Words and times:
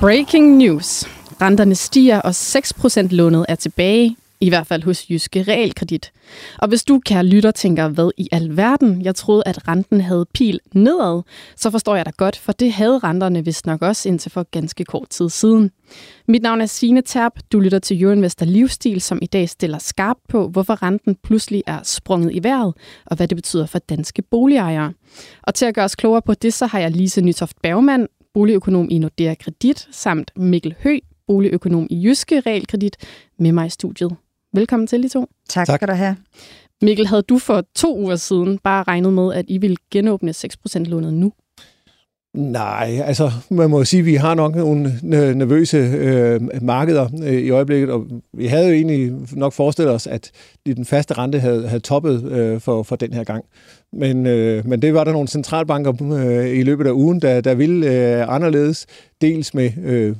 Breaking 0.00 0.56
news. 0.56 1.04
Renterne 1.40 1.74
stiger, 1.74 2.20
og 2.20 2.30
6% 2.30 3.08
lånet 3.10 3.46
er 3.48 3.54
tilbage, 3.54 4.16
i 4.40 4.48
hvert 4.48 4.66
fald 4.66 4.82
hos 4.82 5.10
Jyske 5.10 5.42
Realkredit. 5.42 6.12
Og 6.58 6.68
hvis 6.68 6.84
du, 6.84 7.00
kære 7.04 7.26
lytter, 7.26 7.50
tænker, 7.50 7.88
hvad 7.88 8.10
i 8.16 8.28
alverden, 8.32 9.02
jeg 9.02 9.14
troede, 9.14 9.42
at 9.46 9.68
renten 9.68 10.00
havde 10.00 10.26
pil 10.34 10.60
nedad, 10.72 11.22
så 11.56 11.70
forstår 11.70 11.96
jeg 11.96 12.06
dig 12.06 12.14
godt, 12.16 12.36
for 12.36 12.52
det 12.52 12.72
havde 12.72 12.98
renterne 12.98 13.44
vist 13.44 13.66
nok 13.66 13.82
også 13.82 14.08
indtil 14.08 14.30
for 14.30 14.42
ganske 14.50 14.84
kort 14.84 15.08
tid 15.08 15.28
siden. 15.28 15.70
Mit 16.28 16.42
navn 16.42 16.60
er 16.60 16.66
Signe 16.66 17.02
Terp. 17.02 17.32
Du 17.52 17.60
lytter 17.60 17.78
til 17.78 18.02
Euroinvestor 18.02 18.46
Livsstil, 18.46 19.00
som 19.00 19.18
i 19.22 19.26
dag 19.26 19.48
stiller 19.48 19.78
skarp 19.78 20.16
på, 20.28 20.48
hvorfor 20.48 20.82
renten 20.82 21.16
pludselig 21.22 21.62
er 21.66 21.78
sprunget 21.82 22.34
i 22.34 22.42
vejret, 22.42 22.74
og 23.06 23.16
hvad 23.16 23.28
det 23.28 23.36
betyder 23.36 23.66
for 23.66 23.78
danske 23.78 24.22
boligejere. 24.22 24.92
Og 25.42 25.54
til 25.54 25.66
at 25.66 25.74
gøre 25.74 25.84
os 25.84 25.96
klogere 25.96 26.22
på 26.22 26.34
det, 26.34 26.54
så 26.54 26.66
har 26.66 26.78
jeg 26.78 26.90
Lise 26.90 27.20
Nytoft 27.20 27.56
Bergmann, 27.62 28.06
boligøkonom 28.34 28.88
i 28.90 28.98
Nordea 28.98 29.34
Kredit, 29.34 29.88
samt 29.90 30.30
Mikkel 30.36 30.74
Hø, 30.78 30.98
boligøkonom 31.26 31.86
i 31.90 32.04
Jyske 32.04 32.40
Realkredit, 32.40 32.96
med 33.38 33.52
mig 33.52 33.66
i 33.66 33.70
studiet. 33.70 34.16
Velkommen 34.52 34.86
til, 34.86 35.02
de 35.02 35.08
to. 35.08 35.26
Tak, 35.48 35.66
tak. 35.66 35.78
skal 35.78 35.88
du 35.88 35.92
have. 35.92 36.16
Mikkel, 36.82 37.06
havde 37.06 37.22
du 37.22 37.38
for 37.38 37.64
to 37.74 37.98
uger 37.98 38.16
siden 38.16 38.58
bare 38.58 38.82
regnet 38.82 39.12
med, 39.12 39.34
at 39.34 39.44
I 39.48 39.58
ville 39.58 39.76
genåbne 39.90 40.30
6%-lånet 40.30 41.14
nu? 41.14 41.32
Nej, 42.34 43.02
altså 43.04 43.30
man 43.50 43.70
må 43.70 43.84
sige, 43.84 44.00
at 44.00 44.06
vi 44.06 44.14
har 44.14 44.34
nok 44.34 44.54
nogle 44.54 44.92
nervøse 45.34 45.76
øh, 45.76 46.40
markeder 46.62 47.08
øh, 47.22 47.32
i 47.32 47.50
øjeblikket, 47.50 47.90
og 47.90 48.06
vi 48.32 48.46
havde 48.46 48.66
jo 48.66 48.72
egentlig 48.72 49.12
nok 49.32 49.52
forestillet 49.52 49.94
os, 49.94 50.06
at 50.06 50.30
den 50.66 50.84
faste 50.84 51.14
rente 51.14 51.40
havde, 51.40 51.68
havde 51.68 51.80
toppet 51.80 52.24
øh, 52.24 52.60
for, 52.60 52.82
for 52.82 52.96
den 52.96 53.12
her 53.12 53.24
gang. 53.24 53.44
Men, 53.92 54.26
øh, 54.26 54.66
men 54.66 54.82
det 54.82 54.94
var 54.94 55.04
der 55.04 55.12
nogle 55.12 55.28
centralbanker 55.28 56.02
øh, 56.02 56.58
i 56.58 56.62
løbet 56.62 56.86
af 56.86 56.92
ugen, 56.92 57.22
der, 57.22 57.40
der 57.40 57.54
ville 57.54 57.86
øh, 57.86 58.34
anderledes, 58.34 58.86
dels 59.20 59.54
med 59.54 59.70
øh, 59.84 60.16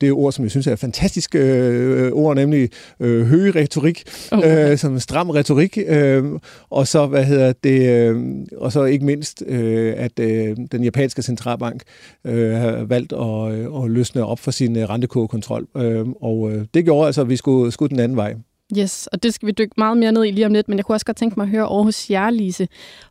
det 0.00 0.12
ord, 0.12 0.32
som 0.32 0.44
jeg 0.44 0.50
synes 0.50 0.66
er 0.66 0.72
et 0.72 0.78
fantastisk 0.78 1.34
øh, 1.34 2.12
ord, 2.12 2.36
nemlig 2.36 2.70
øh, 3.00 3.26
høje 3.26 3.50
retorik, 3.50 4.02
okay. 4.32 4.72
øh, 4.72 4.78
som 4.78 4.98
stram 4.98 5.30
retorik, 5.30 5.78
øh, 5.86 6.24
og 6.70 6.86
så 6.86 7.06
hvad 7.06 7.24
hedder 7.24 7.52
det, 7.52 7.88
øh, 7.88 8.46
og 8.56 8.72
så 8.72 8.84
ikke 8.84 9.04
mindst, 9.04 9.42
øh, 9.46 9.94
at 9.96 10.18
øh, 10.20 10.56
den 10.72 10.84
japanske 10.84 11.22
centralbank 11.22 11.82
øh, 12.24 12.52
har 12.52 12.84
valgt 12.84 13.12
at, 13.12 13.52
øh, 13.52 13.84
at 13.84 13.90
løsne 13.90 14.24
op 14.24 14.38
for 14.38 14.50
sin 14.50 14.76
øh, 14.76 14.90
rentekogekontrol, 14.90 15.66
øh, 15.76 16.06
og 16.20 16.52
øh, 16.52 16.66
det 16.74 16.84
gjorde 16.84 17.06
altså, 17.06 17.20
at 17.20 17.28
vi 17.28 17.36
skulle, 17.36 17.72
skulle 17.72 17.90
den 17.90 18.00
anden 18.00 18.16
vej. 18.16 18.34
Yes, 18.78 19.06
og 19.06 19.22
det 19.22 19.34
skal 19.34 19.46
vi 19.46 19.52
dykke 19.52 19.74
meget 19.76 19.96
mere 19.96 20.12
ned 20.12 20.24
i 20.24 20.30
lige 20.30 20.46
om 20.46 20.52
lidt, 20.52 20.68
men 20.68 20.78
jeg 20.78 20.84
kunne 20.84 20.96
også 20.96 21.06
godt 21.06 21.16
tænke 21.16 21.34
mig 21.36 21.44
at 21.44 21.50
høre 21.50 21.68
over 21.68 21.84
hos 21.84 22.10
jer, 22.10 22.30
Lise, 22.30 22.68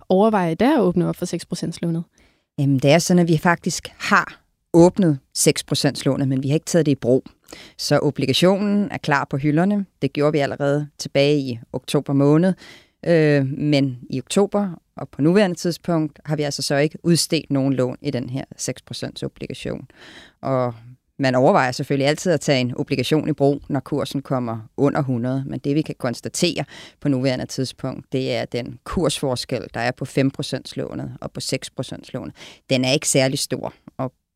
overveje 0.10 0.56
der 0.56 0.78
at 0.78 0.82
åbne 0.82 1.10
op 1.10 1.16
for 1.16 1.26
6%-lånet? 1.26 2.04
Jamen, 2.60 2.80
det 2.80 2.92
er 2.92 3.00
sådan, 3.00 3.20
at 3.22 3.28
vi 3.28 3.38
faktisk 3.38 3.88
har 3.98 4.40
åbnet 4.74 5.20
6%-lånet, 5.38 6.28
men 6.28 6.44
vi 6.44 6.48
har 6.50 6.54
ikke 6.54 6.66
taget 6.66 6.86
det 6.86 6.92
i 6.92 6.96
brug. 6.96 7.24
Så 7.78 8.00
obligationen 8.00 8.92
er 8.92 8.98
klar 8.98 9.26
på 9.30 9.38
hylderne. 9.38 9.86
Det 10.02 10.14
gjorde 10.14 10.32
vi 10.32 10.40
allerede 10.40 10.88
tilbage 10.98 11.38
i 11.38 11.60
oktober 11.74 12.14
måned. 12.14 12.54
Øh, 13.06 13.46
men 13.48 14.00
i 14.10 14.20
oktober 14.20 14.70
og 14.96 15.10
på 15.10 15.22
nuværende 15.22 15.56
tidspunkt 15.56 16.20
har 16.26 16.36
vi 16.36 16.44
altså 16.44 16.62
så 16.62 16.76
ikke 16.76 16.98
udstedt 17.04 17.52
nogen 17.52 17.74
lån 17.74 17.98
i 18.02 18.12
den 18.12 18.30
her 18.30 18.44
6% 18.60 19.24
obligation. 19.24 19.88
Og 20.42 20.74
man 21.20 21.36
overvejer 21.36 21.72
selvfølgelig 21.72 22.08
altid 22.08 22.32
at 22.32 22.42
tage 22.42 22.62
en 22.62 22.74
obligation 22.78 23.30
i 23.30 23.34
brug, 23.34 23.62
når 23.70 23.80
kursen 23.80 24.22
kommer 24.22 24.60
under 24.78 25.00
100, 25.00 25.44
men 25.48 25.60
det 25.60 25.76
vi 25.76 25.82
kan 25.82 25.96
konstatere 26.00 26.66
på 27.00 27.10
nuværende 27.10 27.46
tidspunkt, 27.46 28.06
det 28.12 28.36
er 28.36 28.46
den 28.46 28.80
kursforskel, 28.84 29.68
der 29.74 29.80
er 29.80 29.92
på 29.92 30.06
5% 30.06 30.62
lånet 30.76 31.18
og 31.22 31.32
på 31.32 31.40
6% 31.44 32.00
lånet. 32.14 32.36
Den 32.70 32.86
er 32.86 32.92
ikke 32.92 33.08
særlig 33.08 33.40
stor, 33.40 33.74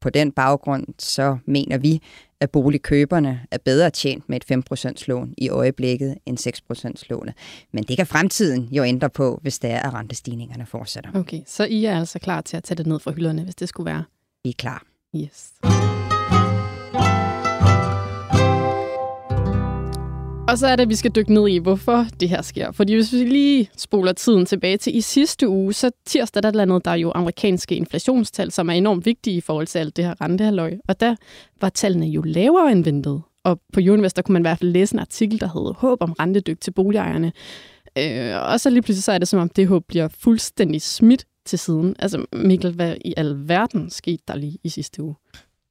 på 0.04 0.10
den 0.10 0.32
baggrund, 0.32 0.86
så 1.00 1.38
mener 1.46 1.78
vi, 1.78 2.02
at 2.40 2.52
boligkøberne 2.52 3.42
er 3.52 3.58
bedre 3.66 3.90
tjent 3.90 4.30
med 4.30 4.42
et 4.50 4.66
5% 4.72 5.04
lån 5.08 5.34
i 5.38 5.50
øjeblikket 5.50 6.18
end 6.26 6.38
6% 6.40 7.04
lånet. 7.10 7.34
Men 7.72 7.84
det 7.84 7.98
kan 7.98 8.08
fremtiden 8.08 8.68
jo 8.72 8.84
ændre 8.84 9.10
på, 9.10 9.40
hvis 9.42 9.60
det 9.60 9.72
er, 9.72 9.80
at 9.80 9.94
rentestigningerne 9.94 10.66
fortsætter. 10.66 11.10
Okay, 11.16 11.42
så 11.46 11.64
I 11.66 11.86
er 11.86 12.00
altså 12.00 12.20
klar 12.20 12.42
til 12.42 12.58
at 12.58 12.64
tage 12.64 12.76
det 12.76 12.88
ned 12.88 13.00
fra 13.00 13.12
hylderne, 13.12 13.44
hvis 13.44 13.56
det 13.56 13.70
skulle 13.70 13.92
være? 13.92 14.04
Vi 14.44 14.50
er 14.50 14.54
klar. 14.58 14.84
Yes. 15.16 15.54
Og 20.48 20.58
så 20.58 20.68
er 20.68 20.76
det, 20.76 20.84
at 20.84 20.90
vi 20.90 20.96
skal 20.96 21.12
dykke 21.16 21.34
ned 21.34 21.48
i, 21.48 21.58
hvorfor 21.58 22.06
det 22.20 22.30
her 22.30 22.42
sker. 22.42 22.72
Fordi 22.72 22.94
hvis 22.94 23.14
vi 23.14 23.18
lige 23.18 23.70
spoler 23.78 24.14
tiden 24.14 24.46
tilbage 24.46 24.78
til 24.78 24.96
i 24.96 25.02
sidste 25.02 25.50
uge, 25.50 25.74
så 25.74 25.92
tirsdag 26.06 26.44
der 26.44 26.52
landede 26.52 26.82
der 26.86 26.94
jo 26.94 27.12
amerikanske 27.16 27.76
inflationstal, 27.76 28.52
som 28.52 28.70
er 28.70 28.74
enormt 28.74 29.06
vigtige 29.06 29.38
i 29.38 29.42
forhold 29.42 29.68
til 29.68 29.80
alt 29.80 29.98
det 29.98 30.06
her 30.06 30.22
rentehalløj. 30.22 30.74
Og 30.88 31.00
der 31.00 31.16
var 31.62 31.70
tallene 31.70 32.08
jo 32.08 32.22
lavere 32.22 32.72
end 32.72 32.84
ventet. 32.84 33.22
Og 33.44 33.62
på 33.74 33.80
Univest, 33.80 34.16
der 34.16 34.22
kunne 34.22 34.34
man 34.34 34.42
i 34.42 34.48
hvert 34.48 34.60
fald 34.60 34.72
læse 34.72 34.96
en 34.96 35.00
artikel, 35.00 35.40
der 35.40 35.48
hed 35.48 35.76
Håb 35.76 35.98
om 36.02 36.14
rentedyk 36.14 36.62
til 36.62 36.72
boligejerne. 36.72 37.32
Øh, 37.98 38.52
og 38.52 38.60
så 38.60 38.70
lige 38.70 38.82
pludselig 38.82 39.04
så 39.04 39.12
er 39.12 39.18
det 39.18 39.28
som 39.28 39.40
om, 39.40 39.50
det 39.50 39.68
håb 39.68 39.84
bliver 39.88 40.08
fuldstændig 40.08 40.82
smidt 40.82 41.26
til 41.46 41.60
siden. 41.60 41.96
Altså 42.00 42.26
Mikkel, 42.34 42.74
hvad 42.74 42.96
i 43.06 43.14
alverden 43.18 43.90
skete 43.90 44.24
der 44.28 44.36
lige 44.36 44.58
i 44.64 44.70
sidste 44.70 45.04
uge? 45.04 45.16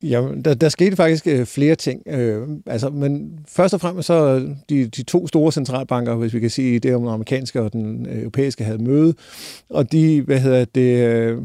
Ja, 0.02 0.28
der, 0.44 0.54
der 0.54 0.68
skete 0.68 0.96
faktisk 0.96 1.26
øh, 1.26 1.46
flere 1.46 1.74
ting. 1.74 2.02
Øh, 2.06 2.48
altså, 2.66 2.90
men 2.90 3.38
først 3.48 3.74
og 3.74 3.80
fremmest 3.80 4.06
så 4.06 4.14
øh, 4.14 4.50
de, 4.68 4.86
de 4.86 5.02
to 5.02 5.26
store 5.26 5.52
centralbanker, 5.52 6.14
hvis 6.14 6.34
vi 6.34 6.40
kan 6.40 6.50
sige 6.50 6.78
det 6.78 6.94
om 6.94 7.02
den 7.02 7.10
amerikanske 7.10 7.62
og 7.62 7.72
den 7.72 8.06
øh, 8.06 8.18
europæiske, 8.18 8.64
havde 8.64 8.82
møde, 8.82 9.14
og 9.70 9.92
de, 9.92 10.22
hvad 10.22 10.38
hedder 10.38 10.64
det, 10.64 11.06
øh, 11.06 11.38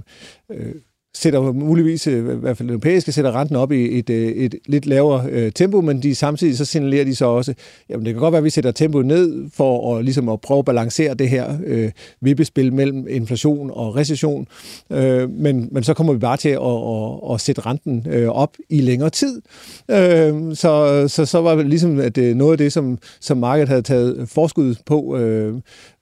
øh, 0.52 0.76
sætter 1.18 1.52
muligvis, 1.52 2.08
øh, 2.08 2.18
i 2.18 2.40
hvert 2.40 2.58
fald 2.58 2.68
den 2.68 2.74
europæiske, 2.74 3.12
sætter 3.12 3.36
renten 3.36 3.56
op 3.56 3.72
i 3.72 4.00
et, 4.00 4.10
øh, 4.10 4.28
et 4.28 4.56
lidt 4.66 4.86
lavere 4.86 5.26
øh, 5.30 5.52
tempo, 5.52 5.82
men 5.82 6.04
de 6.04 6.16
samtidig 6.16 6.58
så 6.58 6.66
signalerer 6.66 7.06
de 7.06 7.16
så 7.16 7.26
også, 7.26 7.54
jamen 7.90 8.06
det 8.06 8.14
kan 8.14 8.20
godt 8.20 8.32
være, 8.32 8.38
at 8.38 8.44
vi 8.44 8.50
sætter 8.50 8.72
tempoet 8.72 9.06
ned 9.06 9.50
for 9.54 9.96
at, 9.96 10.04
ligesom 10.04 10.30
at 10.30 10.42
prøve 10.42 10.60
at 10.60 10.66
balancere 10.66 11.14
det 11.14 11.30
her 11.30 11.58
øh, 11.66 11.92
vippespil 12.22 12.74
mellem 12.74 13.08
inflation 13.10 13.72
og 13.74 13.96
recession, 13.96 14.48
øh, 14.92 15.30
men, 15.30 15.70
men 15.72 15.84
så 15.84 15.94
kommer 15.94 16.14
vi 16.14 16.20
bare 16.20 16.38
til 16.38 16.50
at, 16.50 16.62
at, 16.62 17.34
at 17.34 17.42
sætte 17.42 17.62
renten 17.62 18.08
øh, 18.10 18.30
op 18.30 18.56
i 18.70 18.82
længere 18.82 19.10
tid. 19.10 19.42
Øh, 19.92 20.56
så, 20.56 21.04
så, 21.08 21.26
så 21.26 21.42
var 21.42 21.56
det 21.56 21.66
ligesom 21.66 22.00
at 22.00 22.16
det 22.16 22.38
noget 22.38 22.52
af 22.52 22.58
det, 22.58 22.74
som, 22.74 22.98
som 23.20 23.38
markedet 23.38 23.70
havde 23.70 23.82
taget 23.82 24.30
forskud 24.30 24.76
på 24.86 25.18
øh, 25.18 25.54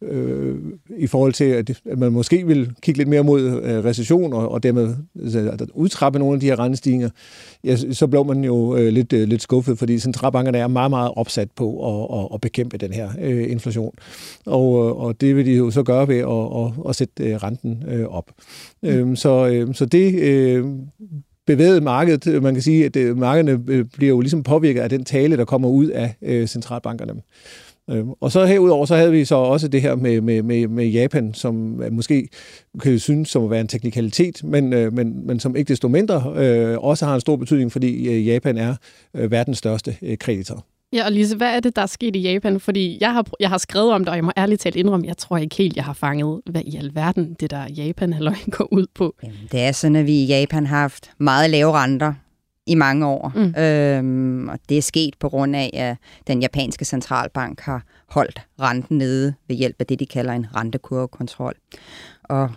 øh, 0.10 0.56
i 0.98 1.08
forhold 1.08 1.34
til, 1.34 1.44
at, 1.44 1.70
at 1.70 1.98
man 1.98 2.12
måske 2.12 2.48
vil 2.48 2.72
kigge 2.82 2.98
lidt 2.98 3.10
mere 3.10 3.24
mod 3.24 3.42
øh, 3.42 3.86
recession 3.86 4.34
og, 4.34 4.52
og 4.52 4.64
dermed 4.64 4.96
altså, 5.24 5.66
udtrappe 5.74 6.20
nogle 6.20 6.34
af 6.34 6.40
de 6.40 6.46
her 6.46 6.60
rentestigninger, 6.60 7.10
ja, 7.64 7.76
så 7.76 8.08
blev 8.08 8.26
man 8.26 8.44
jo 8.44 8.76
øh, 8.76 8.94
lidt, 8.94 9.14
øh, 9.14 9.28
lidt 9.28 9.42
skuffet, 9.42 9.78
fordi 9.78 10.00
centralbankerne 10.00 10.58
er 10.58 10.68
meget, 10.68 10.90
meget 10.90 11.12
opsat 11.16 11.52
på 11.56 11.68
at, 11.88 12.20
at, 12.20 12.28
at 12.34 12.42
bekæmpe 12.42 12.78
den 12.78 12.94
her 12.94 13.10
øh, 13.22 13.52
inflation. 13.52 13.94
Og, 14.46 14.86
øh, 14.86 14.98
og 14.98 15.22
det 15.22 15.36
vil 15.36 15.46
de 15.46 15.52
jo 15.52 15.72
så 15.72 15.84
gøre 15.84 16.08
ved 16.08 16.18
at, 16.18 16.66
at, 16.66 16.90
at 16.90 16.96
sætte 16.96 17.24
øh, 17.24 17.36
renten 17.36 17.84
øh, 17.88 18.06
op. 18.06 18.32
Mm. 18.84 18.90
Øhm, 18.90 19.16
så, 19.16 19.48
øh, 19.48 19.76
så 19.76 19.86
det... 19.86 20.16
Øh, 20.20 20.66
bevæget 21.48 21.84
markedet. 21.84 22.44
Man 22.44 22.54
kan 22.54 22.64
sige, 22.64 22.86
at 22.86 22.96
øh, 22.96 23.18
markederne 23.18 23.64
øh, 23.68 23.86
bliver 23.86 24.10
jo 24.10 24.20
ligesom 24.20 24.44
påvirket 24.44 24.82
af 24.82 24.90
den 24.90 25.06
tale, 25.06 25.38
der 25.38 25.46
kommer 25.46 25.70
ud 25.70 25.88
af 25.88 26.16
centralbankerne. 26.48 27.14
Øhm, 27.90 28.10
og 28.22 28.32
så 28.32 28.46
herudover, 28.46 28.86
så 28.86 28.96
havde 28.96 29.12
vi 29.12 29.26
så 29.26 29.36
også 29.36 29.68
det 29.68 29.82
her 29.82 29.96
med, 29.96 30.22
med, 30.22 30.44
med, 30.44 30.68
med 30.68 30.88
Japan, 30.88 31.34
som 31.34 31.82
måske 31.92 32.30
kan 32.82 33.00
synes 33.00 33.30
som 33.30 33.44
at 33.44 33.50
være 33.50 33.62
en 33.62 33.68
teknikalitet, 33.68 34.44
men, 34.44 34.74
øh, 34.74 34.94
men, 34.94 35.28
men 35.28 35.40
som 35.40 35.56
ikke 35.56 35.70
desto 35.70 35.88
mindre 35.88 36.34
øh, 36.36 36.78
også 36.78 37.06
har 37.06 37.16
en 37.16 37.22
stor 37.22 37.36
betydning, 37.36 37.72
fordi 37.72 38.08
øh, 38.08 38.28
Japan 38.28 38.58
er 38.58 38.76
øh, 39.14 39.32
verdens 39.32 39.58
største 39.58 39.98
øh, 40.02 40.18
kreditor. 40.18 40.66
Ja, 40.94 41.06
og 41.06 41.12
Lise, 41.12 41.38
hvad 41.38 41.56
er 41.56 41.60
det, 41.60 41.76
der 41.76 41.82
er 41.82 41.86
sket 41.86 42.16
i 42.16 42.20
Japan? 42.20 42.60
Fordi 42.60 42.98
jeg 43.02 43.14
har, 43.14 43.26
jeg 43.40 43.50
har 43.50 43.58
skrevet 43.58 43.92
om 43.92 44.02
det, 44.02 44.10
og 44.10 44.16
jeg 44.16 44.24
må 44.24 44.32
ærligt 44.38 44.62
talt 44.62 44.76
indrømme, 44.76 45.08
jeg 45.08 45.18
tror 45.18 45.38
ikke 45.38 45.56
helt, 45.56 45.76
jeg 45.76 45.84
har 45.84 45.94
fanget, 45.94 46.42
hvad 46.46 46.62
i 46.66 46.76
alverden 46.76 47.36
det 47.40 47.52
der 47.52 47.66
japan 47.78 48.14
halløj 48.14 48.36
går 48.58 48.74
ud 48.74 48.86
på. 48.96 49.16
Jamen, 49.24 49.38
det 49.52 49.62
er 49.62 49.72
sådan, 49.72 49.96
at 49.96 50.06
vi 50.06 50.14
i 50.14 50.26
Japan 50.26 50.66
har 50.66 50.80
haft 50.80 51.12
meget 51.18 51.50
lave 51.50 51.72
renter 51.72 52.14
i 52.66 52.76
mange 52.76 53.08
år. 53.08 53.32
Mm. 53.36 53.62
Øhm, 53.62 54.50
og 54.50 54.60
det 54.70 54.78
er 54.78 54.82
sket 54.82 55.16
på 55.20 55.30
grund 55.30 55.56
af, 55.56 55.70
at 55.74 55.98
den 56.28 56.42
japanske 56.42 56.86
centralbank 56.86 57.60
har 57.60 57.84
holdt 58.10 58.42
renten 58.62 58.98
nede 58.98 59.34
ved 59.48 59.56
hjælp 59.56 59.76
af 59.80 59.86
det, 59.86 60.00
de 60.00 60.06
kalder 60.06 60.34
en 60.34 60.48
rentekurvekontrol. 60.56 61.54
Og 62.24 62.52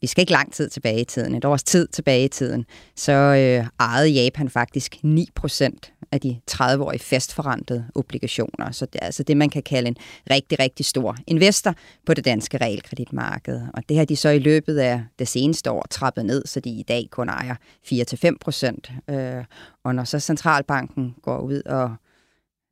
vi 0.00 0.06
skal 0.06 0.22
ikke 0.22 0.32
lang 0.32 0.52
tid 0.52 0.70
tilbage 0.70 1.00
i 1.00 1.04
tiden, 1.04 1.34
et 1.34 1.44
års 1.44 1.62
tid 1.62 1.88
tilbage 1.88 2.24
i 2.24 2.28
tiden, 2.28 2.66
så 2.96 3.12
øh, 3.12 3.66
ejede 3.80 4.08
Japan 4.08 4.50
faktisk 4.50 4.96
9% 5.04 6.08
af 6.12 6.20
de 6.20 6.40
30-årige 6.50 7.00
fastforrentede 7.00 7.86
obligationer. 7.94 8.70
Så 8.70 8.86
det 8.86 8.98
er 9.02 9.06
altså 9.06 9.22
det, 9.22 9.36
man 9.36 9.50
kan 9.50 9.62
kalde 9.62 9.88
en 9.88 9.96
rigtig, 10.30 10.58
rigtig 10.58 10.86
stor 10.86 11.16
investor 11.26 11.74
på 12.06 12.14
det 12.14 12.24
danske 12.24 12.56
realkreditmarked. 12.56 13.60
Og 13.74 13.82
det 13.88 13.98
har 13.98 14.04
de 14.04 14.16
så 14.16 14.28
i 14.28 14.38
løbet 14.38 14.78
af 14.78 15.02
det 15.18 15.28
seneste 15.28 15.70
år 15.70 15.86
trappet 15.90 16.26
ned, 16.26 16.42
så 16.46 16.60
de 16.60 16.70
i 16.70 16.82
dag 16.82 17.08
kun 17.10 17.28
ejer 17.28 17.54
4-5%. 17.86 19.14
Øh, 19.14 19.44
og 19.84 19.94
når 19.94 20.04
så 20.04 20.18
centralbanken 20.18 21.14
går 21.22 21.38
ud 21.38 21.62
og 21.66 21.96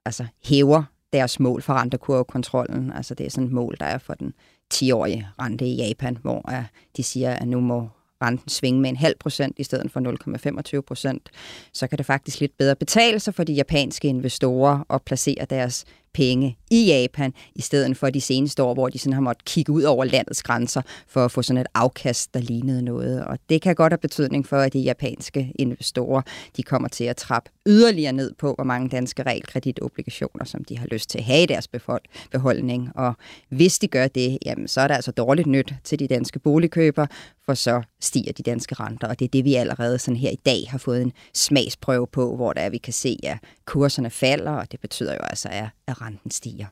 altså, 0.04 0.26
hæver 0.44 0.82
deres 1.12 1.40
mål 1.40 1.62
for 1.62 1.72
rentekurvekontrollen, 1.72 2.92
altså 2.92 3.14
det 3.14 3.26
er 3.26 3.30
sådan 3.30 3.46
et 3.46 3.52
mål, 3.52 3.76
der 3.80 3.86
er 3.86 3.98
for 3.98 4.14
den 4.14 4.34
10-årige 4.74 5.28
rente 5.40 5.66
i 5.66 5.76
Japan, 5.76 6.18
hvor 6.22 6.52
øh, 6.52 6.64
de 6.96 7.02
siger, 7.02 7.32
at 7.32 7.48
nu 7.48 7.60
må 7.60 7.88
renten 8.22 8.48
svinge 8.48 8.80
med 8.80 8.90
en 8.90 8.96
halv 8.96 9.14
procent 9.20 9.58
i 9.58 9.64
stedet 9.64 9.90
for 9.90 10.00
0,25 10.76 10.80
procent, 10.80 11.30
så 11.72 11.86
kan 11.86 11.98
det 11.98 12.06
faktisk 12.06 12.40
lidt 12.40 12.58
bedre 12.58 12.76
betale 12.76 13.20
sig 13.20 13.34
for 13.34 13.44
de 13.44 13.52
japanske 13.52 14.08
investorer 14.08 14.84
at 14.90 15.02
placere 15.02 15.44
deres 15.50 15.84
penge 16.16 16.58
i 16.70 16.86
Japan, 16.86 17.32
i 17.54 17.60
stedet 17.60 17.96
for 17.96 18.10
de 18.10 18.20
seneste 18.20 18.62
år, 18.62 18.74
hvor 18.74 18.88
de 18.88 18.98
sådan 18.98 19.12
har 19.12 19.20
måttet 19.20 19.44
kigge 19.44 19.72
ud 19.72 19.82
over 19.82 20.04
landets 20.04 20.42
grænser 20.42 20.82
for 21.08 21.24
at 21.24 21.30
få 21.30 21.42
sådan 21.42 21.60
et 21.60 21.66
afkast, 21.74 22.34
der 22.34 22.40
lignede 22.40 22.82
noget. 22.82 23.24
Og 23.24 23.38
det 23.48 23.62
kan 23.62 23.74
godt 23.74 23.92
have 23.92 23.98
betydning 23.98 24.46
for, 24.46 24.56
at 24.56 24.72
de 24.72 24.78
japanske 24.78 25.52
investorer 25.58 26.22
de 26.56 26.62
kommer 26.62 26.88
til 26.88 27.04
at 27.04 27.16
trappe 27.16 27.50
yderligere 27.66 28.12
ned 28.12 28.32
på, 28.38 28.54
hvor 28.54 28.64
mange 28.64 28.88
danske 28.88 29.22
realkreditobligationer, 29.22 30.44
som 30.44 30.64
de 30.64 30.78
har 30.78 30.86
lyst 30.86 31.10
til 31.10 31.18
at 31.18 31.24
have 31.24 31.42
i 31.42 31.46
deres 31.46 31.68
beholdning. 32.30 32.90
Og 32.94 33.14
hvis 33.48 33.78
de 33.78 33.88
gør 33.88 34.08
det, 34.08 34.38
jamen, 34.46 34.68
så 34.68 34.80
er 34.80 34.88
det 34.88 34.94
altså 34.94 35.10
dårligt 35.10 35.46
nyt 35.46 35.74
til 35.84 35.98
de 35.98 36.06
danske 36.06 36.38
boligkøbere, 36.38 37.06
for 37.44 37.54
så 37.54 37.82
stiger 38.00 38.32
de 38.32 38.42
danske 38.42 38.74
renter. 38.74 39.08
Og 39.08 39.18
det 39.18 39.24
er 39.24 39.28
det, 39.28 39.44
vi 39.44 39.54
allerede 39.54 39.98
sådan 39.98 40.16
her 40.16 40.30
i 40.30 40.40
dag 40.46 40.64
har 40.68 40.78
fået 40.78 41.02
en 41.02 41.12
smagsprøve 41.34 42.06
på, 42.06 42.36
hvor 42.36 42.52
der 42.52 42.60
er, 42.60 42.70
vi 42.70 42.78
kan 42.78 42.92
se, 42.92 43.18
at 43.22 43.38
kurserne 43.64 44.10
falder, 44.10 44.52
og 44.52 44.72
det 44.72 44.80
betyder 44.80 45.12
jo 45.12 45.20
altså, 45.22 45.48
at 45.52 46.02
renten 46.06 46.30
stiger. 46.30 46.66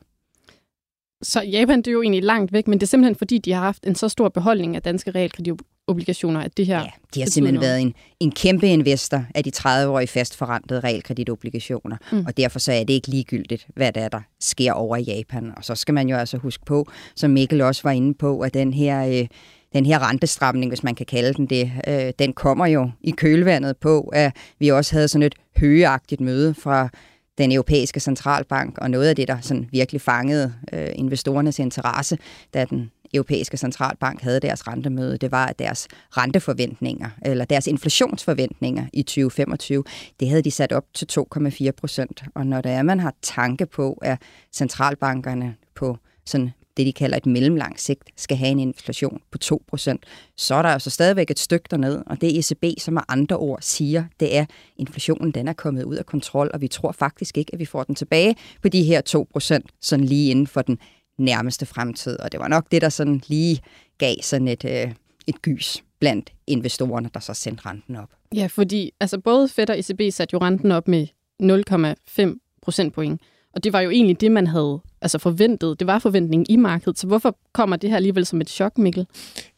Så 1.21 1.41
Japan 1.41 1.77
det 1.77 1.87
er 1.87 1.91
jo 1.91 2.01
egentlig 2.01 2.23
langt 2.23 2.53
væk, 2.53 2.67
men 2.67 2.79
det 2.79 2.85
er 2.85 2.87
simpelthen 2.87 3.15
fordi, 3.15 3.37
de 3.37 3.51
har 3.51 3.61
haft 3.61 3.85
en 3.87 3.95
så 3.95 4.09
stor 4.09 4.29
beholdning 4.29 4.75
af 4.75 4.81
danske 4.81 5.11
realkreditobligationer, 5.11 6.41
at 6.41 6.57
det 6.57 6.65
her... 6.65 6.79
Ja, 6.79 6.89
de 7.15 7.19
har 7.19 7.27
simpelthen 7.29 7.53
noget. 7.53 7.67
været 7.67 7.81
en, 7.81 7.93
en 8.19 8.31
kæmpe 8.31 8.67
investor 8.67 9.25
af 9.35 9.43
de 9.43 9.51
30-årige 9.57 10.07
fastforrentede 10.07 10.79
realkreditobligationer, 10.79 11.97
mm. 12.11 12.25
og 12.27 12.37
derfor 12.37 12.59
så 12.59 12.71
er 12.71 12.83
det 12.83 12.93
ikke 12.93 13.07
ligegyldigt, 13.07 13.67
hvad 13.75 13.91
der, 13.91 14.01
er, 14.01 14.09
der 14.09 14.21
sker 14.39 14.73
over 14.73 14.97
i 14.97 15.03
Japan. 15.03 15.53
Og 15.57 15.63
så 15.63 15.75
skal 15.75 15.93
man 15.93 16.09
jo 16.09 16.15
altså 16.15 16.37
huske 16.37 16.65
på, 16.65 16.87
som 17.15 17.31
Mikkel 17.31 17.61
også 17.61 17.81
var 17.83 17.91
inde 17.91 18.13
på, 18.13 18.39
at 18.39 18.53
den 18.53 18.73
her... 18.73 19.21
Øh, 19.21 19.27
den 19.73 19.85
her 19.85 20.09
rentestramning, 20.09 20.71
hvis 20.71 20.83
man 20.83 20.95
kan 20.95 21.05
kalde 21.05 21.33
den 21.33 21.45
det, 21.45 21.71
øh, 21.87 22.13
den 22.19 22.33
kommer 22.33 22.65
jo 22.65 22.91
i 23.01 23.11
kølvandet 23.11 23.77
på, 23.77 24.01
at 24.13 24.35
vi 24.59 24.69
også 24.69 24.95
havde 24.95 25.07
sådan 25.07 25.23
et 25.23 25.35
højeagtigt 25.57 26.21
møde 26.21 26.53
fra 26.53 26.89
den 27.37 27.51
europæiske 27.51 27.99
centralbank, 27.99 28.77
og 28.77 28.91
noget 28.91 29.07
af 29.07 29.15
det, 29.15 29.27
der 29.27 29.37
sådan 29.41 29.69
virkelig 29.71 30.01
fangede 30.01 30.53
øh, 30.73 30.89
investorernes 30.95 31.59
interesse, 31.59 32.17
da 32.53 32.65
den 32.65 32.91
europæiske 33.13 33.57
centralbank 33.57 34.21
havde 34.21 34.39
deres 34.39 34.67
rentemøde, 34.67 35.17
det 35.17 35.31
var, 35.31 35.45
at 35.45 35.59
deres 35.59 35.87
renteforventninger, 36.17 37.09
eller 37.25 37.45
deres 37.45 37.67
inflationsforventninger 37.67 38.85
i 38.93 39.03
2025, 39.03 39.83
det 40.19 40.29
havde 40.29 40.41
de 40.41 40.51
sat 40.51 40.71
op 40.71 40.85
til 40.93 41.07
2,4 41.35 41.71
procent. 41.71 42.23
Og 42.35 42.47
når 42.47 42.61
der 42.61 42.69
er, 42.69 42.83
man 42.83 42.99
har 42.99 43.13
tanke 43.21 43.65
på, 43.65 43.99
at 44.01 44.21
centralbankerne 44.53 45.55
på 45.75 45.97
sådan 46.25 46.51
det, 46.77 46.85
de 46.85 46.93
kalder 46.93 47.17
et 47.17 47.25
mellemlang 47.25 47.79
sigt, 47.79 48.03
skal 48.15 48.37
have 48.37 48.51
en 48.51 48.59
inflation 48.59 49.21
på 49.31 49.37
2%, 49.45 49.95
så 50.37 50.55
er 50.55 50.61
der 50.61 50.69
altså 50.69 50.89
stadigvæk 50.89 51.31
et 51.31 51.39
stykke 51.39 51.67
derned, 51.71 52.03
og 52.05 52.21
det 52.21 52.39
ECB, 52.39 52.79
som 52.79 52.93
med 52.93 53.01
andre 53.07 53.37
ord 53.37 53.59
siger, 53.61 54.03
det 54.19 54.37
er, 54.37 54.41
at 54.41 54.49
inflationen 54.77 55.31
den 55.31 55.47
er 55.47 55.53
kommet 55.53 55.83
ud 55.83 55.95
af 55.95 56.05
kontrol, 56.05 56.51
og 56.53 56.61
vi 56.61 56.67
tror 56.67 56.91
faktisk 56.91 57.37
ikke, 57.37 57.53
at 57.53 57.59
vi 57.59 57.65
får 57.65 57.83
den 57.83 57.95
tilbage 57.95 58.35
på 58.61 58.69
de 58.69 58.83
her 58.83 59.25
2%, 59.37 59.59
sådan 59.81 60.05
lige 60.05 60.31
inden 60.31 60.47
for 60.47 60.61
den 60.61 60.79
nærmeste 61.17 61.65
fremtid. 61.65 62.19
Og 62.19 62.31
det 62.31 62.39
var 62.39 62.47
nok 62.47 62.71
det, 62.71 62.81
der 62.81 62.89
sådan 62.89 63.21
lige 63.27 63.59
gav 63.97 64.15
sådan 64.21 64.47
et, 64.47 64.65
øh, 64.65 64.91
et 65.27 65.41
gys 65.41 65.83
blandt 65.99 66.33
investorerne, 66.47 67.09
der 67.13 67.19
så 67.19 67.33
sendte 67.33 67.65
renten 67.65 67.95
op. 67.95 68.09
Ja, 68.35 68.47
fordi 68.47 68.91
altså 68.99 69.19
både 69.19 69.47
Fed 69.47 69.69
og 69.69 69.79
ECB 69.79 70.01
satte 70.13 70.33
jo 70.33 70.39
renten 70.39 70.71
op 70.71 70.87
med 70.87 71.07
0,5 71.43 72.59
procentpoint. 72.61 73.21
Og 73.53 73.63
det 73.63 73.73
var 73.73 73.81
jo 73.81 73.89
egentlig 73.89 74.21
det, 74.21 74.31
man 74.31 74.47
havde 74.47 74.81
altså 75.05 75.19
forventet. 75.19 75.79
Det 75.79 75.87
var 75.87 75.99
forventningen 75.99 76.45
i 76.49 76.55
markedet. 76.55 76.99
Så 76.99 77.07
hvorfor 77.07 77.37
kommer 77.53 77.75
det 77.75 77.89
her 77.89 77.95
alligevel 77.95 78.25
som 78.25 78.41
et 78.41 78.49
chok, 78.49 78.77
Mikkel? 78.77 79.07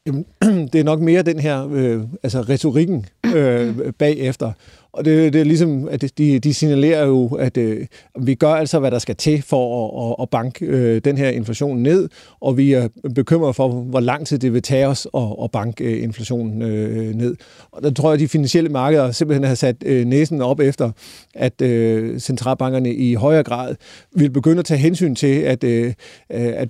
Jamen, 0.06 0.26
det 0.74 0.76
er 0.76 0.84
nok 0.84 1.00
mere 1.00 1.22
den 1.22 1.40
her 1.40 1.68
øh, 1.72 2.02
altså 2.24 2.42
retorikken 2.42 3.06
øh, 3.36 3.76
bagefter. 4.00 4.52
Og 4.98 5.06
det, 5.06 5.34
det 5.34 5.42
er 5.42 5.46
ligesom, 5.46 5.88
at 5.88 6.18
de, 6.18 6.40
de 6.40 6.54
signalerer 6.54 7.06
jo, 7.06 7.28
at 7.28 7.58
øh, 7.58 7.86
vi 8.20 8.36
gør 8.36 8.54
altså, 8.54 8.80
hvad 8.80 8.92
der 8.92 9.00
skal 9.00 9.16
til 9.16 9.42
for 9.42 9.86
at, 9.86 10.10
at, 10.10 10.24
at 10.24 10.30
banke 10.30 10.66
øh, 10.66 11.02
den 11.06 11.18
her 11.18 11.30
inflation 11.30 11.78
ned, 11.78 12.10
og 12.40 12.58
vi 12.58 12.74
er 12.74 12.88
bekymret 13.16 13.56
for, 13.56 13.68
hvor 13.70 14.00
lang 14.00 14.28
tid 14.28 14.40
det 14.40 14.54
vil 14.54 14.62
tage 14.62 14.88
os 14.88 15.08
at, 15.14 15.36
at 15.44 15.52
banke 15.52 15.84
øh, 15.84 16.04
inflationen 16.04 16.62
øh, 16.62 17.16
ned. 17.16 17.36
Og 17.72 17.84
der 17.84 17.92
tror 17.92 18.10
jeg, 18.10 18.14
at 18.14 18.20
de 18.20 18.28
finansielle 18.28 18.70
markeder 18.70 19.12
simpelthen 19.12 19.44
har 19.44 19.56
sat 19.56 19.76
øh, 19.86 20.06
næsen 20.06 20.42
op 20.42 20.60
efter, 20.60 20.92
at 21.36 21.62
øh, 21.62 22.20
centralbankerne 22.20 22.94
i 22.94 23.14
højere 23.14 23.44
grad 23.44 23.76
vil 24.16 24.30
begynde 24.30 24.60
at 24.60 24.66
tage 24.66 24.78
hensyn 24.78 25.16
til, 25.16 25.36
at, 25.42 25.64
øh, 25.64 25.94
at, 26.30 26.70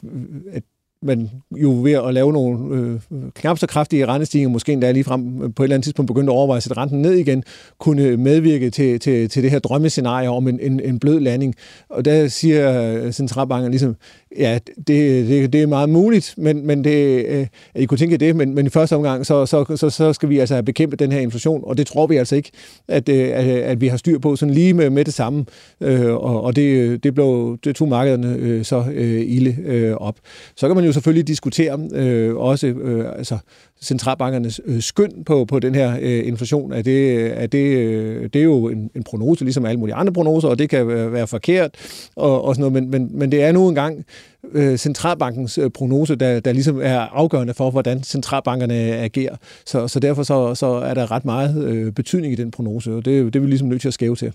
at 0.52 0.64
man 1.02 1.30
jo 1.52 1.82
ved 1.84 1.92
at 1.92 2.14
lave 2.14 2.34
nogle 2.34 2.76
øh, 2.76 3.00
knap 3.36 3.60
så 3.60 3.68
kraftige 3.68 4.06
rentestigninger, 4.08 4.50
måske 4.50 4.74
endda 4.74 4.92
lige 4.92 5.04
frem 5.04 5.44
øh, 5.44 5.54
på 5.56 5.64
et 5.64 5.66
eller 5.66 5.76
andet 5.76 5.84
tidspunkt 5.84 6.08
begyndte 6.08 6.32
at 6.32 6.36
overveje 6.36 6.58
at 6.58 6.64
sætte 6.64 6.78
renten 6.78 7.02
ned 7.02 7.14
igen, 7.14 7.44
kunne 7.80 8.04
øh, 8.04 8.20
medvirke 8.20 8.70
til, 8.70 9.00
til, 9.00 9.30
til 9.30 9.44
det 9.44 9.52
her 9.52 9.60
drømmescenarie 9.60 10.30
om 10.30 10.48
en, 10.48 10.60
en, 10.60 10.80
en 10.80 11.00
blød 11.00 11.20
landing. 11.20 11.56
Og 11.90 12.06
der 12.06 12.28
siger 12.28 12.94
øh, 12.94 13.12
centralbanken 13.12 13.72
ligesom, 13.72 13.96
ja, 14.38 14.60
det, 14.78 15.28
det, 15.28 15.54
det 15.54 15.62
er 15.62 15.68
meget 15.68 15.90
muligt, 15.90 16.34
men, 16.38 16.68
men 16.68 16.84
det, 16.84 17.26
øh, 17.26 17.48
I 17.76 17.86
kunne 17.86 17.98
tænke 17.98 18.18
det, 18.18 18.36
men, 18.36 18.56
men 18.56 18.66
i 18.66 18.70
første 18.70 18.96
omgang, 18.96 19.26
så, 19.26 19.46
så, 19.46 19.76
så, 19.76 19.90
så 19.90 20.14
skal 20.14 20.30
vi 20.30 20.40
altså 20.40 20.56
have 20.56 20.64
bekæmpet 20.64 21.00
den 21.00 21.12
her 21.12 21.20
inflation, 21.20 21.62
og 21.64 21.78
det 21.78 21.88
tror 21.88 22.08
vi 22.08 22.16
altså 22.16 22.36
ikke, 22.36 22.52
at, 22.88 23.10
øh, 23.10 23.30
at, 23.34 23.46
at 23.48 23.82
vi 23.82 23.88
har 23.88 23.98
styr 23.98 24.20
på 24.20 24.36
sådan 24.36 24.54
lige 24.54 24.74
med, 24.74 24.90
med 24.90 25.06
det 25.06 25.14
samme, 25.14 25.46
øh, 25.82 26.14
og, 26.14 26.44
og 26.44 26.56
det, 26.56 27.04
det, 27.04 27.14
blev, 27.14 27.58
det 27.64 27.76
tog 27.76 27.88
markederne 27.88 28.36
øh, 28.40 28.66
så 28.66 28.84
øh, 28.94 29.22
ilde 29.28 29.56
øh, 29.66 29.94
op. 29.94 30.16
Så 30.56 30.68
kan 30.68 30.76
man 30.76 30.86
jo 30.86 30.92
selvfølgelig 30.98 31.28
diskutere 31.28 31.80
øh, 31.94 32.36
også 32.36 32.68
øh, 32.68 33.06
altså 33.18 33.38
centralbankernes 33.82 34.62
øh, 34.66 34.82
skynd 34.82 35.26
på, 35.26 35.46
på 35.46 35.60
den 35.60 35.76
her 35.76 35.98
øh, 36.02 36.28
inflation. 36.28 36.74
Er 36.74 36.82
det, 36.82 37.26
er 37.42 37.48
det, 37.48 37.78
øh, 37.78 38.24
det 38.24 38.36
er 38.36 38.44
jo 38.44 38.70
en, 38.70 38.90
en 38.96 39.04
prognose, 39.04 39.44
ligesom 39.44 39.66
alle 39.66 39.80
mulige 39.80 39.96
andre 39.96 40.14
prognoser, 40.14 40.48
og 40.48 40.60
det 40.60 40.70
kan 40.70 40.88
være, 40.88 41.12
være 41.12 41.28
forkert 41.28 41.72
og, 42.16 42.46
og 42.46 42.56
sådan 42.56 42.72
noget, 42.72 42.84
men, 42.84 42.92
men, 42.92 43.20
men 43.20 43.32
det 43.32 43.44
er 43.44 43.52
nu 43.52 43.70
engang 43.70 44.06
øh, 44.54 44.78
centralbankens 44.78 45.58
øh, 45.58 45.70
prognose, 45.70 46.16
der, 46.16 46.40
der 46.40 46.54
ligesom 46.54 46.82
er 46.82 47.00
afgørende 47.00 47.54
for, 47.54 47.72
hvordan 47.72 48.04
centralbankerne 48.04 48.74
agerer. 48.76 49.36
Så, 49.66 49.88
så 49.88 50.00
derfor 50.00 50.24
så, 50.24 50.56
så 50.56 50.68
er 50.68 50.94
der 50.94 51.12
ret 51.12 51.26
meget 51.26 51.64
øh, 51.64 51.92
betydning 51.92 52.34
i 52.34 52.36
den 52.36 52.52
prognose, 52.52 52.94
og 52.94 53.06
det, 53.06 53.34
det 53.34 53.36
er 53.36 53.44
vi 53.44 53.48
ligesom 53.48 53.68
nødt 53.68 53.82
til 53.82 53.88
at 53.88 53.94
skæve 53.94 54.16
til. 54.16 54.34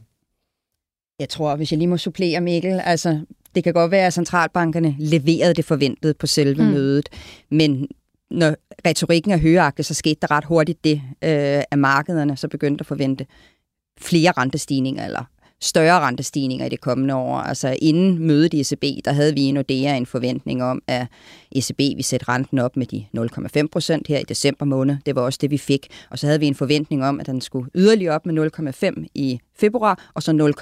Jeg 1.20 1.28
tror, 1.28 1.56
hvis 1.56 1.72
jeg 1.72 1.78
lige 1.78 1.88
må 1.88 1.96
supplere, 1.96 2.40
Mikkel, 2.40 2.80
altså 2.84 3.20
det 3.54 3.64
kan 3.64 3.72
godt 3.72 3.90
være, 3.90 4.06
at 4.06 4.12
centralbankerne 4.12 4.96
leverede 4.98 5.54
det 5.54 5.64
forventede 5.64 6.14
på 6.14 6.26
selve 6.26 6.62
mm. 6.62 6.70
mødet, 6.70 7.08
men 7.50 7.88
når 8.30 8.54
retorikken 8.86 9.32
er 9.32 9.38
højagtig, 9.38 9.84
så 9.84 9.94
skete 9.94 10.18
der 10.22 10.30
ret 10.30 10.44
hurtigt 10.44 10.84
det, 10.84 11.02
øh, 11.24 11.62
at 11.70 11.78
markederne 11.78 12.36
så 12.36 12.48
begyndte 12.48 12.82
at 12.82 12.86
forvente 12.86 13.26
flere 14.00 14.32
rentestigninger, 14.32 15.04
eller 15.04 15.24
større 15.62 16.00
rentestigninger 16.00 16.66
i 16.66 16.68
det 16.68 16.80
kommende 16.80 17.14
år. 17.14 17.36
Altså 17.36 17.76
inden 17.82 18.26
mødet 18.26 18.54
i 18.54 18.60
ECB, 18.60 19.04
der 19.04 19.12
havde 19.12 19.34
vi 19.34 19.40
i 19.40 19.50
Nordea 19.50 19.96
en 19.96 20.06
forventning 20.06 20.62
om, 20.62 20.82
at 20.86 21.06
ECB 21.52 21.78
ville 21.78 22.02
sætte 22.02 22.28
renten 22.28 22.58
op 22.58 22.76
med 22.76 22.86
de 22.86 23.04
0,5 23.18 23.66
procent 23.72 24.08
her 24.08 24.18
i 24.18 24.22
december 24.22 24.66
måned. 24.66 24.96
Det 25.06 25.16
var 25.16 25.22
også 25.22 25.38
det, 25.42 25.50
vi 25.50 25.58
fik. 25.58 25.86
Og 26.10 26.18
så 26.18 26.26
havde 26.26 26.40
vi 26.40 26.46
en 26.46 26.54
forventning 26.54 27.04
om, 27.04 27.20
at 27.20 27.26
den 27.26 27.40
skulle 27.40 27.70
yderligere 27.74 28.14
op 28.14 28.26
med 28.26 28.50
0,5 28.96 29.04
i 29.14 29.40
februar, 29.58 30.10
og 30.14 30.22
så 30.22 30.54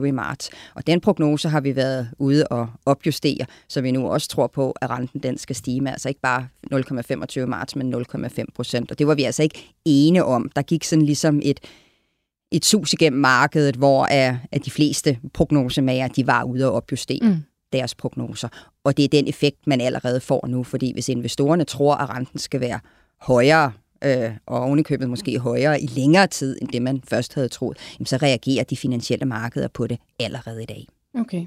0,25 0.00 0.04
i 0.04 0.10
marts. 0.10 0.50
Og 0.74 0.86
den 0.86 1.00
prognose 1.00 1.48
har 1.48 1.60
vi 1.60 1.76
været 1.76 2.08
ude 2.18 2.46
og 2.46 2.68
opjustere, 2.86 3.46
så 3.68 3.80
vi 3.80 3.90
nu 3.90 4.08
også 4.08 4.28
tror 4.28 4.46
på, 4.46 4.74
at 4.80 4.90
renten 4.90 5.22
den 5.22 5.38
skal 5.38 5.56
stige 5.56 5.80
med 5.80 5.92
altså 5.92 6.08
ikke 6.08 6.20
bare 6.20 6.48
0,25 6.74 7.40
i 7.40 7.46
marts, 7.46 7.76
men 7.76 7.94
0,5 7.94 8.44
procent. 8.54 8.90
Og 8.90 8.98
det 8.98 9.06
var 9.06 9.14
vi 9.14 9.22
altså 9.22 9.42
ikke 9.42 9.72
ene 9.84 10.24
om. 10.24 10.50
Der 10.56 10.62
gik 10.62 10.84
sådan 10.84 11.04
ligesom 11.06 11.40
et 11.42 11.60
et 12.50 12.64
sus 12.64 12.92
igennem 12.92 13.20
markedet, 13.20 13.76
hvor 13.76 14.06
er, 14.06 14.36
at 14.52 14.64
de 14.64 14.70
fleste 14.70 15.18
prognosemager, 15.32 16.08
de 16.08 16.26
var 16.26 16.44
ude 16.44 16.66
og 16.66 16.72
opjustere 16.72 17.18
mm. 17.22 17.36
deres 17.72 17.94
prognoser. 17.94 18.48
Og 18.84 18.96
det 18.96 19.04
er 19.04 19.08
den 19.08 19.28
effekt, 19.28 19.66
man 19.66 19.80
allerede 19.80 20.20
får 20.20 20.46
nu, 20.46 20.62
fordi 20.62 20.92
hvis 20.92 21.08
investorerne 21.08 21.64
tror, 21.64 21.94
at 21.94 22.10
renten 22.10 22.38
skal 22.38 22.60
være 22.60 22.80
højere, 23.20 23.72
øh, 24.04 24.30
og 24.46 24.60
ovenikøbet 24.60 25.10
måske 25.10 25.38
højere 25.38 25.80
i 25.80 25.86
længere 25.86 26.26
tid, 26.26 26.58
end 26.62 26.68
det 26.68 26.82
man 26.82 27.02
først 27.08 27.34
havde 27.34 27.48
troet, 27.48 27.78
så 28.04 28.16
reagerer 28.16 28.64
de 28.64 28.76
finansielle 28.76 29.24
markeder 29.24 29.68
på 29.68 29.86
det 29.86 29.98
allerede 30.20 30.62
i 30.62 30.66
dag. 30.66 30.86
Okay. 31.14 31.46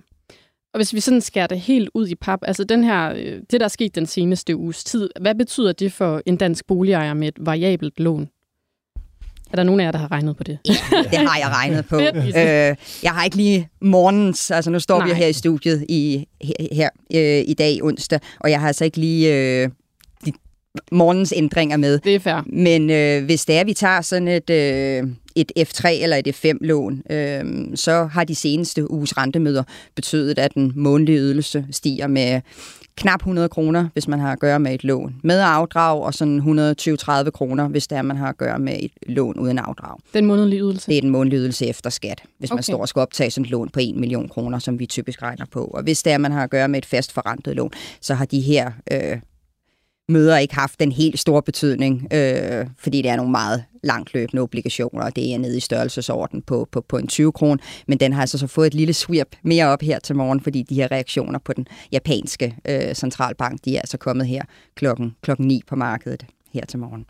Og 0.74 0.78
hvis 0.78 0.94
vi 0.94 1.00
sådan 1.00 1.22
skærer 1.22 1.48
det 1.48 1.60
helt 1.60 1.90
ud 1.94 2.08
i 2.08 2.16
pap, 2.16 2.40
altså 2.42 2.64
den 2.64 2.84
her, 2.84 3.14
øh, 3.14 3.42
det, 3.52 3.60
der 3.60 3.64
er 3.64 3.68
sket 3.68 3.96
den 3.96 4.06
seneste 4.06 4.56
uges 4.56 4.84
tid, 4.84 5.10
hvad 5.22 5.36
betyder 5.36 5.72
det 5.72 5.94
for 5.94 6.22
en 6.26 6.38
dansk 6.38 6.68
boligejer 6.68 7.14
med 7.14 7.28
et 7.28 7.38
variabelt 7.40 8.00
lån? 8.00 8.30
Er 9.54 9.56
der 9.56 9.64
nogen 9.64 9.80
af 9.80 9.86
jer, 9.86 9.92
der 9.92 10.00
har 10.00 10.12
regnet 10.12 10.38
på 10.38 10.44
det? 10.44 10.58
Ja, 10.68 10.74
det 11.12 11.18
har 11.18 11.38
jeg 11.38 11.50
regnet 11.50 11.86
på. 11.86 12.00
øh, 12.40 12.76
jeg 13.04 13.12
har 13.12 13.24
ikke 13.24 13.38
lige 13.38 13.70
morgens, 13.82 14.52
altså 14.52 14.72
nu 14.72 14.80
står 14.80 14.98
Nej. 15.00 15.08
vi 15.08 15.14
her 15.14 15.28
i 15.28 15.34
studiet 15.34 15.86
i, 15.90 16.28
her, 16.42 16.54
her 16.72 16.90
øh, 17.14 17.44
i 17.48 17.54
dag 17.54 17.84
onsdag, 17.84 18.20
og 18.40 18.52
jeg 18.52 18.60
har 18.60 18.68
altså 18.68 18.86
ikke 18.86 18.98
lige 18.98 19.34
øh, 19.34 19.70
morgens 20.92 21.34
ændringer 21.36 21.78
med. 21.78 22.00
Det 22.00 22.16
er 22.16 22.20
fair. 22.20 22.44
Men 22.46 22.90
øh, 22.90 23.26
hvis 23.26 23.46
det 23.46 23.56
er, 23.56 23.60
at 23.60 23.68
vi 23.68 23.74
tager 23.74 24.02
sådan 24.02 24.28
et, 24.28 24.50
øh, 24.50 25.08
et 25.36 25.52
F3 25.60 25.88
eller 25.90 26.18
et 26.18 26.28
F5-lån, 26.28 27.04
øh, 27.10 27.44
så 27.76 28.06
har 28.06 28.24
de 28.24 28.36
seneste 28.36 28.92
uges 28.92 29.18
rentemøder 29.18 29.64
betydet, 29.96 30.40
at 30.40 30.54
den 30.54 30.72
månedlige 30.76 31.20
ydelse 31.20 31.66
stiger 31.72 32.08
med 32.08 32.42
knap 32.96 33.20
100 33.20 33.50
kroner, 33.50 33.90
hvis 33.94 34.08
man 34.08 34.20
har 34.20 34.32
at 34.32 34.40
gøre 34.40 34.60
med 34.60 34.74
et 34.74 34.84
lån 34.84 35.16
med 35.24 35.40
afdrag, 35.40 36.04
og 36.04 36.14
sådan 36.14 36.40
120-30 36.40 37.30
kroner, 37.30 37.68
hvis 37.68 37.88
det 37.88 37.98
er, 37.98 38.02
man 38.02 38.18
har 38.18 38.28
at 38.28 38.38
gøre 38.38 38.60
med 38.60 38.76
et 38.80 38.92
lån 39.08 39.40
uden 39.40 39.60
afdrag. 39.60 39.98
Den 40.14 40.26
månedlige 40.26 40.62
ydelse? 40.62 40.88
Det 40.88 40.98
er 40.98 41.02
den 41.02 41.10
månedlige 41.10 41.40
ydelse 41.40 41.68
efter 41.68 41.90
skat, 41.90 42.24
hvis 42.40 42.52
okay. 42.52 42.58
man 42.58 42.64
står 42.64 42.82
og 42.82 42.88
skal 42.88 43.00
optage 43.00 43.32
sådan 43.32 43.46
et 43.46 43.52
lån 43.52 43.70
på 43.70 43.80
1 43.80 43.96
million 43.96 44.30
kroner, 44.30 44.60
som 44.60 44.80
vi 44.80 44.86
typisk 44.86 45.22
regner 45.22 45.46
på. 45.52 45.64
Og 45.64 45.84
hvis 45.84 46.04
det 46.04 46.14
er, 46.14 46.18
man 46.18 46.32
har 46.32 46.44
at 46.44 46.50
gøre 46.50 46.68
med 46.68 46.78
et 46.78 46.86
fast 46.86 47.12
forrentet 47.12 47.56
lån, 47.56 47.72
så 48.02 48.14
har 48.14 48.26
de 48.26 48.42
her 48.42 48.72
øh, 48.92 49.18
møder 50.10 50.38
ikke 50.38 50.56
haft 50.56 50.80
den 50.80 50.92
helt 50.92 51.20
store 51.20 51.42
betydning, 51.42 52.08
øh, 52.14 52.68
fordi 52.78 53.02
det 53.02 53.12
er 53.12 53.16
nogle 53.16 53.32
meget 53.32 53.64
langt 53.84 54.14
løbende 54.14 54.42
obligationer, 54.42 55.04
og 55.04 55.16
det 55.16 55.34
er 55.34 55.38
nede 55.38 55.58
i 55.58 55.60
størrelsesorden 55.60 56.42
på, 56.42 56.68
på, 56.72 56.82
på 56.82 56.98
en 56.98 57.08
20 57.08 57.32
kron, 57.32 57.60
men 57.88 58.00
den 58.00 58.14
har 58.14 58.22
altså 58.22 58.38
så 58.38 58.48
fået 58.48 58.68
et 58.68 58.74
lille 58.74 58.94
sweep 58.94 59.36
mere 59.44 59.66
op 59.66 59.82
her 59.82 60.00
til 60.00 60.16
morgen, 60.16 60.42
fordi 60.42 60.64
de 60.64 60.76
her 60.76 60.92
reaktioner 60.92 61.40
på 61.40 61.54
den 61.54 61.68
japanske 61.92 62.56
øh, 62.68 62.94
centralbank, 62.94 63.66
de 63.66 63.76
er 63.76 63.80
altså 63.80 63.98
kommet 63.98 64.28
her 64.28 64.44
klokken, 64.76 65.16
klokken 65.22 65.48
9 65.48 65.62
på 65.68 65.76
markedet 65.76 66.26
her 66.54 66.66
til 66.66 66.80
morgen. 66.80 67.06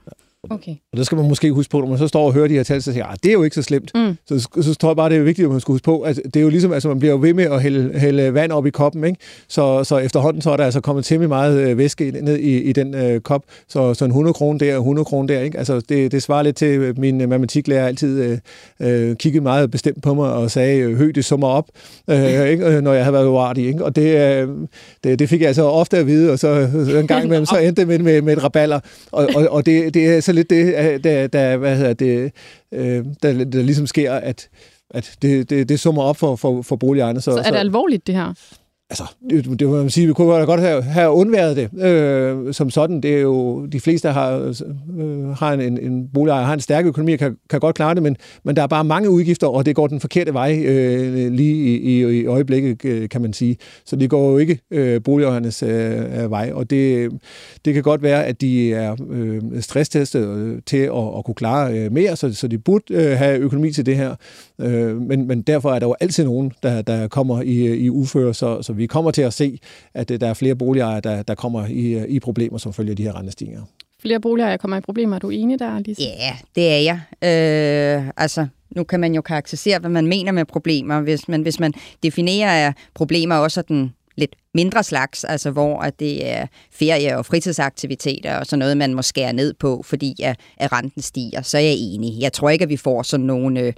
Okay. 0.49 0.75
Og 0.91 0.97
der 0.97 1.03
skal 1.03 1.15
man 1.15 1.27
måske 1.27 1.51
huske 1.51 1.71
på, 1.71 1.79
når 1.79 1.87
man 1.87 1.97
så 1.97 2.07
står 2.07 2.25
og 2.25 2.33
hører 2.33 2.47
de 2.47 2.53
her 2.53 2.63
tal, 2.63 2.81
så 2.81 2.93
siger 2.93 3.05
ah, 3.05 3.15
det 3.23 3.29
er 3.29 3.33
jo 3.33 3.43
ikke 3.43 3.55
så 3.55 3.61
slemt. 3.61 3.91
Mm. 3.95 4.17
Så, 4.27 4.49
så 4.61 4.75
tror 4.75 4.89
jeg 4.89 4.95
bare, 4.95 5.09
det 5.09 5.17
er 5.17 5.21
vigtigt, 5.21 5.45
at 5.45 5.51
man 5.51 5.59
skal 5.59 5.71
huske 5.71 5.85
på, 5.85 6.01
at 6.01 6.15
det 6.15 6.35
er 6.35 6.41
jo 6.41 6.49
ligesom, 6.49 6.73
altså 6.73 6.87
man 6.87 6.99
bliver 6.99 7.11
jo 7.11 7.19
ved 7.21 7.33
med 7.33 7.43
at 7.43 7.61
hælde, 7.61 7.99
hælde 7.99 8.33
vand 8.33 8.51
op 8.51 8.65
i 8.65 8.69
koppen, 8.69 9.03
ikke? 9.03 9.19
Så, 9.47 9.83
så 9.83 9.97
efterhånden 9.97 10.41
så 10.41 10.51
er 10.51 10.57
der 10.57 10.65
altså 10.65 10.81
kommet 10.81 11.05
temmelig 11.05 11.29
meget 11.29 11.59
øh, 11.59 11.77
væske 11.77 12.11
ned 12.21 12.37
i, 12.37 12.61
i 12.61 12.73
den 12.73 12.95
øh, 12.95 13.21
kop, 13.21 13.43
så, 13.67 13.93
så 13.93 14.05
en 14.05 14.11
100 14.11 14.33
kroner 14.33 14.59
der 14.59 14.73
og 14.73 14.79
100 14.79 15.05
kroner 15.05 15.27
der, 15.27 15.39
ikke? 15.41 15.57
Altså 15.57 15.79
det, 15.79 16.11
det 16.11 16.23
svarer 16.23 16.43
lidt 16.43 16.55
til, 16.55 16.65
at 16.65 16.97
min 16.97 17.21
øh, 17.21 17.29
matematiklærer 17.29 17.87
altid 17.87 18.21
øh, 18.21 18.37
øh, 18.79 19.15
kiggede 19.15 19.43
meget 19.43 19.71
bestemt 19.71 20.03
på 20.03 20.13
mig 20.13 20.33
og 20.33 20.51
sagde, 20.51 20.95
høj, 20.95 21.11
det 21.15 21.25
summer 21.25 21.47
op, 21.47 21.65
øh, 22.09 22.49
ikke? 22.51 22.81
når 22.81 22.93
jeg 22.93 23.03
havde 23.03 23.13
været 23.13 23.27
uartig, 23.27 23.67
ikke? 23.67 23.85
Og 23.85 23.95
det, 23.95 24.17
øh, 24.17 24.49
det, 25.03 25.19
det 25.19 25.29
fik 25.29 25.41
jeg 25.41 25.47
altså 25.47 25.63
ofte 25.63 25.97
at 25.97 26.07
vide, 26.07 26.31
og 26.31 26.39
så, 26.39 26.69
så 26.85 26.97
en 26.97 27.07
gang 27.07 27.25
imellem, 27.25 27.45
så 27.45 27.57
endte 27.67 27.81
det 27.81 27.87
med, 27.87 27.99
med, 27.99 28.21
med 28.21 28.37
et 28.37 28.43
raballer, 28.43 28.79
og, 29.11 29.29
og, 29.35 29.47
og 29.49 29.65
det, 29.65 29.93
det 29.93 30.07
er 30.07 30.21
så 30.33 30.35
lidt 30.35 30.49
det, 30.49 31.03
der, 31.03 31.27
der, 31.27 31.57
hvad 31.57 31.77
hedder 31.77 31.93
det, 31.93 32.31
øh, 32.71 33.05
der, 33.23 33.43
der 33.45 33.61
ligesom 33.61 33.87
sker, 33.87 34.13
at, 34.13 34.49
at 34.89 35.17
det, 35.21 35.49
det, 35.49 35.69
det 35.69 35.79
summer 35.79 36.03
op 36.03 36.17
for, 36.17 36.35
for, 36.35 36.61
for 36.61 36.75
boligejerne. 36.75 37.21
Så, 37.21 37.31
så 37.31 37.37
er 37.37 37.43
det 37.43 37.45
så, 37.45 37.55
alvorligt, 37.55 38.07
det 38.07 38.15
her? 38.15 38.33
Altså, 38.93 39.15
det, 39.29 39.59
det 39.59 39.67
må 39.67 39.75
man 39.75 39.89
sige, 39.89 40.07
vi 40.07 40.13
kunne 40.13 40.45
godt 40.45 40.59
have, 40.59 40.83
have 40.83 41.11
undværet 41.11 41.57
det 41.57 41.83
øh, 41.83 42.53
som 42.53 42.69
sådan. 42.69 43.01
Det 43.01 43.15
er 43.15 43.19
jo, 43.21 43.65
de 43.65 43.79
fleste 43.79 44.09
har, 44.09 44.53
øh, 44.99 45.29
har 45.29 45.53
en, 45.53 45.61
en, 45.61 45.77
en 45.77 46.07
boligejer, 46.13 46.45
har 46.45 46.53
en 46.53 46.59
stærk 46.59 46.85
økonomi 46.85 47.13
og 47.13 47.19
kan, 47.19 47.35
kan 47.49 47.59
godt 47.59 47.75
klare 47.75 47.95
det, 47.95 48.03
men, 48.03 48.17
men 48.43 48.55
der 48.55 48.61
er 48.61 48.67
bare 48.67 48.83
mange 48.83 49.09
udgifter, 49.09 49.47
og 49.47 49.65
det 49.65 49.75
går 49.75 49.87
den 49.87 49.99
forkerte 49.99 50.33
vej 50.33 50.63
øh, 50.65 51.31
lige 51.31 51.53
i, 51.53 51.77
i, 51.77 52.19
i 52.19 52.25
øjeblikket, 52.25 52.85
øh, 52.85 53.09
kan 53.09 53.21
man 53.21 53.33
sige. 53.33 53.57
Så 53.85 53.95
det 53.95 54.09
går 54.09 54.31
jo 54.31 54.37
ikke 54.37 54.59
øh, 54.71 55.03
boligejernes 55.03 55.63
øh, 55.63 56.31
vej, 56.31 56.51
og 56.53 56.69
det, 56.69 57.11
det 57.65 57.73
kan 57.73 57.83
godt 57.83 58.03
være, 58.03 58.25
at 58.25 58.41
de 58.41 58.73
er 58.73 58.95
øh, 59.09 59.41
stresstestet 59.61 60.27
øh, 60.27 60.61
til 60.65 60.77
at, 60.77 61.17
at 61.17 61.25
kunne 61.25 61.35
klare 61.35 61.77
øh, 61.77 61.91
mere, 61.91 62.15
så, 62.15 62.33
så 62.33 62.47
de 62.47 62.57
burde 62.57 62.93
øh, 62.93 63.17
have 63.17 63.37
økonomi 63.37 63.71
til 63.71 63.85
det 63.85 63.95
her. 63.95 64.15
Øh, 64.61 65.01
men, 65.01 65.27
men 65.27 65.41
derfor 65.41 65.71
er 65.73 65.79
der 65.79 65.87
jo 65.87 65.95
altid 65.99 66.23
nogen, 66.23 66.51
der, 66.63 66.81
der 66.81 67.07
kommer 67.07 67.41
i, 67.41 67.75
i 67.75 67.89
uføre, 67.89 68.33
så, 68.33 68.61
så 68.61 68.73
vi 68.73 68.82
kommer 68.87 69.11
til 69.11 69.21
at 69.21 69.33
se, 69.33 69.59
at 69.93 70.09
der 70.09 70.27
er 70.27 70.33
flere 70.33 70.55
boligejere, 70.55 71.01
der, 71.01 71.23
der 71.23 71.35
kommer 71.35 71.65
i, 71.65 72.07
i 72.07 72.19
problemer 72.19 72.57
som 72.57 72.73
følge 72.73 72.91
af 72.91 72.97
de 72.97 73.03
her 73.03 73.19
rentestigninger. 73.19 73.61
Flere 73.99 74.19
boligejere 74.19 74.57
kommer 74.57 74.77
i 74.77 74.81
problemer. 74.81 75.15
Er 75.15 75.19
du 75.19 75.29
enig 75.29 75.59
der, 75.59 75.79
Lise? 75.79 76.01
Ja, 76.01 76.37
det 76.55 76.71
er 76.71 76.77
jeg. 76.77 76.99
Øh, 77.23 78.11
altså, 78.17 78.47
nu 78.75 78.83
kan 78.83 78.99
man 78.99 79.15
jo 79.15 79.21
karakterisere, 79.21 79.79
hvad 79.79 79.89
man 79.89 80.07
mener 80.07 80.31
med 80.31 80.45
problemer. 80.45 81.01
Hvis 81.01 81.27
man, 81.27 81.41
hvis 81.41 81.59
man 81.59 81.73
definerer 82.03 82.73
problemer 82.93 83.35
også 83.35 83.61
den 83.61 83.93
lidt 84.15 84.35
mindre 84.53 84.83
slags, 84.83 85.23
altså 85.23 85.51
hvor 85.51 85.79
at 85.79 85.99
det 85.99 86.29
er 86.29 86.47
ferie- 86.71 87.17
og 87.17 87.25
fritidsaktiviteter 87.25 88.37
og 88.37 88.45
sådan 88.45 88.59
noget, 88.59 88.77
man 88.77 88.93
må 88.93 89.01
skære 89.01 89.33
ned 89.33 89.53
på, 89.53 89.83
fordi 89.85 90.15
at, 90.23 90.39
at 90.57 90.71
renten 90.71 91.01
stiger, 91.01 91.41
så 91.41 91.57
er 91.57 91.61
jeg 91.61 91.75
enig. 91.77 92.19
Jeg 92.19 92.33
tror 92.33 92.49
ikke, 92.49 92.63
at 92.63 92.69
vi 92.69 92.77
får 92.77 93.03
sådan 93.03 93.25
nogle 93.25 93.59
øh, 93.59 93.73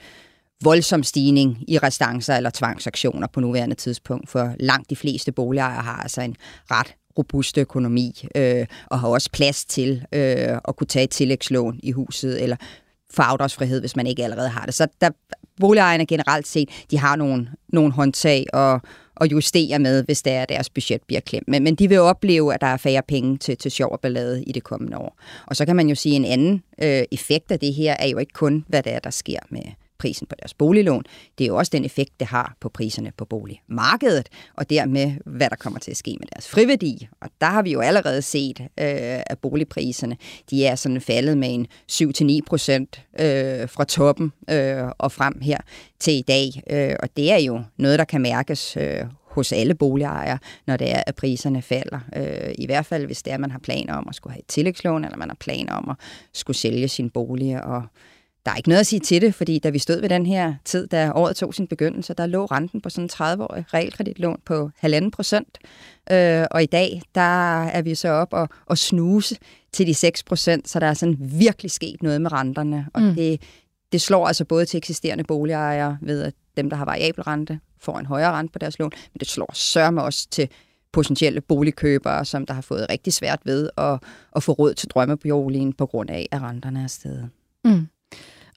voldsom 0.66 1.04
stigning 1.04 1.64
i 1.68 1.78
restancer 1.78 2.36
eller 2.36 2.50
tvangsaktioner 2.50 3.28
på 3.28 3.40
nuværende 3.40 3.76
tidspunkt, 3.76 4.30
for 4.30 4.54
langt 4.60 4.90
de 4.90 4.96
fleste 4.96 5.32
boligejere 5.32 5.82
har 5.82 5.96
altså 5.96 6.22
en 6.22 6.36
ret 6.72 6.96
robust 7.18 7.58
økonomi 7.58 8.28
øh, 8.36 8.66
og 8.86 9.00
har 9.00 9.08
også 9.08 9.30
plads 9.34 9.66
til 9.66 10.06
øh, 10.12 10.58
at 10.68 10.76
kunne 10.76 10.88
tage 10.88 11.04
et 11.04 11.10
tillægslån 11.10 11.80
i 11.84 11.92
huset 11.92 12.44
eller 12.44 12.58
få 13.14 13.22
afdragsfrihed, 13.22 13.80
hvis 13.80 13.96
man 13.96 14.08
ikke 14.08 14.24
allerede 14.24 14.50
har 14.50 14.66
det. 14.66 14.74
Så 14.74 14.88
der, 15.02 15.10
boligejerne 15.60 16.06
generelt 16.06 16.48
set, 16.48 16.70
de 16.92 16.98
har 16.98 17.16
nogle, 17.16 17.50
nogle 17.70 17.92
håndtag 17.92 18.46
og, 18.54 18.82
og 19.16 19.32
justere 19.32 19.80
med, 19.80 20.04
hvis 20.04 20.22
det 20.22 20.34
er, 20.34 20.46
deres 20.46 20.70
budget 20.70 21.02
bliver 21.08 21.22
klemt. 21.22 21.48
Men, 21.48 21.64
men 21.64 21.76
de 21.76 21.90
vil 21.90 22.00
opleve, 22.00 22.54
at 22.54 22.62
der 22.62 22.68
er 22.68 22.78
færre 22.78 23.02
penge 23.08 23.38
til, 23.38 23.58
til 23.58 23.72
sjov 23.72 23.92
og 23.92 24.00
ballade 24.00 24.44
i 24.44 24.52
det 24.52 24.64
kommende 24.64 24.98
år. 24.98 25.20
Og 25.48 25.56
så 25.56 25.66
kan 25.66 25.76
man 25.76 25.90
jo 25.90 25.96
sige, 25.96 26.16
at 26.16 26.20
en 26.20 26.26
anden 26.26 26.64
øh, 26.82 27.04
effekt 27.12 27.52
af 27.52 27.60
det 27.60 27.74
her 27.74 27.96
er 28.00 28.08
jo 28.08 28.18
ikke 28.18 28.34
kun, 28.34 28.66
hvad 28.68 28.84
det 28.84 28.94
er, 28.94 29.00
der 29.00 29.10
sker 29.10 29.40
med 29.50 29.62
prisen 30.00 30.28
på 30.28 30.36
deres 30.40 30.54
boliglån. 30.54 31.04
Det 31.38 31.44
er 31.44 31.48
jo 31.48 31.56
også 31.56 31.70
den 31.70 31.86
effekt, 31.86 32.20
det 32.20 32.28
har 32.28 32.56
på 32.60 32.70
priserne 32.70 33.12
på 33.18 33.26
boligmarkedet, 33.26 34.30
og 34.54 34.70
dermed, 34.70 35.14
hvad 35.26 35.50
der 35.50 35.56
kommer 35.56 35.80
til 35.80 35.92
at 35.92 35.98
ske 35.98 36.18
med 36.20 36.28
deres 36.34 36.48
friværdi. 36.48 37.08
Og 37.22 37.30
der 37.42 37.48
har 37.48 37.62
vi 37.62 37.72
jo 37.72 37.80
allerede 37.80 38.22
set, 38.22 38.60
øh, 38.60 38.68
at 39.28 39.40
boligpriserne, 39.42 40.18
de 40.50 40.66
er 40.66 40.76
sådan 40.76 41.02
faldet 41.02 41.38
med 41.38 41.54
en 41.54 41.68
7-9 41.92 42.40
procent 42.48 43.02
øh, 43.20 43.70
fra 43.70 43.84
toppen 43.84 44.32
øh, 44.50 44.84
og 44.98 45.12
frem 45.12 45.42
her 45.42 45.58
til 46.00 46.14
i 46.14 46.22
dag. 46.22 46.64
Øh, 46.70 46.96
og 47.00 47.10
det 47.18 47.32
er 47.32 47.38
jo 47.38 47.64
noget, 47.78 48.00
der 48.00 48.06
kan 48.06 48.22
mærkes 48.22 48.78
øh, 48.78 49.06
hos 49.36 49.52
alle 49.52 49.76
boligejere, 49.76 50.38
når 50.68 50.78
det 50.78 50.92
er, 50.92 51.04
at 51.08 51.16
priserne 51.16 51.62
falder. 51.62 52.00
Øh, 52.16 52.54
I 52.58 52.66
hvert 52.66 52.86
fald, 52.86 53.06
hvis 53.06 53.24
det 53.24 53.32
er, 53.32 53.36
at 53.36 53.42
man 53.42 53.52
har 53.52 53.60
planer 53.60 53.94
om 53.94 54.08
at 54.10 54.16
skulle 54.16 54.34
have 54.34 54.40
et 54.40 54.48
tillægslån, 54.48 55.04
eller 55.04 55.18
man 55.18 55.30
har 55.30 55.38
planer 55.40 55.74
om 55.74 55.90
at 55.90 55.96
skulle 56.34 56.58
sælge 56.58 56.88
sin 56.88 57.10
bolig. 57.10 57.64
Og 57.64 57.84
der 58.46 58.52
er 58.52 58.56
ikke 58.56 58.70
noget 58.70 58.80
at 58.80 58.88
sige 58.88 59.00
til 59.00 59.22
det, 59.22 59.36
fordi 59.36 59.60
da 59.60 59.70
vi 59.70 59.80
stod 59.80 60.02
ved 60.02 60.10
den 60.10 60.26
her 60.26 60.54
tid, 60.66 60.88
da 60.88 61.12
året 61.16 61.36
tog 61.36 61.54
sin 61.54 61.68
begyndelse, 61.68 62.14
der 62.14 62.26
lå 62.26 62.46
renten 62.46 62.82
på 62.82 62.90
sådan 62.90 63.04
en 63.04 63.10
30-årig 63.14 63.66
realkreditlån 63.74 64.40
på 64.46 64.70
halvanden 64.78 65.12
procent. 65.12 65.58
Øh, 66.12 66.46
og 66.52 66.64
i 66.64 66.66
dag, 66.66 67.02
der 67.16 67.64
er 67.64 67.82
vi 67.82 67.96
så 67.96 68.10
op 68.10 68.34
og, 68.34 68.50
og 68.66 68.78
snuse 68.78 69.36
til 69.72 69.88
de 69.88 69.94
6 69.94 70.24
procent, 70.24 70.70
så 70.70 70.80
der 70.80 70.88
er 70.88 70.94
sådan 70.94 71.18
virkelig 71.20 71.72
sket 71.72 72.04
noget 72.04 72.22
med 72.22 72.32
renterne. 72.32 72.88
Og 72.94 73.02
mm. 73.02 73.16
det, 73.16 73.42
det 73.92 74.02
slår 74.02 74.28
altså 74.28 74.46
både 74.46 74.66
til 74.66 74.78
eksisterende 74.78 75.24
boligejere 75.24 75.98
ved, 76.02 76.24
at 76.24 76.34
dem, 76.58 76.70
der 76.70 76.78
har 76.78 76.86
variabel 76.86 77.24
rente, 77.24 77.60
får 77.80 78.00
en 78.00 78.06
højere 78.06 78.32
rente 78.32 78.52
på 78.52 78.60
deres 78.60 78.80
lån, 78.80 78.92
men 79.14 79.20
det 79.20 79.28
slår 79.28 79.52
sørme 79.54 80.04
også 80.04 80.28
til 80.32 80.50
potentielle 80.92 81.42
boligkøbere, 81.42 82.26
som 82.26 82.46
der 82.46 82.54
har 82.54 82.62
fået 82.62 82.86
rigtig 82.90 83.14
svært 83.14 83.40
ved 83.46 83.70
at, 83.78 84.00
at 84.36 84.44
få 84.44 84.52
råd 84.52 84.74
til 84.74 84.90
drømmeboligen 84.90 85.74
på 85.74 85.86
grund 85.86 86.10
af, 86.10 86.28
at 86.32 86.42
renterne 86.42 86.84
er 86.84 86.88
steget. 86.88 87.30
Mm. 87.66 87.88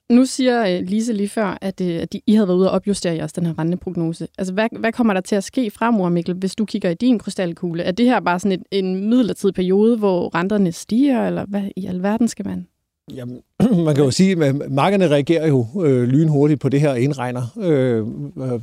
Nu 0.09 0.25
siger 0.25 0.65
øh, 0.65 0.87
Lise 0.87 1.13
lige 1.13 1.29
før, 1.29 1.57
at, 1.61 1.81
øh, 1.81 2.01
at 2.01 2.15
I 2.27 2.33
havde 2.33 2.47
været 2.47 2.57
ude 2.57 2.69
og 2.69 2.75
opjustere 2.75 3.15
jeres 3.15 3.33
den 3.33 3.45
her 3.45 3.59
renteprognose. 3.59 4.27
Altså, 4.37 4.53
hvad, 4.53 4.67
hvad 4.79 4.91
kommer 4.91 5.13
der 5.13 5.21
til 5.21 5.35
at 5.35 5.43
ske 5.43 5.71
fremover, 5.71 6.09
Mikkel, 6.09 6.35
hvis 6.35 6.55
du 6.55 6.65
kigger 6.65 6.89
i 6.89 6.93
din 6.93 7.19
krystalkugle? 7.19 7.83
Er 7.83 7.91
det 7.91 8.05
her 8.05 8.19
bare 8.19 8.39
sådan 8.39 8.51
et, 8.51 8.63
en 8.79 9.09
midlertidig 9.09 9.55
periode, 9.55 9.97
hvor 9.97 10.35
renterne 10.35 10.71
stiger, 10.71 11.27
eller 11.27 11.45
hvad 11.45 11.63
i 11.75 11.85
alverden 11.85 12.27
skal 12.27 12.47
man? 12.47 12.67
Jamen, 13.15 13.41
man 13.85 13.95
kan 13.95 14.03
jo 14.03 14.11
sige, 14.11 14.45
at 14.45 14.71
markederne 14.71 15.07
reagerer 15.07 15.47
jo 15.47 15.65
øh, 15.85 16.03
lynhurtigt 16.03 16.61
på 16.61 16.69
det 16.69 16.81
her 16.81 16.89
og 16.89 16.99
indregner 16.99 17.41
øh, 17.59 18.07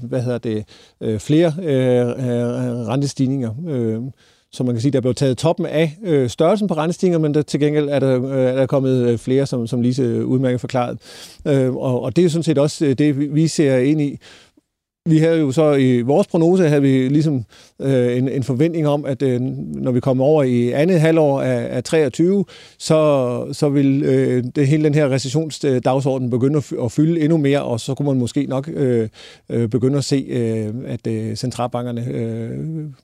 hvad 0.09 0.23
hedder 0.23 0.39
det, 0.39 0.65
øh, 1.01 1.19
flere 1.19 1.53
øh, 1.63 2.09
øh 2.09 2.89
rentestigninger. 2.89 3.51
Øh, 3.69 4.03
så 4.57 4.65
man 4.65 4.75
kan 4.75 4.83
sige, 4.83 4.93
der 4.93 5.01
blev 5.01 5.15
taget 5.15 5.39
toppen 5.39 5.67
af 5.67 5.97
øh, 6.05 6.31
størrelsen 6.31 6.69
på 6.69 6.75
rentestigninger, 6.75 7.19
men 7.19 7.35
der, 7.35 7.43
til 7.43 7.61
gengæld 7.61 7.89
er 7.89 7.99
der, 7.99 8.25
øh, 8.25 8.45
er 8.45 8.57
der 8.57 8.67
kommet 8.67 9.09
øh, 9.09 9.19
flere, 9.19 9.47
som, 9.47 9.67
som 9.67 9.81
Lise 9.81 10.03
øh, 10.03 10.27
udmærket 10.27 10.61
forklaret. 10.61 10.99
Øh, 11.47 11.75
og, 11.77 12.03
og 12.03 12.17
det 12.17 12.25
er 12.25 12.29
sådan 12.29 12.43
set 12.43 12.59
også 12.59 12.87
øh, 12.87 12.99
det, 12.99 13.35
vi 13.35 13.49
ser 13.49 13.79
ind 13.79 14.01
i 14.01 14.19
vi 15.07 15.19
havde 15.19 15.39
jo 15.39 15.53
så 15.53 15.75
i 15.75 16.01
vores 16.01 16.27
prognose, 16.27 16.69
havde 16.69 16.83
vi 16.83 17.09
ligesom 17.09 17.45
øh, 17.81 18.17
en, 18.17 18.29
en 18.29 18.43
forventning 18.43 18.89
om, 18.89 19.05
at 19.05 19.23
øh, 19.23 19.41
når 19.41 19.91
vi 19.91 20.01
kommer 20.01 20.25
over 20.25 20.43
i 20.43 20.71
andet 20.71 21.01
halvår 21.01 21.43
af, 21.43 21.77
af 21.77 21.85
23, 21.85 22.45
så, 22.79 23.49
så 23.53 23.69
vil 23.69 24.03
øh, 24.03 24.45
det 24.57 24.69
hele 24.69 24.85
den 24.85 24.95
her 24.95 25.09
recessionsdagsorden 25.09 26.31
begynde 26.31 26.57
at, 26.57 26.73
at 26.85 26.93
fylde 26.93 27.21
endnu 27.21 27.37
mere, 27.37 27.63
og 27.63 27.81
så 27.81 27.95
kunne 27.95 28.09
man 28.09 28.19
måske 28.19 28.47
nok 28.47 28.69
øh, 28.73 29.09
øh, 29.51 29.69
begynde 29.69 29.99
at 29.99 30.05
se, 30.05 30.27
øh, 30.29 30.75
at 30.87 31.07
øh, 31.07 31.37
centralbankerne 31.37 32.07
øh, 32.11 32.51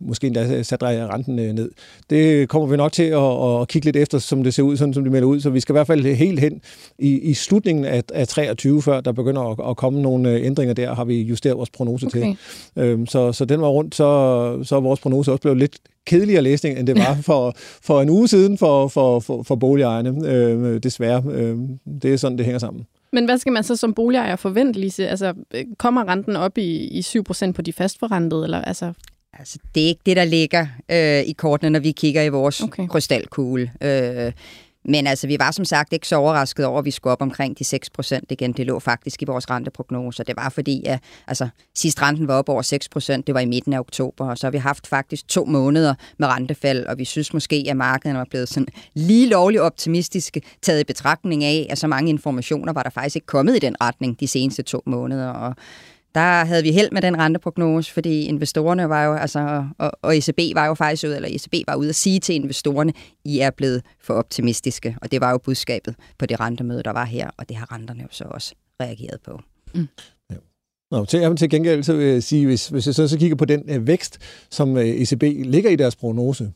måske 0.01 0.27
endda 0.27 0.63
satte 0.63 0.87
renten 0.87 1.39
øh, 1.39 1.53
ned. 1.53 1.71
Det 2.11 2.49
kommer 2.49 2.69
vi 2.69 2.77
nok 2.77 2.93
til 2.93 3.03
at, 3.03 3.61
at 3.61 3.69
kigge 3.69 3.85
lidt 3.87 3.97
efter, 3.97 4.19
som 4.19 4.45
det 4.45 4.55
ser 4.55 4.63
ud, 4.63 4.77
sådan 4.77 4.95
som 4.95 5.03
det 5.03 5.13
melder 5.13 5.29
ud, 5.29 5.41
så 5.41 5.51
vi 5.51 5.61
skal 5.61 5.73
i 5.73 5.77
hvert 5.77 5.87
fald 5.87 6.15
helt 6.15 6.41
hen 6.41 6.61
i, 6.99 7.19
i 7.19 7.35
slutningen 7.35 7.85
af, 7.85 8.03
af 8.15 8.29
23, 8.29 8.83
før 8.83 9.01
der 9.01 9.13
begynder 9.13 9.43
at, 9.43 9.71
at 9.71 9.77
komme 9.77 10.03
nogle 10.03 10.31
øh, 10.31 10.47
ændringer 10.47 10.75
der, 10.75 10.95
har 10.95 11.05
vi 11.05 11.23
justeret 11.23 11.57
vores 11.57 11.71
prognose 11.71 11.92
okay. 11.95 12.21
til. 12.21 12.37
Øhm, 12.83 13.07
så, 13.07 13.33
så 13.33 13.45
den 13.45 13.61
var 13.61 13.69
rundt, 13.69 13.95
så, 13.95 14.61
så 14.65 14.77
er 14.77 14.81
vores 14.81 15.01
prognose 15.01 15.33
også 15.33 15.43
blevet 15.43 15.59
lidt 15.59 15.79
kedeligere 16.07 16.43
læsning, 16.43 16.79
end 16.79 16.87
det 16.87 16.99
var 16.99 17.19
for, 17.31 17.55
for 17.59 18.03
en 18.03 18.11
uge 18.11 18.29
siden 18.29 18.59
for, 18.59 18.89
for, 18.89 19.21
for, 19.21 19.43
for 19.43 19.55
boligejerne, 19.55 20.29
øh, 20.29 20.83
desværre. 20.83 21.23
Øh, 21.31 21.57
det 22.03 22.13
er 22.13 22.17
sådan, 22.17 22.39
det 22.39 22.47
hænger 22.47 22.59
sammen. 22.59 22.87
Men 23.13 23.25
hvad 23.25 23.39
skal 23.39 23.53
man 23.53 23.65
så 23.65 23.77
som 23.77 23.95
boligejer 23.95 24.37
forvente, 24.37 24.81
Lise? 24.81 25.09
Altså, 25.09 25.35
kommer 25.79 26.09
renten 26.09 26.37
op 26.37 26.59
i, 26.59 26.99
i 26.99 27.01
7% 27.01 27.53
på 27.53 27.63
de 27.63 27.73
fastforrentede? 27.73 28.45
Eller, 28.45 28.61
altså? 28.61 28.93
Altså, 29.39 29.59
det 29.75 29.83
er 29.83 29.87
ikke 29.87 30.01
det, 30.07 30.17
der 30.17 30.25
ligger 30.25 30.67
øh, 30.91 31.21
i 31.21 31.33
kortene, 31.33 31.71
når 31.71 31.81
vi 31.81 31.93
kigger 31.93 32.23
i 32.23 32.29
vores 32.29 32.61
okay. 32.61 32.87
krystalkugle. 32.89 33.73
Øh, 33.83 34.33
men 34.85 35.07
altså, 35.07 35.27
vi 35.27 35.37
var 35.39 35.51
som 35.51 35.65
sagt 35.65 35.93
ikke 35.93 36.09
så 36.09 36.17
overrasket 36.17 36.67
over, 36.67 36.79
at 36.79 36.85
vi 36.85 36.91
skulle 36.91 37.13
op 37.13 37.23
omkring 37.23 37.59
de 37.59 37.65
6 37.65 37.91
procent 37.91 38.25
igen. 38.31 38.53
Det 38.53 38.67
lå 38.67 38.79
faktisk 38.79 39.23
i 39.23 39.25
vores 39.25 39.51
renteprognoser. 39.51 40.25
Det 40.25 40.37
var 40.37 40.49
fordi, 40.49 40.85
at 40.87 41.01
altså, 41.27 41.49
sidst 41.75 42.03
renten 42.03 42.29
var 42.29 42.35
op 42.35 42.49
over 42.49 42.63
6 42.63 42.89
procent, 42.89 43.27
det 43.27 43.35
var 43.35 43.41
i 43.41 43.47
midten 43.47 43.73
af 43.73 43.79
oktober, 43.79 44.31
og 44.31 44.39
så 44.39 44.47
har 44.47 44.51
vi 44.51 44.59
haft 44.59 44.87
faktisk 44.87 45.29
to 45.29 45.45
måneder 45.45 45.95
med 46.19 46.29
rentefald, 46.29 46.87
og 46.87 46.99
vi 46.99 47.05
synes 47.05 47.33
måske, 47.33 47.65
at 47.69 47.77
markedet 47.77 48.17
var 48.17 48.27
blevet 48.31 48.49
sådan 48.49 48.69
lige 48.95 49.29
lovligt 49.29 49.63
optimistiske, 49.63 50.43
taget 50.63 50.81
i 50.81 50.85
betragtning 50.85 51.45
af, 51.45 51.67
at 51.71 51.79
så 51.79 51.87
mange 51.87 52.11
informationer 52.11 52.73
var 52.73 52.83
der 52.83 52.91
faktisk 52.91 53.17
ikke 53.17 53.27
kommet 53.27 53.57
i 53.57 53.59
den 53.59 53.77
retning 53.81 54.21
de 54.21 54.29
seneste 54.29 54.63
to 54.63 54.83
måneder, 54.87 55.29
og 55.29 55.55
der 56.15 56.45
havde 56.45 56.63
vi 56.63 56.73
held 56.73 56.89
med 56.93 57.03
den 57.03 57.19
renteprognose, 57.19 57.93
fordi 57.93 58.25
investorerne 58.25 58.89
var 58.89 59.05
jo, 59.05 59.15
altså, 59.15 59.65
og, 59.79 59.93
og 60.03 60.17
ECB 60.17 60.41
var 60.55 60.67
jo 60.67 60.75
faktisk 60.75 61.05
ud, 61.07 61.13
eller 61.13 61.29
ECB 61.29 61.67
var 61.67 61.75
ude 61.75 61.89
at 61.89 61.95
sige 61.95 62.21
til 62.21 62.35
investorerne, 62.35 62.93
I 63.25 63.39
er 63.39 63.51
blevet 63.51 63.83
for 64.01 64.15
optimistiske, 64.15 64.97
og 65.03 65.13
det 65.13 65.21
var 65.21 65.31
jo 65.31 65.39
budskabet 65.39 65.95
på 66.19 66.27
det 66.27 66.41
rentemøde, 66.41 66.83
der 66.83 66.93
var 66.93 67.05
her, 67.05 67.31
og 67.37 67.49
det 67.49 67.57
har 67.57 67.73
renterne 67.73 68.03
jo 68.03 68.09
så 68.11 68.25
også 68.25 68.55
reageret 68.81 69.21
på. 69.25 69.41
Mm. 69.75 69.89
Ja. 70.31 70.37
Nå, 70.91 71.05
til, 71.05 71.37
til 71.37 71.51
gengæld 71.51 71.83
så 71.83 71.97
vil 71.97 72.07
jeg 72.07 72.23
sige, 72.23 72.47
hvis, 72.47 72.69
hvis 72.69 72.87
jeg 72.87 72.95
så, 72.95 73.09
så 73.09 73.19
kigger 73.19 73.37
på 73.37 73.45
den 73.45 73.65
øh, 73.69 73.87
vækst, 73.87 74.19
som 74.51 74.77
øh, 74.77 74.85
ECB 74.85 75.23
ligger 75.23 75.71
i 75.71 75.77
deres 75.77 75.97
prognose, 75.97 76.53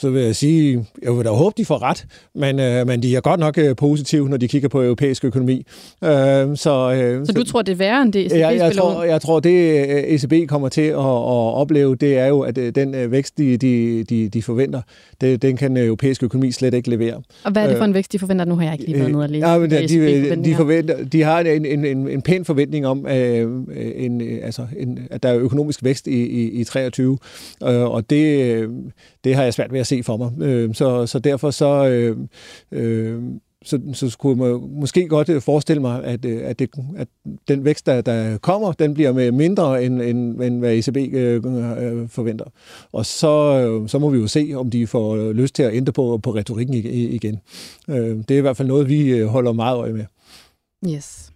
så 0.00 0.10
vil 0.10 0.22
jeg 0.22 0.36
sige, 0.36 0.86
jeg 1.02 1.16
vil 1.16 1.24
da 1.24 1.30
håbe, 1.30 1.54
de 1.56 1.64
får 1.64 1.82
ret, 1.82 2.06
men, 2.34 2.60
øh, 2.60 2.86
men 2.86 3.02
de 3.02 3.16
er 3.16 3.20
godt 3.20 3.40
nok 3.40 3.58
øh, 3.58 3.76
positive, 3.76 4.28
når 4.28 4.36
de 4.36 4.48
kigger 4.48 4.68
på 4.68 4.82
europæisk 4.82 5.24
økonomi. 5.24 5.66
Øh, 6.04 6.10
så, 6.56 6.92
øh, 6.92 7.26
så 7.26 7.32
du 7.32 7.44
tror, 7.44 7.62
det 7.62 7.72
er 7.72 7.76
værre 7.76 8.02
end 8.02 8.12
det, 8.12 8.26
ECB 8.26 8.34
jeg, 8.34 8.56
jeg, 8.56 8.72
tror, 8.76 9.04
jeg 9.04 9.20
tror, 9.20 9.40
det 9.40 10.14
ECB 10.14 10.32
øh, 10.32 10.46
kommer 10.46 10.68
til 10.68 10.82
at, 10.82 10.96
at 10.96 11.54
opleve, 11.60 11.96
det 11.96 12.18
er 12.18 12.26
jo, 12.26 12.40
at 12.40 12.58
øh, 12.58 12.74
den 12.74 12.94
øh, 12.94 13.12
vækst, 13.12 13.38
de, 13.38 13.56
de, 13.56 14.04
de, 14.04 14.28
de 14.28 14.42
forventer, 14.42 14.82
det, 15.20 15.42
den 15.42 15.56
kan 15.56 15.76
europæisk 15.76 16.22
økonomi 16.22 16.52
slet 16.52 16.74
ikke 16.74 16.90
levere. 16.90 17.22
Og 17.44 17.52
hvad 17.52 17.62
er 17.62 17.68
det 17.68 17.78
for 17.78 17.84
en 17.84 17.94
vækst, 17.94 18.12
de 18.12 18.18
forventer? 18.18 18.44
Nu 18.44 18.54
har 18.54 18.62
jeg 18.62 18.72
ikke 18.72 18.84
lige 18.84 18.98
været 18.98 19.12
nede 19.12 19.24
og 19.24 19.30
læse. 19.30 19.48
Ja, 19.48 19.58
men 19.58 19.70
de, 19.70 19.88
de, 19.88 20.44
de, 20.44 20.54
forventer, 20.54 21.04
de 21.04 21.22
har 21.22 21.40
en, 21.40 21.64
en, 21.64 21.84
en, 21.84 22.08
en 22.08 22.22
pæn 22.22 22.44
forventning 22.44 22.86
om, 22.86 23.06
øh, 23.06 23.50
en, 23.96 24.20
altså, 24.42 24.66
en, 24.78 24.98
at 25.10 25.22
der 25.22 25.28
er 25.28 25.38
økonomisk 25.38 25.84
vækst 25.84 26.06
i, 26.06 26.26
i, 26.26 26.50
i 26.50 26.64
23, 26.64 27.18
øh, 27.62 27.82
og 27.82 28.10
det, 28.10 28.68
det 29.24 29.34
har 29.34 29.42
jeg 29.42 29.54
svært 29.54 29.72
ved 29.72 29.80
at 29.80 29.86
se 29.86 30.02
for 30.02 30.16
mig. 30.16 30.42
Øh, 30.42 30.74
så, 30.74 31.06
så 31.06 31.18
derfor 31.18 31.50
så... 31.50 31.88
Øh, 31.88 32.16
øh, 32.72 33.22
så, 33.64 33.80
så 33.92 34.10
skulle 34.10 34.38
man 34.38 34.70
måske 34.70 35.08
godt 35.08 35.28
øh, 35.28 35.42
forestille 35.42 35.80
mig, 35.80 36.04
at, 36.04 36.24
øh, 36.24 36.40
at, 36.44 36.58
det, 36.58 36.70
at 36.96 37.08
den 37.48 37.64
vækst, 37.64 37.86
der, 37.86 38.00
der 38.00 38.38
kommer, 38.38 38.72
den 38.72 38.94
bliver 38.94 39.12
med 39.12 39.32
mindre, 39.32 39.84
end, 39.84 40.02
end, 40.02 40.42
end 40.42 40.58
hvad 40.58 40.74
ECB 40.74 40.96
øh, 40.96 41.34
øh, 41.36 42.08
forventer. 42.08 42.44
Og 42.92 43.06
så, 43.06 43.28
øh, 43.28 43.88
så 43.88 43.98
må 43.98 44.10
vi 44.10 44.18
jo 44.18 44.26
se, 44.26 44.52
om 44.56 44.70
de 44.70 44.86
får 44.86 45.32
lyst 45.32 45.54
til 45.54 45.62
at 45.62 45.74
ændre 45.74 45.92
på, 45.92 46.18
på 46.22 46.34
retorikken 46.34 46.74
igen. 46.74 47.40
Øh, 47.88 48.16
det 48.16 48.30
er 48.30 48.38
i 48.38 48.40
hvert 48.40 48.56
fald 48.56 48.68
noget, 48.68 48.88
vi 48.88 49.20
holder 49.20 49.52
meget 49.52 49.76
øje 49.76 49.92
med. 49.92 50.04
Yes. 50.88 51.29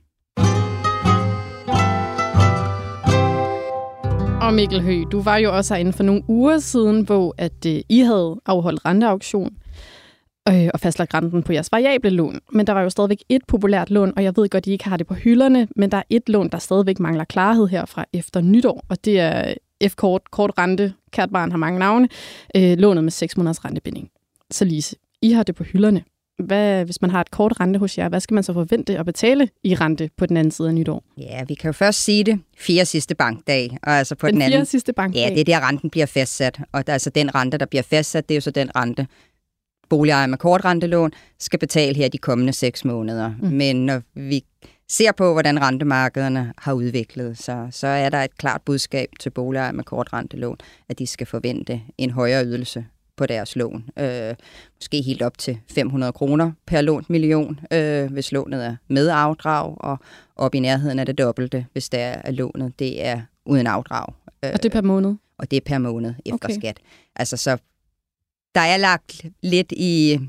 Og 4.45 4.55
Mikkel 4.55 4.83
Høgh, 4.83 5.07
du 5.13 5.23
var 5.23 5.37
jo 5.37 5.57
også 5.57 5.75
herinde 5.75 5.93
for 5.93 6.03
nogle 6.03 6.23
uger 6.29 6.59
siden, 6.59 7.05
hvor 7.05 7.35
at, 7.39 7.67
øh, 7.67 7.81
I 7.89 8.01
havde 8.01 8.41
afholdt 8.47 8.85
renteauktion 8.85 9.51
øh, 10.49 10.69
og 10.75 10.81
fastlagt 10.81 11.15
renten 11.15 11.43
på 11.43 11.53
jeres 11.53 11.73
variable 11.73 12.11
lån. 12.11 12.41
Men 12.53 12.67
der 12.67 12.73
var 12.73 12.83
jo 12.83 12.91
stadigvæk 12.91 13.19
et 13.29 13.43
populært 13.49 13.91
lån, 13.91 14.13
og 14.17 14.25
jeg 14.25 14.37
ved 14.37 14.49
godt, 14.49 14.63
at 14.63 14.67
I 14.67 14.73
ikke 14.73 14.89
har 14.89 14.97
det 14.97 15.07
på 15.07 15.15
hylderne, 15.15 15.69
men 15.77 15.91
der 15.91 15.97
er 15.97 16.03
et 16.11 16.29
lån, 16.29 16.49
der 16.49 16.59
stadigvæk 16.59 17.01
mangler 17.01 17.25
klarhed 17.25 17.67
herfra 17.67 18.05
efter 18.13 18.41
nytår, 18.41 18.85
og 18.89 19.05
det 19.05 19.21
er 19.21 19.55
F-kort, 19.89 20.31
kort 20.31 20.53
rente, 20.59 20.93
kært 21.13 21.31
barn 21.33 21.51
har 21.51 21.59
mange 21.59 21.79
navne, 21.79 22.09
øh, 22.57 22.79
lånet 22.79 23.05
med 23.05 23.13
6 23.13 23.37
måneders 23.37 23.65
rentebinding. 23.65 24.11
Så 24.51 24.65
Lise, 24.65 24.97
I 25.23 25.31
har 25.31 25.43
det 25.43 25.55
på 25.55 25.65
hylderne 25.65 26.05
hvad, 26.39 26.85
hvis 26.85 27.01
man 27.03 27.11
har 27.11 27.21
et 27.21 27.31
kort 27.31 27.61
rente 27.61 27.79
hos 27.79 27.99
jer, 27.99 28.09
hvad 28.09 28.21
skal 28.21 28.35
man 28.35 28.43
så 28.43 28.53
forvente 28.53 28.99
at 28.99 29.07
betale 29.07 29.49
i 29.65 29.75
rente 29.75 30.11
på 30.17 30.27
den 30.27 30.37
anden 30.37 30.51
side 30.51 30.69
af 30.69 30.75
nytår? 30.75 31.05
Ja, 31.19 31.45
vi 31.45 31.55
kan 31.55 31.69
jo 31.69 31.73
først 31.73 32.05
sige 32.05 32.25
det. 32.25 32.41
Fire 32.57 32.85
sidste 32.85 33.15
bankdag. 33.15 33.79
Og 33.83 33.93
altså 33.93 34.15
på 34.15 34.27
den, 34.27 34.35
den 34.35 34.43
anden, 34.43 34.59
fire 34.59 34.67
sidste 34.67 34.93
bankdag? 34.93 35.21
Ja, 35.21 35.31
det 35.31 35.41
er 35.41 35.45
der, 35.45 35.69
renten 35.69 35.91
bliver 35.91 36.07
fastsat. 36.07 36.61
Og 36.73 36.87
der, 36.87 36.93
altså 36.93 37.11
den 37.11 37.35
rente, 37.35 37.59
der 37.59 37.67
bliver 37.67 37.83
fastsat, 37.83 38.29
det 38.29 38.35
er 38.35 38.37
jo 38.37 38.41
så 38.41 38.51
den 38.51 38.77
rente, 38.77 39.07
boligejere 39.89 40.29
med 40.29 40.39
kortrentelån 40.39 41.13
skal 41.39 41.59
betale 41.59 41.97
her 41.97 42.09
de 42.09 42.19
kommende 42.19 42.53
seks 42.53 42.85
måneder. 42.85 43.33
Mm. 43.43 43.49
Men 43.49 43.87
når 43.87 44.03
vi 44.15 44.45
ser 44.89 45.13
på, 45.13 45.33
hvordan 45.33 45.63
rentemarkederne 45.63 46.53
har 46.59 46.73
udviklet 46.73 47.39
sig, 47.39 47.69
så 47.71 47.87
er 47.87 48.09
der 48.09 48.19
et 48.19 48.39
klart 48.39 48.63
budskab 48.63 49.09
til 49.21 49.31
boligejere 49.31 49.73
med 49.73 49.85
kortrentelån, 49.85 50.57
at 50.89 50.99
de 50.99 51.07
skal 51.07 51.27
forvente 51.27 51.81
en 51.99 52.11
højere 52.11 52.45
ydelse 52.45 52.85
på 53.17 53.27
deres 53.27 53.57
lån. 53.57 53.89
Øh, 53.99 54.35
måske 54.77 55.03
helt 55.03 55.23
op 55.23 55.39
til 55.39 55.59
500 55.71 56.13
kroner 56.13 56.53
per 56.67 56.81
lånt 56.81 57.11
million, 57.11 57.61
øh, 57.73 58.13
hvis 58.13 58.33
lånet 58.33 58.67
er 58.67 58.77
med 58.89 59.09
afdrag, 59.09 59.75
og 59.81 59.99
op 60.37 60.55
i 60.55 60.61
nærheden 60.61 60.99
af 60.99 61.07
det 61.07 61.19
dobbelte, 61.19 61.67
hvis 61.73 61.89
det 61.89 62.01
er 62.01 62.31
lånet 62.31 62.79
det 62.79 63.05
er 63.05 63.21
uden 63.47 63.67
afdrag. 63.67 64.15
Øh, 64.45 64.51
og 64.55 64.63
det 64.63 64.65
er 64.65 64.81
per 64.81 64.87
måned? 64.87 65.15
Og 65.39 65.51
det 65.51 65.57
er 65.57 65.61
per 65.67 65.79
måned 65.79 66.15
efter 66.27 66.35
okay. 66.49 66.55
skat. 66.55 66.79
Altså 67.17 67.37
så 67.37 67.57
der 68.55 68.61
er 68.61 68.77
lagt 68.77 69.25
lidt 69.43 69.73
i 69.73 70.21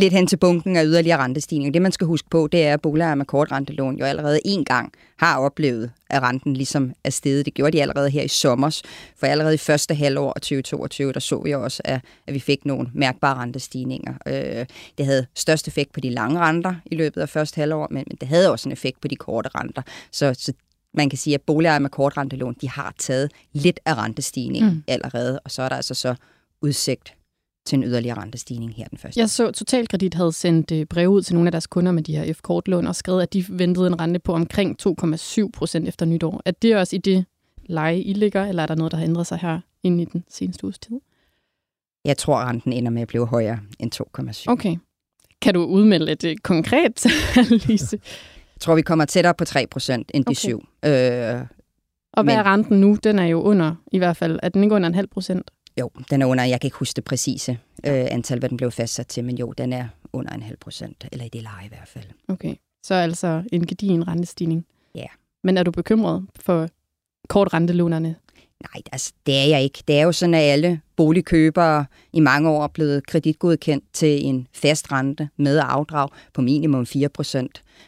lidt 0.00 0.12
hen 0.12 0.26
til 0.26 0.36
bunken 0.36 0.76
af 0.76 0.84
yderligere 0.84 1.18
rentestigninger. 1.18 1.72
Det, 1.72 1.82
man 1.82 1.92
skal 1.92 2.06
huske 2.06 2.28
på, 2.30 2.48
det 2.52 2.66
er, 2.66 2.74
at 2.74 2.80
boligejere 2.80 3.16
med 3.16 3.26
kortrentelån 3.26 3.98
jo 3.98 4.04
allerede 4.04 4.40
en 4.44 4.64
gang 4.64 4.92
har 5.18 5.38
oplevet, 5.38 5.90
at 6.10 6.22
renten 6.22 6.54
ligesom 6.54 6.92
er 7.04 7.10
steget. 7.10 7.46
Det 7.46 7.54
gjorde 7.54 7.76
de 7.76 7.82
allerede 7.82 8.10
her 8.10 8.22
i 8.22 8.28
sommer. 8.28 8.80
For 9.16 9.26
allerede 9.26 9.54
i 9.54 9.58
første 9.58 9.94
halvår 9.94 10.32
af 10.36 10.40
2022, 10.40 11.12
der 11.12 11.20
så 11.20 11.40
vi 11.42 11.54
også, 11.54 11.82
at, 11.84 12.00
at 12.26 12.34
vi 12.34 12.40
fik 12.40 12.64
nogle 12.64 12.88
mærkbare 12.94 13.34
rentestigninger. 13.34 14.14
Øh, 14.26 14.66
det 14.98 15.06
havde 15.06 15.26
størst 15.34 15.68
effekt 15.68 15.92
på 15.92 16.00
de 16.00 16.10
lange 16.10 16.40
renter 16.40 16.74
i 16.86 16.94
løbet 16.94 17.20
af 17.20 17.28
første 17.28 17.56
halvår, 17.56 17.88
men, 17.90 18.04
men 18.06 18.16
det 18.20 18.28
havde 18.28 18.50
også 18.50 18.68
en 18.68 18.72
effekt 18.72 19.00
på 19.00 19.08
de 19.08 19.16
korte 19.16 19.48
renter. 19.54 19.82
Så, 20.12 20.34
så 20.38 20.52
man 20.94 21.10
kan 21.10 21.18
sige, 21.18 21.34
at 21.34 21.42
boligejere 21.42 21.80
med 21.80 21.90
kortrentelån, 21.90 22.56
de 22.60 22.68
har 22.68 22.94
taget 22.98 23.30
lidt 23.52 23.80
af 23.84 23.94
rentestigningen 23.94 24.70
mm. 24.70 24.82
allerede, 24.88 25.40
og 25.44 25.50
så 25.50 25.62
er 25.62 25.68
der 25.68 25.76
altså 25.76 25.94
så 25.94 26.14
udsigt 26.62 27.14
til 27.70 27.76
en 27.76 27.84
yderligere 27.84 28.18
rentestigning 28.18 28.74
her 28.74 28.88
den 28.88 28.98
første. 28.98 29.20
Jeg 29.20 29.30
så, 29.30 29.50
Totalkredit 29.50 30.14
havde 30.14 30.32
sendt 30.32 30.72
øh, 30.72 30.86
brev 30.86 31.08
ud 31.08 31.22
til 31.22 31.34
nogle 31.34 31.48
af 31.48 31.52
deres 31.52 31.66
kunder 31.66 31.92
med 31.92 32.02
de 32.02 32.16
her 32.16 32.32
F-kortlån 32.32 32.86
og 32.86 32.96
skrevet, 32.96 33.22
at 33.22 33.32
de 33.32 33.44
ventede 33.48 33.86
en 33.86 34.00
rente 34.00 34.20
på 34.20 34.32
omkring 34.32 34.76
2,7 34.82 35.50
procent 35.52 35.88
efter 35.88 36.06
nytår. 36.06 36.42
Er 36.44 36.50
det 36.50 36.76
også 36.76 36.96
i 36.96 36.98
det 36.98 37.24
leje, 37.66 37.98
I 38.00 38.12
ligger, 38.12 38.46
eller 38.46 38.62
er 38.62 38.66
der 38.66 38.74
noget, 38.74 38.92
der 38.92 38.98
har 38.98 39.04
ændret 39.04 39.26
sig 39.26 39.38
her 39.38 39.60
inden 39.82 40.00
i 40.00 40.04
den 40.04 40.24
seneste 40.28 40.64
uges 40.64 40.78
tid? 40.78 41.00
Jeg 42.04 42.16
tror, 42.16 42.40
renten 42.40 42.72
ender 42.72 42.90
med 42.90 43.02
at 43.02 43.08
blive 43.08 43.26
højere 43.26 43.58
end 43.78 43.92
2,7. 44.18 44.44
Okay. 44.46 44.76
Kan 45.42 45.54
du 45.54 45.64
udmelde 45.64 46.12
et 46.12 46.24
øh, 46.24 46.36
konkret 46.36 47.06
Lise? 47.66 48.00
Jeg 48.54 48.60
tror, 48.60 48.74
vi 48.74 48.82
kommer 48.82 49.04
tættere 49.04 49.34
på 49.34 49.44
3 49.44 49.66
procent 49.66 50.10
end 50.14 50.24
de 50.24 50.28
okay. 50.28 50.34
7. 50.34 50.58
Øh, 50.84 51.40
og 52.12 52.24
hvad 52.24 52.34
men... 52.34 52.38
er 52.38 52.42
renten 52.42 52.80
nu? 52.80 52.98
Den 53.04 53.18
er 53.18 53.26
jo 53.26 53.42
under, 53.42 53.74
i 53.92 53.98
hvert 53.98 54.16
fald. 54.16 54.40
Er 54.42 54.48
den 54.48 54.62
ikke 54.62 54.74
under 54.74 54.88
en 54.88 54.94
halv 54.94 55.08
procent? 55.08 55.50
Jo, 55.80 55.90
den 56.10 56.22
er 56.22 56.26
under, 56.26 56.44
jeg 56.44 56.60
kan 56.60 56.66
ikke 56.66 56.76
huske 56.76 56.96
det 56.96 57.04
præcise 57.04 57.52
øh, 57.86 58.06
antal, 58.10 58.38
hvad 58.38 58.48
den 58.48 58.56
blev 58.56 58.70
fastsat 58.70 59.06
til, 59.06 59.24
men 59.24 59.38
jo, 59.38 59.52
den 59.58 59.72
er 59.72 59.88
under 60.12 60.32
en 60.32 60.42
halv 60.42 60.56
procent, 60.56 61.08
eller 61.12 61.24
i 61.24 61.28
det 61.28 61.42
leje 61.42 61.64
i 61.64 61.68
hvert 61.68 61.88
fald. 61.88 62.04
Okay, 62.28 62.54
så 62.82 62.94
altså 62.94 63.42
en 63.52 63.66
gedigen 63.66 64.08
rentestigning. 64.08 64.66
Ja. 64.94 65.06
Men 65.44 65.58
er 65.58 65.62
du 65.62 65.70
bekymret 65.70 66.26
for 66.40 66.68
kort 67.28 67.54
rentelånerne? 67.54 68.16
Nej, 68.74 68.82
altså, 68.92 69.12
det 69.26 69.38
er 69.38 69.44
jeg 69.44 69.62
ikke. 69.62 69.82
Det 69.88 69.98
er 69.98 70.02
jo 70.02 70.12
sådan, 70.12 70.34
at 70.34 70.40
alle 70.40 70.80
boligkøbere 70.96 71.84
i 72.12 72.20
mange 72.20 72.50
år 72.50 72.64
er 72.64 72.68
blevet 72.68 73.06
kreditgodkendt 73.06 73.84
til 73.92 74.24
en 74.26 74.48
fast 74.52 74.92
rente 74.92 75.28
med 75.36 75.60
afdrag 75.64 76.08
på 76.32 76.42
minimum 76.42 76.82
4%. 76.82 77.46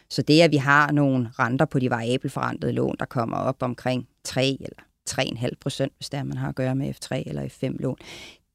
Så 0.09 0.21
det, 0.21 0.41
at 0.41 0.51
vi 0.51 0.57
har 0.57 0.91
nogle 0.91 1.29
renter 1.39 1.65
på 1.65 1.79
de 1.79 1.89
variabelforrentede 1.89 2.71
lån, 2.71 2.95
der 2.99 3.05
kommer 3.05 3.37
op 3.37 3.63
omkring 3.63 4.07
3 4.23 4.57
eller 4.61 4.83
3,5 5.09 5.49
procent, 5.61 5.93
hvis 5.97 6.09
det 6.09 6.17
er, 6.17 6.23
man 6.23 6.37
har 6.37 6.49
at 6.49 6.55
gøre 6.55 6.75
med 6.75 6.93
F3 6.93 7.23
eller 7.25 7.45
F5-lån, 7.45 7.97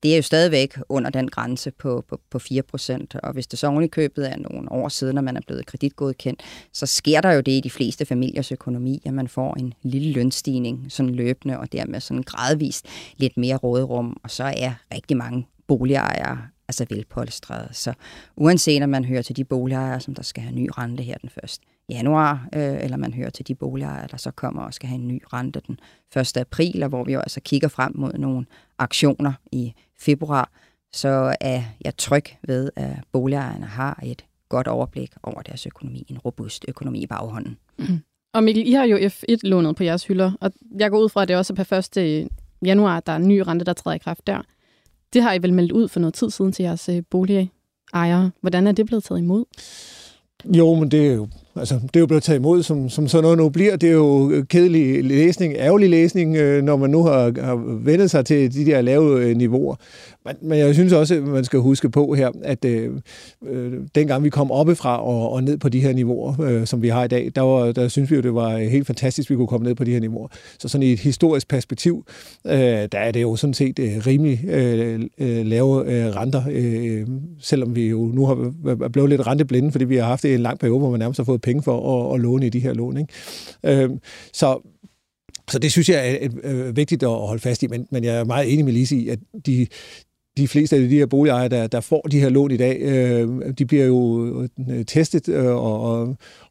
det 0.03 0.13
er 0.13 0.17
jo 0.17 0.23
stadigvæk 0.23 0.79
under 0.89 1.11
den 1.11 1.29
grænse 1.29 1.71
på, 1.71 2.05
på, 2.09 2.21
på 2.31 2.39
4 2.39 2.63
procent. 2.63 3.15
Og 3.15 3.33
hvis 3.33 3.47
det 3.47 3.59
så 3.59 3.67
oven 3.67 3.85
i 3.85 3.89
købet 3.89 4.31
er 4.33 4.37
nogle 4.37 4.73
år 4.73 4.89
siden, 4.89 5.15
når 5.15 5.23
man 5.23 5.37
er 5.37 5.41
blevet 5.47 5.67
kreditgodkendt, 5.67 6.43
så 6.73 6.87
sker 6.87 7.21
der 7.21 7.33
jo 7.33 7.41
det 7.41 7.53
i 7.53 7.61
de 7.61 7.71
fleste 7.71 8.07
familiers 8.07 8.53
økonomi, 8.53 9.03
at 9.05 9.15
man 9.15 9.29
får 9.29 9.55
en 9.55 9.75
lille 9.83 10.13
lønstigning 10.13 10.87
sådan 10.93 11.15
løbende, 11.15 11.59
og 11.59 11.73
dermed 11.73 12.01
sådan 12.01 12.23
gradvist 12.23 12.87
lidt 13.17 13.37
mere 13.37 13.57
råderum. 13.57 14.17
Og 14.23 14.31
så 14.31 14.45
er 14.45 14.73
rigtig 14.95 15.17
mange 15.17 15.47
boligejere 15.67 16.39
altså 16.69 16.87
velpolstrede. 16.91 17.69
Så 17.73 17.93
uanset 18.37 18.83
om 18.83 18.89
man 18.89 19.05
hører 19.05 19.23
til 19.23 19.37
de 19.37 19.45
boligejere, 19.45 20.01
som 20.01 20.15
der 20.15 20.23
skal 20.23 20.43
have 20.43 20.55
ny 20.55 20.69
rente 20.79 21.03
her 21.03 21.19
den 21.19 21.31
1. 21.45 21.59
januar, 21.89 22.49
øh, 22.55 22.85
eller 22.85 22.97
man 22.97 23.15
hører 23.15 23.31
til 23.31 23.49
de 23.49 23.55
boligejere, 23.55 24.07
der 24.11 24.17
så 24.17 24.31
kommer 24.31 24.63
og 24.63 24.75
skal 24.75 24.89
have 24.89 25.01
en 25.01 25.09
ny 25.09 25.23
rente 25.33 25.61
den 25.67 25.79
1. 26.17 26.37
april, 26.37 26.83
og 26.83 26.89
hvor 26.89 27.05
vi 27.05 27.13
jo 27.13 27.21
altså 27.21 27.41
kigger 27.41 27.69
frem 27.69 27.93
mod 27.95 28.13
nogle 28.13 28.47
aktioner 28.79 29.33
i 29.53 29.75
februar, 29.99 30.51
så 30.93 31.37
er 31.41 31.63
jeg 31.85 31.97
tryg 31.97 32.25
ved, 32.47 32.71
at 32.77 32.97
boligejerne 33.13 33.67
har 33.67 34.01
et 34.03 34.25
godt 34.49 34.69
overblik 34.69 35.13
over 35.23 35.43
deres 35.43 35.67
økonomi, 35.67 36.07
en 36.09 36.19
robust 36.19 36.65
økonomi 36.69 37.03
i 37.03 37.07
baghånden. 37.07 37.59
Mm. 37.79 38.01
Og 38.35 38.45
Mikkel, 38.45 38.69
I 38.69 38.73
har 38.73 38.85
jo 38.85 38.97
F1-lånet 38.97 39.77
på 39.77 39.85
jeres 39.85 40.07
hylder, 40.07 40.33
og 40.41 40.53
jeg 40.79 40.91
går 40.91 40.99
ud 40.99 41.09
fra, 41.09 41.23
at 41.23 41.29
det 41.29 41.37
også 41.37 41.53
er 41.59 41.65
per 41.65 41.97
1. 41.97 42.29
januar, 42.63 43.01
der 43.01 43.13
er 43.13 43.17
en 43.17 43.29
ny 43.29 43.39
rente, 43.47 43.65
der 43.65 43.73
træder 43.73 43.95
i 43.95 43.99
kraft 43.99 44.27
der. 44.27 44.43
Det 45.13 45.23
har 45.23 45.33
I 45.33 45.43
vel 45.43 45.55
meldt 45.55 45.73
ud 45.73 45.89
for 45.89 46.01
noget 46.01 46.15
tid 46.15 46.31
siden 46.31 46.53
til 46.53 46.63
jeres 46.63 46.89
øh, 46.89 47.03
boligejere. 47.11 48.31
Hvordan 48.41 48.67
er 48.67 48.73
det 48.73 48.87
blevet 48.87 49.05
taget 49.05 49.21
imod? 49.21 49.45
Jo, 50.45 50.75
men 50.75 50.91
det 50.91 51.07
er 51.07 51.15
jo 51.15 51.29
Altså, 51.59 51.75
det 51.75 51.97
er 51.97 52.01
jo 52.01 52.07
blevet 52.07 52.23
taget 52.23 52.39
imod, 52.39 52.63
som, 52.63 52.89
som 52.89 53.09
sådan 53.09 53.23
noget 53.23 53.39
nu 53.39 53.49
bliver. 53.49 53.77
Det 53.77 53.89
er 53.89 53.93
jo 53.93 54.33
kedelig 54.49 55.05
læsning, 55.05 55.55
ærgerlig 55.57 55.91
læsning, 55.91 56.37
øh, 56.37 56.63
når 56.63 56.77
man 56.77 56.91
nu 56.91 57.03
har, 57.03 57.45
har 57.45 57.55
vendt 57.85 58.11
sig 58.11 58.27
til 58.27 58.55
de 58.55 58.65
der 58.65 58.81
lave 58.81 59.25
øh, 59.25 59.37
niveauer. 59.37 59.77
Men, 60.29 60.49
men 60.49 60.59
jeg 60.59 60.75
synes 60.75 60.93
også, 60.93 61.15
at 61.15 61.23
man 61.23 61.45
skal 61.45 61.59
huske 61.59 61.91
på 61.91 62.15
her, 62.15 62.31
at 62.43 62.65
øh, 62.65 62.91
øh, 63.47 63.73
dengang 63.95 64.25
vi 64.25 64.31
kom 64.31 64.51
oppefra 64.51 65.05
og, 65.05 65.33
og 65.33 65.43
ned 65.43 65.59
på 65.59 65.69
de 65.69 65.81
her 65.81 65.93
niveauer, 65.93 66.41
øh, 66.41 66.67
som 66.67 66.83
vi 66.83 66.89
har 66.89 67.05
i 67.05 67.09
dag, 67.09 67.33
der, 67.35 67.41
var, 67.41 67.73
der 67.73 67.89
synes 67.89 68.11
vi 68.11 68.17
jo, 68.17 68.23
det 68.23 68.35
var 68.35 68.59
helt 68.59 68.87
fantastisk, 68.87 69.27
at 69.27 69.31
vi 69.31 69.37
kunne 69.37 69.49
komme 69.49 69.67
ned 69.67 69.75
på 69.75 69.85
de 69.85 69.93
her 69.93 70.01
niveauer. 70.01 70.29
Så 70.59 70.69
sådan 70.69 70.87
i 70.87 70.93
et 70.93 71.01
historisk 71.01 71.49
perspektiv, 71.49 72.07
øh, 72.47 72.53
der 72.53 72.99
er 72.99 73.11
det 73.11 73.23
jo 73.23 73.37
sådan 73.37 73.55
set 73.55 73.79
øh, 73.79 74.07
rimelig 74.07 74.45
øh, 74.45 75.03
øh 75.19 75.47
lave 75.47 75.93
øh, 75.93 76.17
renter, 76.17 76.43
øh, 76.51 77.07
selvom 77.41 77.77
vi 77.77 77.89
jo 77.89 77.99
nu 77.99 78.27
har 78.27 78.53
blevet 78.93 79.11
lidt 79.11 79.27
renteblinde, 79.27 79.73
fordi 79.73 79.85
vi 79.85 79.97
har 79.97 80.05
haft 80.05 80.25
en 80.25 80.41
lang 80.41 80.59
periode, 80.59 80.79
hvor 80.79 80.91
man 80.91 80.99
nærmest 80.99 81.19
har 81.19 81.25
fået 81.25 81.41
penge 81.41 81.63
for 81.63 82.09
at, 82.09 82.15
at 82.15 82.21
låne 82.21 82.47
i 82.47 82.51
de 82.51 82.61
her 82.61 82.75
lån. 82.75 82.97
Ikke? 82.97 83.83
Øh, 83.83 83.91
så 84.33 84.61
så 85.51 85.59
det 85.59 85.73
synes 85.73 85.89
jeg 85.89 86.19
er, 86.23 86.29
er 86.43 86.73
vigtigt 86.73 87.03
at 87.03 87.09
holde 87.09 87.41
fast 87.41 87.63
i, 87.63 87.67
men, 87.67 87.87
men 87.91 88.05
jeg 88.05 88.17
er 88.17 88.25
meget 88.25 88.53
enig 88.53 88.65
med 88.65 88.73
Lise 88.73 88.97
i, 88.97 89.09
at 89.09 89.19
de, 89.47 89.67
de 90.39 90.49
fleste 90.49 90.77
af 90.77 90.89
de 90.89 90.99
her 90.99 91.07
boligejere, 91.07 91.49
der, 91.49 91.67
der 91.67 91.81
får 91.81 92.01
de 92.01 92.21
her 92.21 92.29
lån 92.29 92.51
i 92.51 92.57
dag, 92.57 92.79
øh, 92.81 93.29
de 93.59 93.67
bliver 93.67 93.85
jo 93.85 94.33
øh, 94.71 94.85
testet 94.85 95.29
øh, 95.29 95.47
og, 95.47 95.81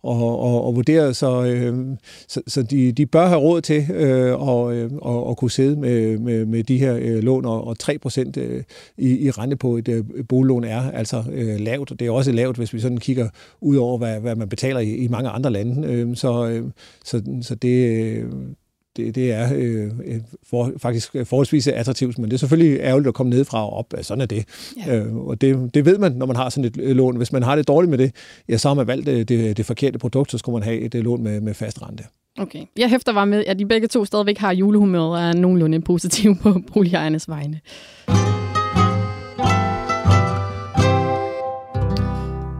og, 0.03 0.39
og, 0.41 0.63
og 0.65 0.75
vurderet, 0.75 1.15
så, 1.15 1.45
øh, 1.45 1.97
så, 2.27 2.41
så 2.47 2.63
de, 2.63 2.91
de 2.91 3.05
bør 3.05 3.27
have 3.27 3.39
råd 3.39 3.61
til 3.61 3.91
øh, 3.91 4.41
og, 4.47 4.75
øh, 4.75 4.91
og, 4.93 5.27
og 5.27 5.37
kunne 5.37 5.51
sidde 5.51 5.75
med, 5.75 6.17
med, 6.17 6.45
med 6.45 6.63
de 6.63 6.77
her 6.77 6.95
øh, 7.01 7.23
lån, 7.23 7.45
og, 7.45 7.67
og 7.67 7.75
3% 7.83 8.39
øh, 8.39 8.63
i, 8.97 9.25
i 9.25 9.31
rente 9.31 9.55
på 9.55 9.77
et 9.77 9.87
øh, 9.87 10.03
boliglån 10.29 10.63
er 10.63 10.91
altså 10.91 11.23
øh, 11.31 11.59
lavt. 11.59 11.89
Det 11.89 12.07
er 12.07 12.11
også 12.11 12.31
lavt, 12.31 12.57
hvis 12.57 12.73
vi 12.73 12.79
sådan 12.79 12.97
kigger 12.97 13.29
ud 13.61 13.75
over, 13.75 13.97
hvad, 13.97 14.19
hvad 14.19 14.35
man 14.35 14.49
betaler 14.49 14.79
i, 14.79 14.95
i 14.95 15.07
mange 15.07 15.29
andre 15.29 15.51
lande. 15.51 15.87
Øh, 15.87 16.15
så, 16.15 16.47
øh, 16.47 16.63
så, 17.05 17.21
så 17.41 17.55
det... 17.55 17.97
Øh, 18.07 18.25
det, 18.97 19.15
det 19.15 19.31
er 19.31 19.49
øh, 19.55 19.91
for, 20.49 20.71
faktisk 20.77 21.15
forholdsvis 21.25 21.67
attraktivt, 21.67 22.19
men 22.19 22.29
det 22.29 22.33
er 22.33 22.39
selvfølgelig 22.39 22.79
ærgerligt 22.79 23.07
at 23.07 23.13
komme 23.13 23.29
nedefra 23.29 23.65
og 23.65 23.73
op. 23.73 23.93
Sådan 24.01 24.21
er 24.21 24.25
det. 24.25 24.45
Ja. 24.87 24.95
Øh, 24.95 25.15
og 25.15 25.41
det, 25.41 25.73
det 25.73 25.85
ved 25.85 25.97
man, 25.97 26.11
når 26.11 26.25
man 26.25 26.35
har 26.35 26.49
sådan 26.49 26.65
et 26.65 26.95
lån. 26.95 27.17
Hvis 27.17 27.31
man 27.31 27.43
har 27.43 27.55
det 27.55 27.67
dårligt 27.67 27.89
med 27.89 27.97
det, 27.97 28.11
ja, 28.49 28.57
så 28.57 28.67
har 28.67 28.75
man 28.75 28.87
valgt 28.87 29.05
det, 29.05 29.29
det, 29.29 29.57
det 29.57 29.65
forkerte 29.65 29.99
produkt, 29.99 30.31
så 30.31 30.37
skulle 30.37 30.53
man 30.53 30.63
have 30.63 30.79
et 30.79 30.93
lån 30.93 31.23
med, 31.23 31.41
med 31.41 31.53
fast 31.53 31.81
rente. 31.81 32.03
Okay. 32.39 32.65
Jeg 32.77 32.89
hæfter 32.89 33.13
bare 33.13 33.27
med, 33.27 33.45
at 33.45 33.59
de 33.59 33.65
begge 33.65 33.87
to 33.87 34.05
stadigvæk 34.05 34.37
har 34.37 34.53
julehumør 34.53 34.99
og 34.99 35.19
er 35.19 35.33
nogenlunde 35.33 35.81
positiv 35.81 36.35
på 36.43 36.61
boligejernes 36.73 37.29
vegne. 37.29 37.59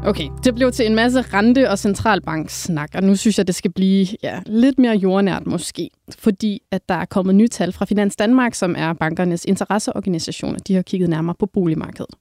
Okay, 0.05 0.29
det 0.43 0.55
blev 0.55 0.71
til 0.71 0.85
en 0.85 0.95
masse 0.95 1.21
rente- 1.21 1.69
og 1.69 1.79
centralbanksnak, 1.79 2.89
og 2.95 3.03
nu 3.03 3.15
synes 3.15 3.37
jeg, 3.37 3.47
det 3.47 3.55
skal 3.55 3.71
blive 3.71 4.07
ja, 4.23 4.41
lidt 4.45 4.79
mere 4.79 4.95
jordnært 4.95 5.47
måske, 5.47 5.89
fordi 6.19 6.61
at 6.71 6.89
der 6.89 6.95
er 6.95 7.05
kommet 7.05 7.35
nye 7.35 7.47
tal 7.47 7.71
fra 7.71 7.85
Finans 7.85 8.15
Danmark, 8.15 8.53
som 8.53 8.75
er 8.77 8.93
bankernes 8.93 9.45
interesseorganisation, 9.45 10.55
og 10.55 10.67
De 10.67 10.75
har 10.75 10.81
kigget 10.81 11.09
nærmere 11.09 11.35
på 11.39 11.45
boligmarkedet. 11.45 12.15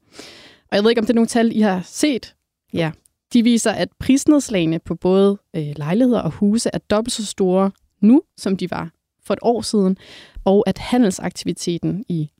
Og 0.70 0.76
jeg 0.76 0.82
ved 0.82 0.90
ikke, 0.90 1.00
om 1.00 1.06
det 1.06 1.10
er 1.10 1.14
nogle 1.14 1.28
tal, 1.28 1.56
I 1.56 1.60
har 1.60 1.82
set. 1.84 2.34
Ja, 2.72 2.90
de 3.32 3.42
viser, 3.42 3.72
at 3.72 3.88
prisnedslagene 4.00 4.78
på 4.78 4.94
både 4.94 5.38
øh, 5.56 5.72
lejligheder 5.76 6.20
og 6.20 6.30
huse 6.30 6.70
er 6.72 6.78
dobbelt 6.78 7.12
så 7.12 7.26
store 7.26 7.70
nu, 8.00 8.22
som 8.36 8.56
de 8.56 8.70
var 8.70 8.90
for 9.24 9.34
et 9.34 9.40
år 9.42 9.60
siden, 9.62 9.96
og 10.44 10.64
at 10.66 10.78
handelsaktiviteten 10.78 12.04
i 12.08 12.30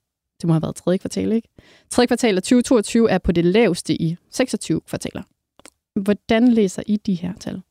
det 0.41 0.47
må 0.47 0.53
have 0.53 0.61
været 0.61 0.75
tredje 0.75 0.97
kvartal, 0.97 1.31
ikke? 1.31 1.49
Tredje 1.89 2.07
kvartal 2.07 2.35
af 2.35 2.43
2022 2.43 3.09
er 3.09 3.17
på 3.17 3.31
det 3.31 3.45
laveste 3.45 4.01
i 4.01 4.17
26 4.31 4.81
kvartaler. 4.81 5.23
Hvordan 6.03 6.47
læser 6.47 6.83
I 6.85 6.97
de 6.97 7.13
her 7.13 7.33
tal? 7.39 7.61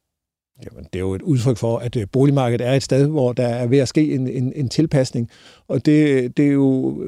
Jamen, 0.64 0.87
det 0.92 0.99
er 0.99 1.01
jo 1.01 1.14
et 1.14 1.23
udtryk 1.23 1.57
for, 1.57 1.79
at 1.79 1.97
øh, 1.97 2.07
boligmarkedet 2.12 2.66
er 2.66 2.73
et 2.73 2.83
sted, 2.83 3.07
hvor 3.07 3.33
der 3.33 3.47
er 3.47 3.66
ved 3.66 3.79
at 3.79 3.88
ske 3.88 4.14
en, 4.14 4.29
en, 4.29 4.53
en 4.57 4.69
tilpasning. 4.69 5.31
Og 5.69 5.87
det, 5.87 6.37
det 6.37 6.47
er 6.47 6.53
jo 6.53 7.03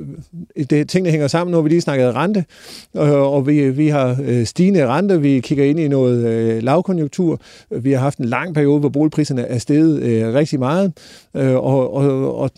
øh, 0.56 0.64
det, 0.70 0.88
tingene 0.88 1.10
hænger 1.10 1.28
sammen. 1.28 1.52
Nu 1.52 1.56
har 1.56 1.62
vi 1.62 1.68
lige 1.68 1.80
snakket 1.80 2.14
rente, 2.14 2.44
og, 2.94 3.32
og 3.32 3.46
vi, 3.46 3.70
vi 3.70 3.88
har 3.88 4.18
øh, 4.24 4.46
stigende 4.46 4.86
rente. 4.86 5.22
Vi 5.22 5.40
kigger 5.40 5.64
ind 5.64 5.80
i 5.80 5.88
noget 5.88 6.26
øh, 6.26 6.62
lavkonjunktur. 6.62 7.40
Vi 7.70 7.92
har 7.92 8.00
haft 8.00 8.18
en 8.18 8.24
lang 8.24 8.54
periode, 8.54 8.80
hvor 8.80 8.88
boligpriserne 8.88 9.42
er 9.42 9.58
steget 9.58 10.02
øh, 10.02 10.34
rigtig 10.34 10.58
meget. 10.58 10.92
Øh, 11.34 11.54
og, 11.54 11.94
og, 11.94 12.38
og 12.38 12.50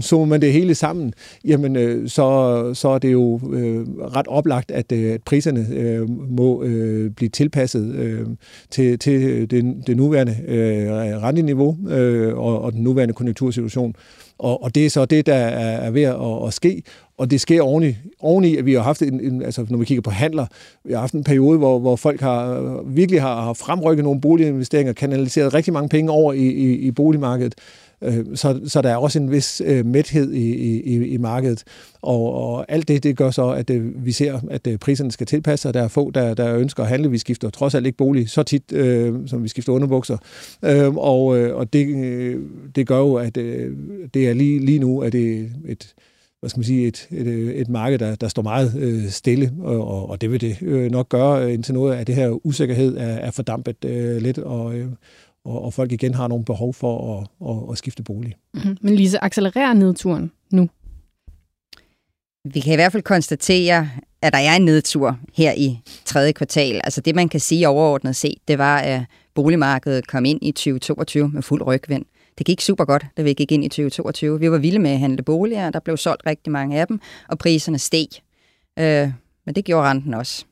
så 0.00 0.24
man 0.24 0.40
det 0.40 0.52
hele 0.52 0.74
sammen, 0.74 1.14
jamen 1.44 1.76
øh, 1.76 2.08
så, 2.08 2.70
så 2.74 2.88
er 2.88 2.98
det 2.98 3.12
jo 3.12 3.40
øh, 3.52 3.86
ret 4.16 4.28
oplagt, 4.28 4.70
at, 4.70 4.92
øh, 4.92 5.12
at 5.12 5.22
priserne 5.22 5.66
øh, 5.72 6.10
må 6.10 6.62
øh, 6.62 7.10
blive 7.10 7.28
tilpasset 7.28 7.94
øh, 7.94 8.26
til, 8.70 8.98
til 8.98 9.22
øh, 9.22 9.50
det, 9.50 9.82
det 9.86 9.96
nuværende 9.96 10.36
øh, 10.46 10.88
renteniveau 11.22 11.76
øh, 11.88 12.38
og, 12.38 12.62
og 12.62 12.72
den 12.72 12.82
nuværende 12.82 13.14
konjunktursituation. 13.14 13.94
Og, 14.38 14.62
og 14.62 14.74
det 14.74 14.86
er 14.86 14.90
så 14.90 15.04
det, 15.04 15.26
der 15.26 15.34
er, 15.34 15.76
er 15.78 15.90
ved 15.90 16.02
at, 16.02 16.46
at 16.46 16.54
ske, 16.54 16.82
og 17.18 17.30
det 17.30 17.40
sker 17.40 17.62
oveni, 17.62 17.94
oveni, 18.20 18.56
at 18.56 18.66
vi 18.66 18.72
har 18.72 18.82
haft 18.82 19.02
en, 19.02 19.20
en, 19.20 19.42
altså 19.42 19.66
når 19.70 19.78
vi 19.78 19.84
kigger 19.84 20.02
på 20.02 20.10
handler, 20.10 20.46
vi 20.84 20.92
har 20.92 21.00
haft 21.00 21.14
en 21.14 21.24
periode, 21.24 21.58
hvor, 21.58 21.78
hvor 21.78 21.96
folk 21.96 22.20
har 22.20 22.82
virkelig 22.86 23.20
har, 23.20 23.40
har 23.40 23.52
fremrykket 23.52 24.04
nogle 24.04 24.20
boliginvesteringer, 24.20 24.92
kanaliseret 24.92 25.54
rigtig 25.54 25.72
mange 25.72 25.88
penge 25.88 26.10
over 26.10 26.32
i, 26.32 26.46
i, 26.46 26.74
i 26.74 26.90
boligmarkedet. 26.90 27.54
Øh, 28.02 28.26
så, 28.34 28.60
så 28.66 28.82
der 28.82 28.88
er 28.88 28.96
også 28.96 29.18
en 29.18 29.30
vis 29.30 29.62
øh, 29.64 29.86
mæthed 29.86 30.32
i, 30.32 30.52
i, 30.80 31.06
i 31.06 31.16
markedet. 31.16 31.64
Og, 32.02 32.32
og 32.34 32.66
alt 32.68 32.88
det, 32.88 33.02
det 33.02 33.16
gør 33.16 33.30
så, 33.30 33.48
at 33.48 33.70
øh, 33.70 34.06
vi 34.06 34.12
ser, 34.12 34.40
at 34.50 34.66
øh, 34.66 34.78
priserne 34.78 35.12
skal 35.12 35.26
tilpasse 35.26 35.62
sig. 35.62 35.74
Der 35.74 35.82
er 35.82 35.88
få, 35.88 36.10
der, 36.10 36.34
der 36.34 36.56
ønsker 36.56 36.82
at 36.82 36.88
handle. 36.88 37.10
Vi 37.10 37.18
skifter 37.18 37.50
trods 37.50 37.74
alt 37.74 37.86
ikke 37.86 37.98
bolig 37.98 38.30
så 38.30 38.42
tit, 38.42 38.72
øh, 38.72 39.14
som 39.26 39.42
vi 39.42 39.48
skifter 39.48 39.72
underbukser. 39.72 40.16
Øh, 40.64 40.96
og 40.96 41.38
øh, 41.38 41.56
og 41.56 41.72
det, 41.72 41.86
det 42.76 42.86
gør 42.86 42.98
jo, 42.98 43.14
at 43.14 43.36
øh, 43.36 43.76
det 44.14 44.28
er 44.28 44.32
lige, 44.32 44.66
lige 44.66 44.78
nu, 44.78 45.00
at 45.00 45.12
det 45.12 45.50
et, 45.68 45.94
hvad 46.40 46.50
skal 46.50 46.58
man 46.58 46.64
sige, 46.64 46.86
et, 46.86 47.08
et, 47.10 47.60
et 47.60 47.68
marked, 47.68 47.98
der, 47.98 48.14
der 48.14 48.28
står 48.28 48.42
meget 48.42 48.76
øh, 48.76 49.08
stille, 49.08 49.52
og, 49.60 50.10
og 50.10 50.20
det 50.20 50.30
vil 50.30 50.40
det 50.40 50.56
øh, 50.62 50.90
nok 50.90 51.08
gøre, 51.08 51.52
indtil 51.52 51.74
noget 51.74 51.94
af 51.94 52.06
det 52.06 52.14
her 52.14 52.46
usikkerhed 52.46 52.96
er, 52.96 53.06
er 53.06 53.30
fordampet 53.30 53.84
øh, 53.84 54.22
lidt, 54.22 54.38
og, 54.38 54.74
øh, 54.74 54.86
og, 55.44 55.64
og 55.64 55.74
folk 55.74 55.92
igen 55.92 56.14
har 56.14 56.28
nogle 56.28 56.44
behov 56.44 56.74
for 56.74 57.18
at, 57.18 57.48
at, 57.48 57.72
at 57.72 57.78
skifte 57.78 58.02
bolig. 58.02 58.36
Mm-hmm. 58.54 58.76
Men 58.80 58.94
Lise, 58.94 59.24
accelererer 59.24 59.72
nedturen 59.72 60.30
nu? 60.50 60.68
Vi 62.52 62.60
kan 62.60 62.72
i 62.72 62.76
hvert 62.76 62.92
fald 62.92 63.02
konstatere, 63.02 63.88
at 64.22 64.32
der 64.32 64.38
er 64.38 64.56
en 64.56 64.64
nedtur 64.64 65.18
her 65.34 65.52
i 65.56 65.78
tredje 66.04 66.32
kvartal. 66.32 66.80
Altså 66.84 67.00
det, 67.00 67.14
man 67.14 67.28
kan 67.28 67.40
sige 67.40 67.68
overordnet 67.68 68.16
set, 68.16 68.38
det 68.48 68.58
var, 68.58 68.78
at 68.78 69.02
boligmarkedet 69.34 70.06
kom 70.06 70.24
ind 70.24 70.38
i 70.42 70.52
2022 70.52 71.28
med 71.28 71.42
fuld 71.42 71.66
rygvind. 71.66 72.04
Det 72.38 72.46
gik 72.46 72.60
super 72.60 72.84
godt, 72.84 73.06
da 73.16 73.22
vi 73.22 73.32
gik 73.32 73.52
ind 73.52 73.64
i 73.64 73.68
2022. 73.68 74.40
Vi 74.40 74.50
var 74.50 74.58
vilde 74.58 74.78
med 74.78 74.90
at 74.90 74.98
handle 74.98 75.22
boliger, 75.22 75.70
der 75.70 75.80
blev 75.80 75.96
solgt 75.96 76.26
rigtig 76.26 76.52
mange 76.52 76.80
af 76.80 76.86
dem, 76.86 77.00
og 77.28 77.38
priserne 77.38 77.78
steg. 77.78 78.06
Øh, 78.78 79.12
men 79.46 79.54
det 79.54 79.64
gjorde 79.64 79.88
renten 79.88 80.14
også. 80.14 80.44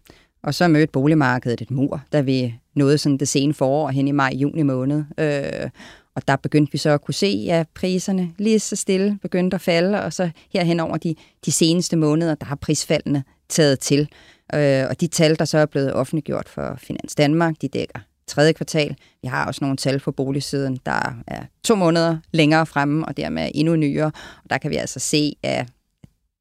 Og 0.43 0.55
så 0.55 0.69
mødte 0.69 0.93
boligmarkedet 0.93 1.61
et 1.61 1.71
mur, 1.71 2.03
da 2.13 2.21
vi 2.21 2.55
nåede 2.75 2.99
sådan 2.99 3.19
det 3.19 3.29
sene 3.29 3.55
forår 3.55 3.89
hen 3.89 4.09
i 4.09 4.13
maj-juni 4.13 4.63
måned. 4.63 5.05
Øh, 5.19 5.71
Og 6.15 6.29
der 6.29 6.37
begyndte 6.37 6.73
vi 6.73 6.79
så 6.79 6.91
at 6.91 7.03
kunne 7.03 7.15
se, 7.15 7.47
at 7.51 7.69
priserne 7.75 8.33
lige 8.39 8.59
så 8.59 8.77
stille 8.77 9.19
begyndte 9.23 9.55
at 9.55 9.61
falde, 9.61 10.03
og 10.03 10.13
så 10.13 10.31
herhen 10.53 10.81
over 10.81 10.97
de, 10.97 11.15
de 11.47 11.53
seneste 11.53 11.97
måneder, 11.97 12.35
der 12.35 12.47
har 12.47 12.57
prisfaldene 12.57 13.25
taget 13.49 13.81
til. 13.81 14.09
Øh, 14.55 14.85
og 14.91 15.01
de 15.01 15.07
tal, 15.07 15.39
der 15.39 15.45
så 15.45 15.59
er 15.59 15.67
blevet 15.67 15.93
offentliggjort 15.93 16.49
for 16.49 16.75
Finans 16.79 17.15
Danmark, 17.15 17.55
de 17.63 17.69
dækker 17.69 17.99
tredje 18.29 18.53
kvartal. 18.53 18.97
Vi 19.23 19.29
har 19.29 19.47
også 19.47 19.59
nogle 19.65 19.77
tal 19.77 20.01
på 20.01 20.13
boligsiden, 20.13 20.79
der 20.87 21.23
er 21.27 21.43
to 21.65 21.75
måneder 21.75 22.19
længere 22.33 22.67
fremme, 22.67 23.07
og 23.07 23.17
dermed 23.17 23.51
endnu 23.55 23.77
nyere. 23.77 24.13
Og 24.45 24.51
der 24.51 24.59
kan 24.59 24.71
vi 24.71 24.77
altså 24.77 25.01
se, 25.01 25.37
at 25.43 25.67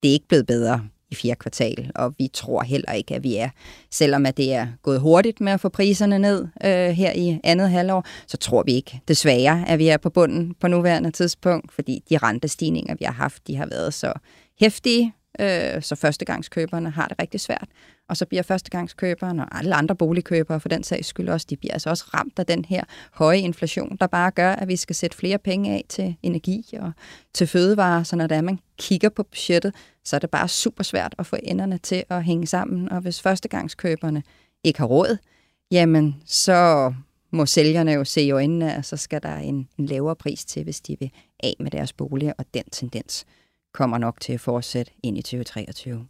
det 0.04 0.10
er 0.10 0.14
ikke 0.14 0.28
blevet 0.28 0.48
bedre 0.48 0.88
i 1.12 1.16
fjerde 1.16 1.36
kvartal, 1.36 1.92
og 1.96 2.14
vi 2.18 2.30
tror 2.34 2.64
heller 2.64 2.92
ikke, 2.92 3.16
at 3.16 3.24
vi 3.24 3.36
er. 3.36 3.50
Selvom 3.92 4.26
at 4.26 4.38
det 4.38 4.54
er 4.54 4.68
gået 4.82 5.00
hurtigt 5.00 5.42
med 5.42 5.52
at 5.52 5.60
få 5.60 5.70
priserne 5.70 6.20
ned 6.20 6.48
øh, 6.66 6.90
her 6.90 7.12
i 7.12 7.40
andet 7.44 7.70
halvår, 7.70 8.06
så 8.28 8.38
tror 8.38 8.64
vi 8.64 8.74
ikke 8.74 9.02
desværre, 9.08 9.64
at 9.68 9.80
vi 9.80 9.88
er 9.88 9.98
på 9.98 10.10
bunden 10.10 10.54
på 10.54 10.68
nuværende 10.68 11.12
tidspunkt, 11.12 11.72
fordi 11.72 12.04
de 12.10 12.18
rentestigninger, 12.18 12.96
vi 13.00 13.06
har 13.06 13.14
haft, 13.14 13.48
de 13.48 13.56
har 13.56 13.68
været 13.72 13.94
så 13.94 14.14
hæftige, 14.60 15.14
øh, 15.40 15.82
så 15.82 15.96
førstegangskøberne 15.96 16.90
har 16.90 17.08
det 17.08 17.20
rigtig 17.22 17.40
svært. 17.40 17.68
Og 18.10 18.18
så 18.18 18.26
bliver 18.26 18.44
førstegangskøberne 18.44 19.46
og 19.46 19.58
alle 19.58 19.76
andre 19.76 19.96
boligkøbere 19.96 20.60
for 20.60 20.70
den 20.70 20.84
sags 20.84 21.08
skyld 21.08 21.30
også, 21.30 21.48
de 21.50 21.58
bliver 21.58 21.74
altså 21.74 21.90
også 21.90 22.06
ramt 22.14 22.40
af 22.40 22.46
den 22.46 22.66
her 22.66 22.84
høje 23.14 23.40
inflation, 23.40 23.98
der 24.00 24.08
bare 24.08 24.32
gør, 24.32 24.52
at 24.52 24.68
vi 24.68 24.76
skal 24.76 24.96
sætte 24.96 25.18
flere 25.18 25.38
penge 25.38 25.74
af 25.74 25.86
til 25.90 26.16
energi 26.24 26.76
og 26.80 26.92
til 27.34 27.48
fødevarer. 27.48 28.04
Så 28.04 28.16
når 28.16 28.28
det 28.28 28.38
er, 28.38 28.42
man 28.42 28.60
kigger 28.78 29.10
på 29.10 29.24
budgettet, 29.24 29.76
så 30.04 30.16
er 30.16 30.20
det 30.20 30.30
bare 30.30 30.48
super 30.48 30.84
svært 30.84 31.16
at 31.18 31.26
få 31.26 31.36
enderne 31.44 31.78
til 31.78 32.04
at 32.10 32.24
hænge 32.24 32.48
sammen. 32.48 32.92
Og 32.92 33.02
hvis 33.02 33.22
førstegangskøberne 33.22 34.24
ikke 34.64 34.80
har 34.80 34.88
råd, 34.88 35.18
jamen 35.72 36.16
så 36.26 36.94
må 37.32 37.46
sælgerne 37.46 37.92
jo 37.92 38.04
se 38.04 38.22
i 38.22 38.32
øjnene, 38.32 38.76
og 38.76 38.86
så 38.86 38.98
skal 38.98 39.24
der 39.24 39.36
en, 39.36 39.70
en 39.78 39.86
lavere 39.86 40.16
pris 40.16 40.46
til, 40.46 40.64
hvis 40.64 40.82
de 40.82 40.98
vil 41.00 41.12
af 41.44 41.54
med 41.60 41.72
deres 41.72 41.94
bolig, 41.94 42.34
og 42.40 42.46
den 42.54 42.64
tendens 42.72 43.26
kommer 43.74 43.98
nok 43.98 44.22
til 44.22 44.34
at 44.34 44.40
fortsætte 44.40 44.92
ind 45.04 45.18
i 45.18 45.22
2023. 45.22 46.08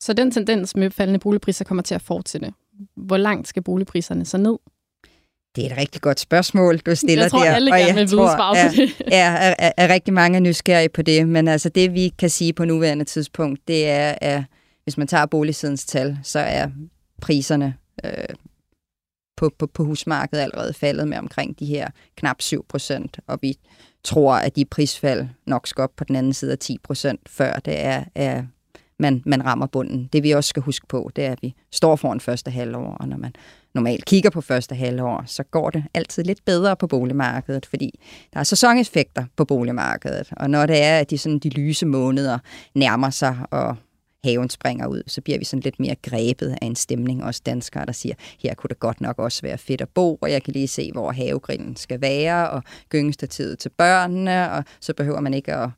Så 0.00 0.12
den 0.12 0.30
tendens 0.30 0.76
med 0.76 0.90
faldende 0.90 1.18
boligpriser 1.18 1.64
kommer 1.64 1.82
til 1.82 1.94
at 1.94 2.02
fortsætte. 2.02 2.52
Hvor 2.96 3.16
langt 3.16 3.48
skal 3.48 3.62
boligpriserne 3.62 4.24
så 4.24 4.38
ned? 4.38 4.58
Det 5.56 5.66
er 5.66 5.70
et 5.70 5.76
rigtig 5.76 6.02
godt 6.02 6.20
spørgsmål, 6.20 6.78
du 6.78 6.94
stiller 6.94 7.24
jeg 7.24 7.30
tror, 7.30 7.44
der. 7.44 7.54
Alle 7.54 7.72
og 7.72 7.80
jeg 7.80 7.94
vil 7.94 8.08
tror, 8.08 8.54
at 8.54 8.72
det. 8.72 9.02
er, 9.06 9.30
er, 9.30 9.54
er, 9.58 9.72
er 9.76 9.88
rigtig 9.88 10.14
mange 10.14 10.40
nysgerrige 10.40 10.88
på 10.88 11.02
det, 11.02 11.28
men 11.28 11.48
altså 11.48 11.68
det, 11.68 11.94
vi 11.94 12.08
kan 12.18 12.30
sige 12.30 12.52
på 12.52 12.64
nuværende 12.64 13.04
tidspunkt, 13.04 13.68
det 13.68 13.88
er, 13.88 14.14
at 14.20 14.44
hvis 14.84 14.98
man 14.98 15.06
tager 15.06 15.26
boligsidens 15.26 15.86
tal, 15.86 16.18
så 16.22 16.38
er 16.38 16.68
priserne 17.20 17.74
øh, 18.04 18.12
på, 19.36 19.50
på, 19.58 19.66
på 19.66 19.84
husmarkedet 19.84 20.42
allerede 20.42 20.74
faldet 20.74 21.08
med 21.08 21.18
omkring 21.18 21.58
de 21.58 21.66
her 21.66 21.88
knap 22.16 22.42
7 22.42 22.66
procent, 22.68 23.18
og 23.26 23.38
vi 23.42 23.58
tror, 24.04 24.34
at 24.34 24.56
de 24.56 24.64
prisfald 24.64 25.28
nok 25.46 25.66
skal 25.66 25.82
op 25.82 25.96
på 25.96 26.04
den 26.04 26.16
anden 26.16 26.32
side 26.32 26.52
af 26.52 26.58
10 26.58 26.78
procent, 26.82 27.20
før 27.28 27.52
det 27.54 27.80
er, 27.80 28.04
er 28.14 28.42
man, 29.00 29.22
man 29.26 29.44
rammer 29.44 29.66
bunden. 29.66 30.08
Det 30.12 30.22
vi 30.22 30.30
også 30.30 30.48
skal 30.48 30.62
huske 30.62 30.86
på, 30.86 31.10
det 31.16 31.24
er, 31.24 31.32
at 31.32 31.42
vi 31.42 31.54
står 31.72 31.96
foran 31.96 32.20
første 32.20 32.50
halvår, 32.50 32.96
og 33.00 33.08
når 33.08 33.16
man 33.16 33.32
normalt 33.74 34.04
kigger 34.04 34.30
på 34.30 34.40
første 34.40 34.74
halvår, 34.74 35.22
så 35.26 35.42
går 35.42 35.70
det 35.70 35.84
altid 35.94 36.24
lidt 36.24 36.44
bedre 36.44 36.76
på 36.76 36.86
boligmarkedet, 36.86 37.66
fordi 37.66 38.00
der 38.32 38.40
er 38.40 38.44
sæsoneffekter 38.44 39.24
på 39.36 39.44
boligmarkedet, 39.44 40.30
og 40.36 40.50
når 40.50 40.66
det 40.66 40.82
er, 40.82 40.98
at 40.98 41.10
de, 41.10 41.18
sådan, 41.18 41.38
de 41.38 41.48
lyse 41.48 41.86
måneder 41.86 42.38
nærmer 42.74 43.10
sig, 43.10 43.36
og 43.50 43.76
haven 44.24 44.50
springer 44.50 44.86
ud, 44.86 45.02
så 45.06 45.20
bliver 45.20 45.38
vi 45.38 45.44
sådan 45.44 45.62
lidt 45.62 45.80
mere 45.80 45.94
grebet 46.02 46.56
af 46.62 46.66
en 46.66 46.76
stemning, 46.76 47.24
også 47.24 47.42
danskere, 47.46 47.86
der 47.86 47.92
siger, 47.92 48.14
her 48.42 48.54
kunne 48.54 48.68
det 48.68 48.78
godt 48.78 49.00
nok 49.00 49.18
også 49.18 49.42
være 49.42 49.58
fedt 49.58 49.80
at 49.80 49.88
bo, 49.88 50.14
og 50.14 50.30
jeg 50.30 50.42
kan 50.42 50.52
lige 50.52 50.68
se, 50.68 50.92
hvor 50.92 51.12
havegrillen 51.12 51.76
skal 51.76 52.00
være, 52.00 52.50
og 52.50 52.62
gyngestativet 52.88 53.58
til 53.58 53.68
børnene, 53.68 54.52
og 54.52 54.64
så 54.80 54.94
behøver 54.94 55.20
man 55.20 55.34
ikke 55.34 55.54
at 55.54 55.70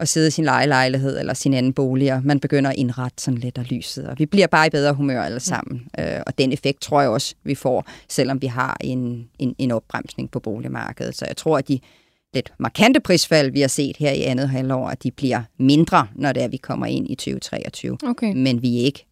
at 0.00 0.08
sidde 0.08 0.28
i 0.28 0.30
sin 0.30 0.44
lejelejlighed 0.44 1.18
eller 1.18 1.34
sin 1.34 1.54
anden 1.54 1.72
bolig, 1.72 2.14
og 2.14 2.20
man 2.24 2.40
begynder 2.40 2.70
at 2.70 2.76
indrette 2.76 3.22
sådan 3.22 3.38
lidt 3.38 3.58
af 3.58 3.70
lyset, 3.70 4.06
og 4.06 4.18
vi 4.18 4.26
bliver 4.26 4.46
bare 4.46 4.66
i 4.66 4.70
bedre 4.70 4.92
humør 4.92 5.22
alle 5.22 5.40
sammen. 5.40 5.88
Mm. 5.98 6.04
Øh, 6.04 6.20
og 6.26 6.38
den 6.38 6.52
effekt 6.52 6.80
tror 6.80 7.00
jeg 7.00 7.10
også, 7.10 7.34
vi 7.44 7.54
får, 7.54 7.86
selvom 8.08 8.42
vi 8.42 8.46
har 8.46 8.76
en, 8.80 9.28
en, 9.38 9.54
en 9.58 9.70
opbremsning 9.70 10.30
på 10.30 10.40
boligmarkedet. 10.40 11.16
Så 11.16 11.24
jeg 11.26 11.36
tror, 11.36 11.58
at 11.58 11.68
de 11.68 11.80
lidt 12.34 12.52
markante 12.58 13.00
prisfald, 13.00 13.50
vi 13.50 13.60
har 13.60 13.68
set 13.68 13.96
her 13.96 14.10
i 14.10 14.22
andet 14.22 14.48
halvår, 14.48 14.88
at 14.88 15.02
de 15.02 15.10
bliver 15.10 15.42
mindre, 15.58 16.06
når 16.14 16.32
det 16.32 16.42
er, 16.42 16.48
vi 16.48 16.56
kommer 16.56 16.86
ind 16.86 17.10
i 17.10 17.14
2023. 17.14 17.98
Okay. 18.04 18.32
Men 18.36 18.62
vi 18.62 18.80
er 18.80 18.84
ikke 18.84 19.06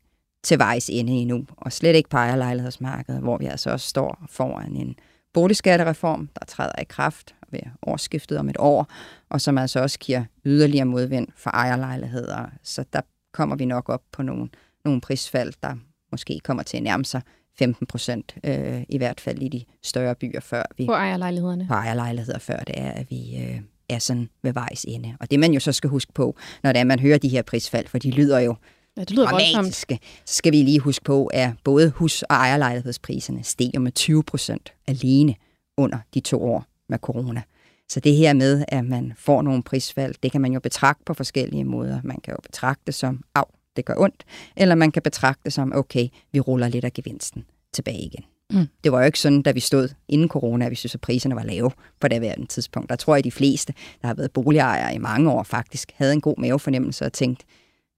til 0.44 0.58
vejs 0.58 0.90
ende 0.90 1.12
endnu, 1.12 1.44
og 1.56 1.72
slet 1.72 1.96
ikke 1.96 2.08
på 2.08 2.16
ejerlejlighedsmarkedet, 2.16 3.20
hvor 3.20 3.38
vi 3.38 3.46
altså 3.46 3.70
også 3.70 3.88
står 3.88 4.26
foran 4.30 4.76
en 4.76 4.96
boligskattereform, 5.34 6.28
der 6.38 6.44
træder 6.46 6.82
i 6.82 6.84
kraft 6.84 7.34
ved 7.50 7.60
årsskiftet 7.82 8.38
om 8.38 8.48
et 8.48 8.56
år, 8.58 8.88
og 9.30 9.40
som 9.40 9.58
altså 9.58 9.80
også 9.80 9.98
giver 9.98 10.24
yderligere 10.44 10.84
modvind 10.84 11.28
for 11.36 11.50
ejerlejligheder. 11.50 12.46
Så 12.62 12.84
der 12.92 13.00
kommer 13.32 13.56
vi 13.56 13.64
nok 13.64 13.88
op 13.88 14.02
på 14.12 14.22
nogle, 14.22 14.48
nogle 14.84 15.00
prisfald, 15.00 15.52
der 15.62 15.76
måske 16.10 16.40
kommer 16.44 16.62
til 16.62 16.76
at 16.76 16.82
nærme 16.82 17.04
sig 17.04 17.22
15 17.58 17.86
procent, 17.86 18.36
øh, 18.44 18.82
i 18.88 18.98
hvert 18.98 19.20
fald 19.20 19.42
i 19.42 19.48
de 19.48 19.64
større 19.82 20.14
byer, 20.14 20.40
før 20.40 20.62
vi... 20.76 20.86
På 20.86 20.92
ejerlejlighederne? 20.92 21.66
På 21.66 21.74
ejerlejligheder, 21.74 22.38
før 22.38 22.58
det 22.58 22.74
er, 22.78 22.90
at 22.90 23.10
vi 23.10 23.36
øh, 23.36 23.60
er 23.88 23.98
sådan 23.98 24.28
ved 24.42 24.52
vejs 24.52 24.84
ende. 24.88 25.16
Og 25.20 25.30
det 25.30 25.40
man 25.40 25.52
jo 25.52 25.60
så 25.60 25.72
skal 25.72 25.90
huske 25.90 26.12
på, 26.12 26.36
når 26.62 26.72
det 26.72 26.80
er, 26.80 26.84
man 26.84 26.98
hører 26.98 27.18
de 27.18 27.28
her 27.28 27.42
prisfald, 27.42 27.86
for 27.86 27.98
de 27.98 28.10
lyder 28.10 28.38
jo 28.38 28.56
Ja, 28.96 29.00
det 29.00 29.10
lyder 29.10 29.26
dramatiske. 29.26 29.98
Så 30.24 30.34
skal 30.34 30.52
vi 30.52 30.62
lige 30.62 30.80
huske 30.80 31.04
på, 31.04 31.26
at 31.26 31.50
både 31.64 31.90
hus- 31.90 32.22
og 32.22 32.36
ejerlejlighedspriserne 32.36 33.42
steg 33.42 33.80
med 33.80 33.92
20 33.92 34.22
procent 34.22 34.72
alene 34.86 35.34
under 35.76 35.98
de 36.14 36.20
to 36.20 36.42
år 36.42 36.64
med 36.88 36.98
corona. 36.98 37.42
Så 37.88 38.00
det 38.00 38.16
her 38.16 38.32
med, 38.32 38.64
at 38.68 38.84
man 38.84 39.12
får 39.16 39.42
nogle 39.42 39.62
prisfald, 39.62 40.14
det 40.22 40.32
kan 40.32 40.40
man 40.40 40.52
jo 40.52 40.60
betragte 40.60 41.02
på 41.06 41.14
forskellige 41.14 41.64
måder. 41.64 42.00
Man 42.04 42.20
kan 42.24 42.32
jo 42.32 42.38
betragte 42.42 42.82
det 42.86 42.94
som, 42.94 43.24
af, 43.34 43.44
det 43.76 43.84
gør 43.84 43.94
ondt, 43.96 44.24
eller 44.56 44.74
man 44.74 44.92
kan 44.92 45.02
betragte 45.02 45.40
det 45.44 45.52
som, 45.52 45.72
okay, 45.74 46.08
vi 46.32 46.40
ruller 46.40 46.68
lidt 46.68 46.84
af 46.84 46.92
gevinsten 46.92 47.44
tilbage 47.72 48.00
igen. 48.00 48.24
Mm. 48.50 48.66
Det 48.84 48.92
var 48.92 49.00
jo 49.00 49.06
ikke 49.06 49.20
sådan, 49.20 49.42
da 49.42 49.50
vi 49.50 49.60
stod 49.60 49.88
inden 50.08 50.28
corona, 50.28 50.64
at 50.64 50.70
vi 50.70 50.76
synes, 50.76 50.94
at 50.94 51.00
priserne 51.00 51.36
var 51.36 51.42
lave 51.42 51.70
på 52.00 52.08
det 52.08 52.20
værende 52.20 52.46
tidspunkt. 52.46 52.90
Der 52.90 52.96
tror 52.96 53.14
jeg, 53.14 53.18
at 53.18 53.24
de 53.24 53.30
fleste, 53.30 53.74
der 54.02 54.06
har 54.06 54.14
været 54.14 54.32
boligejere 54.32 54.94
i 54.94 54.98
mange 54.98 55.30
år, 55.30 55.42
faktisk 55.42 55.92
havde 55.94 56.12
en 56.12 56.20
god 56.20 56.34
mavefornemmelse 56.38 57.04
og 57.04 57.12
tænkt, 57.12 57.44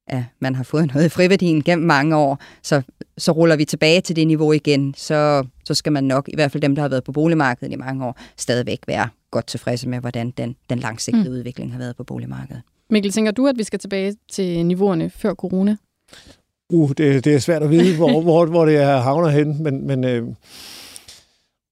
at 0.08 0.22
man 0.40 0.54
har 0.54 0.64
fået 0.64 0.94
noget 0.94 1.06
i 1.06 1.08
friværdien 1.08 1.62
gennem 1.62 1.86
mange 1.86 2.16
år, 2.16 2.38
så, 2.62 2.82
så 3.18 3.32
ruller 3.32 3.56
vi 3.56 3.64
tilbage 3.64 4.00
til 4.00 4.16
det 4.16 4.26
niveau 4.26 4.52
igen, 4.52 4.94
så, 4.96 5.46
så 5.64 5.74
skal 5.74 5.92
man 5.92 6.04
nok, 6.04 6.28
i 6.28 6.34
hvert 6.34 6.52
fald 6.52 6.62
dem, 6.62 6.74
der 6.74 6.82
har 6.82 6.88
været 6.88 7.04
på 7.04 7.12
boligmarkedet 7.12 7.72
i 7.72 7.76
mange 7.76 8.06
år, 8.06 8.20
stadigvæk 8.36 8.78
være 8.86 9.08
godt 9.30 9.46
tilfredse 9.46 9.88
med, 9.88 9.98
hvordan 9.98 10.30
den, 10.30 10.56
den 10.70 10.78
langsigtede 10.78 11.28
mm. 11.28 11.34
udvikling 11.34 11.72
har 11.72 11.78
været 11.78 11.96
på 11.96 12.04
boligmarkedet. 12.04 12.62
Mikkel, 12.90 13.12
tænker 13.12 13.32
du, 13.32 13.46
at 13.46 13.58
vi 13.58 13.62
skal 13.62 13.78
tilbage 13.78 14.14
til 14.32 14.66
niveauerne 14.66 15.10
før 15.10 15.34
corona? 15.34 15.76
Uh, 16.72 16.90
det, 16.90 17.24
det 17.24 17.34
er 17.34 17.38
svært 17.38 17.62
at 17.62 17.70
vide, 17.70 17.96
hvor, 17.96 18.20
hvor, 18.26 18.46
hvor 18.46 18.64
det 18.64 18.76
er 18.76 18.96
havner 18.96 19.28
hen, 19.28 19.62
men, 19.62 19.86
men 19.86 20.04
øh, 20.04 20.26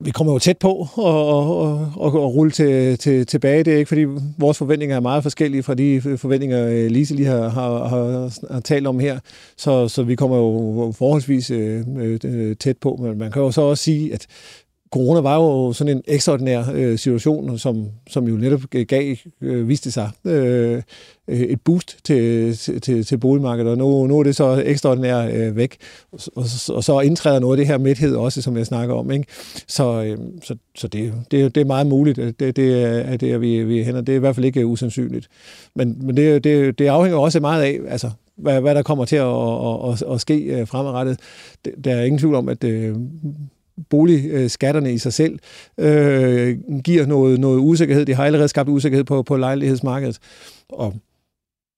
vi 0.00 0.10
kommer 0.10 0.32
jo 0.32 0.38
tæt 0.38 0.58
på 0.58 0.80
at, 0.80 0.88
at, 1.06 2.06
at, 2.06 2.22
at 2.22 2.34
rulle 2.34 2.50
til, 2.50 2.98
til, 2.98 3.26
tilbage. 3.26 3.64
Det 3.64 3.74
er 3.74 3.78
ikke, 3.78 3.88
fordi 3.88 4.04
vores 4.38 4.58
forventninger 4.58 4.96
er 4.96 5.00
meget 5.00 5.22
forskellige 5.22 5.62
fra 5.62 5.74
de 5.74 6.00
forventninger, 6.16 6.66
øh, 6.66 6.86
Lise 6.90 7.14
lige 7.14 7.28
har, 7.28 7.48
har, 7.48 7.88
har, 7.88 8.32
har 8.52 8.60
talt 8.60 8.86
om 8.86 8.98
her. 8.98 9.18
Så, 9.56 9.88
så 9.88 10.02
vi 10.02 10.14
kommer 10.14 10.36
jo 10.36 10.92
forholdsvis 10.98 11.50
øh, 11.50 11.84
øh, 12.24 12.56
tæt 12.56 12.76
på. 12.78 12.98
Men 13.02 13.18
man 13.18 13.32
kan 13.32 13.42
jo 13.42 13.50
så 13.50 13.60
også 13.60 13.84
sige, 13.84 14.14
at 14.14 14.26
corona 14.90 15.20
var 15.20 15.36
jo 15.36 15.72
sådan 15.72 15.96
en 15.96 16.02
ekstraordinær 16.06 16.64
øh, 16.74 16.98
situation, 16.98 17.58
som, 17.58 17.86
som 18.08 18.28
jo 18.28 18.36
netop 18.36 18.60
gav, 18.88 19.16
øh, 19.40 19.68
viste 19.68 19.90
sig, 19.90 20.10
øh, 20.24 20.82
et 21.28 21.60
boost 21.60 21.96
til, 22.04 22.56
til, 22.56 23.04
til 23.04 23.18
boligmarkedet, 23.18 23.70
og 23.70 23.78
nu, 23.78 24.06
nu 24.06 24.18
er 24.18 24.22
det 24.22 24.36
så 24.36 24.62
ekstraordinært 24.66 25.34
øh, 25.34 25.56
væk, 25.56 25.76
og, 26.12 26.20
og, 26.36 26.44
og 26.68 26.84
så 26.84 27.00
indtræder 27.00 27.38
noget 27.38 27.56
af 27.56 27.56
det 27.56 27.66
her 27.66 27.78
mæthed 27.78 28.16
også, 28.16 28.42
som 28.42 28.56
jeg 28.56 28.66
snakker 28.66 28.94
om. 28.94 29.10
Ikke? 29.10 29.24
Så, 29.66 30.02
øh, 30.02 30.18
så, 30.42 30.56
så 30.74 30.88
det, 30.88 31.12
det, 31.30 31.54
det 31.54 31.60
er 31.60 31.64
meget 31.64 31.86
muligt, 31.86 32.18
at 32.18 32.40
det, 32.40 32.56
det 32.56 32.82
er 32.84 33.16
det, 33.16 33.40
vi, 33.40 33.64
vi 33.64 33.84
hænder. 33.84 34.00
Det 34.00 34.12
er 34.12 34.16
i 34.16 34.20
hvert 34.20 34.34
fald 34.34 34.46
ikke 34.46 34.60
øh, 34.60 34.66
usandsynligt. 34.66 35.28
Men, 35.74 36.06
men 36.06 36.16
det, 36.16 36.44
det, 36.44 36.78
det 36.78 36.86
afhænger 36.86 37.18
også 37.18 37.40
meget 37.40 37.62
af, 37.62 37.80
altså, 37.88 38.10
hvad, 38.36 38.60
hvad 38.60 38.74
der 38.74 38.82
kommer 38.82 39.04
til 39.04 39.16
at, 39.16 39.26
at, 39.26 40.02
at, 40.08 40.14
at 40.14 40.20
ske 40.20 40.38
øh, 40.38 40.66
fremadrettet. 40.66 41.20
Der 41.84 41.94
er 41.94 42.04
ingen 42.04 42.18
tvivl 42.18 42.34
om, 42.34 42.48
at 42.48 42.64
øh, 42.64 42.96
boligskatterne 43.90 44.94
i 44.94 44.98
sig 44.98 45.12
selv 45.12 45.38
øh, 45.78 46.58
giver 46.84 47.06
noget, 47.06 47.40
noget 47.40 47.58
usikkerhed. 47.58 48.06
De 48.06 48.14
har 48.14 48.24
allerede 48.24 48.48
skabt 48.48 48.68
usikkerhed 48.68 49.04
på, 49.04 49.22
på 49.22 49.36
lejlighedsmarkedet. 49.36 50.18
Og 50.68 50.94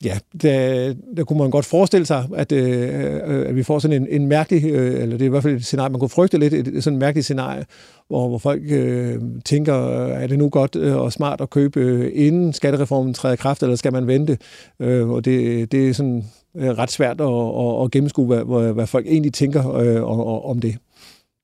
ja, 0.04 0.18
der, 0.42 0.94
der 1.16 1.24
kunne 1.24 1.38
man 1.38 1.50
godt 1.50 1.64
forestille 1.64 2.06
sig, 2.06 2.24
at, 2.34 2.52
øh, 2.52 2.88
øh 3.26 3.48
at 3.48 3.56
vi 3.56 3.62
får 3.62 3.78
sådan 3.78 4.02
en, 4.02 4.08
en 4.10 4.26
mærkelig, 4.26 4.64
øh, 4.64 5.02
eller 5.02 5.16
det 5.16 5.22
er 5.22 5.26
i 5.26 5.30
hvert 5.30 5.42
fald 5.42 5.56
et 5.56 5.64
scenarie, 5.64 5.90
man 5.90 6.00
kunne 6.00 6.08
frygte 6.08 6.38
lidt, 6.38 6.54
et, 6.54 6.84
sådan 6.84 6.98
mærkeligt 6.98 7.24
scenarie, 7.24 7.64
hvor, 8.08 8.28
hvor 8.28 8.38
folk 8.38 8.62
øh, 8.70 9.20
tænker, 9.44 9.74
er 10.06 10.26
det 10.26 10.38
nu 10.38 10.48
godt 10.48 10.76
øh, 10.76 10.96
og 10.96 11.12
smart 11.12 11.40
at 11.40 11.50
købe 11.50 11.80
øh, 11.80 12.10
inden 12.14 12.52
skattereformen 12.52 13.14
træder 13.14 13.32
i 13.32 13.36
kraft, 13.36 13.62
eller 13.62 13.76
skal 13.76 13.92
man 13.92 14.06
vente? 14.06 14.38
Øh, 14.80 15.10
og 15.10 15.24
det, 15.24 15.72
det 15.72 15.88
er 15.88 15.94
sådan 15.94 16.24
øh, 16.56 16.68
ret 16.68 16.90
svært 16.90 17.20
at, 17.20 17.26
at, 17.26 17.84
at 17.84 17.90
gennemskue, 17.90 18.26
hvad, 18.26 18.44
hvad, 18.44 18.72
hvad 18.72 18.86
folk 18.86 19.06
egentlig 19.06 19.32
tænker 19.32 19.74
øh, 19.74 20.50
om 20.50 20.60
det. 20.60 20.76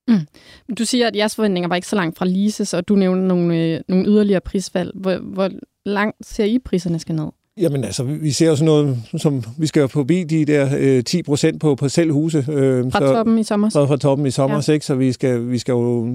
Mm. 0.07 0.27
Du 0.75 0.85
siger, 0.85 1.07
at 1.07 1.15
jeres 1.15 1.35
forventninger 1.35 1.67
var 1.67 1.75
ikke 1.75 1.87
så 1.87 1.95
langt 1.95 2.17
fra 2.17 2.25
Lises, 2.25 2.73
og 2.73 2.87
du 2.87 2.95
nævner 2.95 3.21
nogle, 3.21 3.57
øh, 3.57 3.81
nogle 3.87 4.07
yderligere 4.07 4.41
prisfald. 4.41 4.91
Hvor, 4.95 5.17
hvor 5.17 5.49
langt 5.85 6.25
ser 6.25 6.45
I 6.45 6.59
priserne 6.59 6.99
skal 6.99 7.15
ned? 7.15 7.27
Jamen 7.57 7.83
altså, 7.83 8.03
vi 8.03 8.31
ser 8.31 8.47
jo 8.47 8.55
sådan 8.55 8.65
noget, 8.65 8.97
som 9.17 9.43
vi 9.57 9.67
skal 9.67 9.89
forbi 9.89 10.23
de 10.23 10.45
der 10.45 10.69
øh, 10.77 11.03
10 11.03 11.23
procent 11.23 11.61
på 11.61 11.75
parcelhuse. 11.75 12.37
Øh, 12.37 12.91
fra 12.91 12.99
så, 12.99 13.13
toppen 13.13 13.37
i 13.37 13.43
sommer? 13.43 13.69
Så 13.69 13.87
fra 13.87 13.97
toppen 13.97 14.27
i 14.27 14.31
sommer, 14.31 14.63
ja. 14.67 14.73
ikke? 14.73 14.85
så 14.85 14.95
vi 14.95 15.11
skal, 15.11 15.49
vi 15.49 15.57
skal 15.57 15.71
jo 15.71 16.07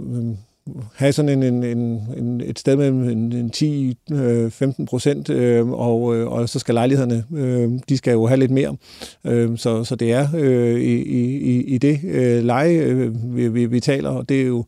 øh, 0.00 0.24
have 0.94 1.12
sådan 1.12 1.42
en, 1.42 1.62
en, 1.62 2.08
en, 2.16 2.40
et 2.40 2.58
sted 2.58 2.76
mellem 2.76 3.08
en, 3.08 3.32
en 3.32 3.50
10-15 4.06 4.14
øh, 4.14 4.86
procent, 4.86 5.30
øh, 5.30 5.68
og, 5.68 6.16
øh, 6.16 6.32
og 6.32 6.48
så 6.48 6.58
skal 6.58 6.74
lejlighederne, 6.74 7.24
øh, 7.36 7.70
de 7.88 7.96
skal 7.96 8.12
jo 8.12 8.26
have 8.26 8.40
lidt 8.40 8.50
mere. 8.50 8.76
Øh, 9.24 9.58
så, 9.58 9.84
så 9.84 9.96
det 9.96 10.12
er 10.12 10.28
øh, 10.34 10.80
i, 10.80 11.02
i, 11.02 11.62
i 11.62 11.78
det 11.78 12.00
øh, 12.04 12.44
leje, 12.44 12.74
øh, 12.74 13.36
vi, 13.36 13.48
vi, 13.48 13.66
vi 13.66 13.80
taler, 13.80 14.10
og 14.10 14.28
det 14.28 14.42
er 14.42 14.46
jo 14.46 14.64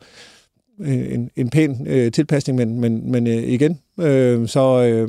Øh, 0.80 1.14
en, 1.14 1.30
en 1.36 1.50
pæn 1.50 1.86
øh, 1.86 2.12
tilpasning, 2.12 2.58
men, 2.58 2.80
men, 2.80 3.10
men 3.10 3.26
øh, 3.26 3.42
igen, 3.42 3.78
øh, 4.00 4.48
så... 4.48 4.84
Øh, 4.84 5.08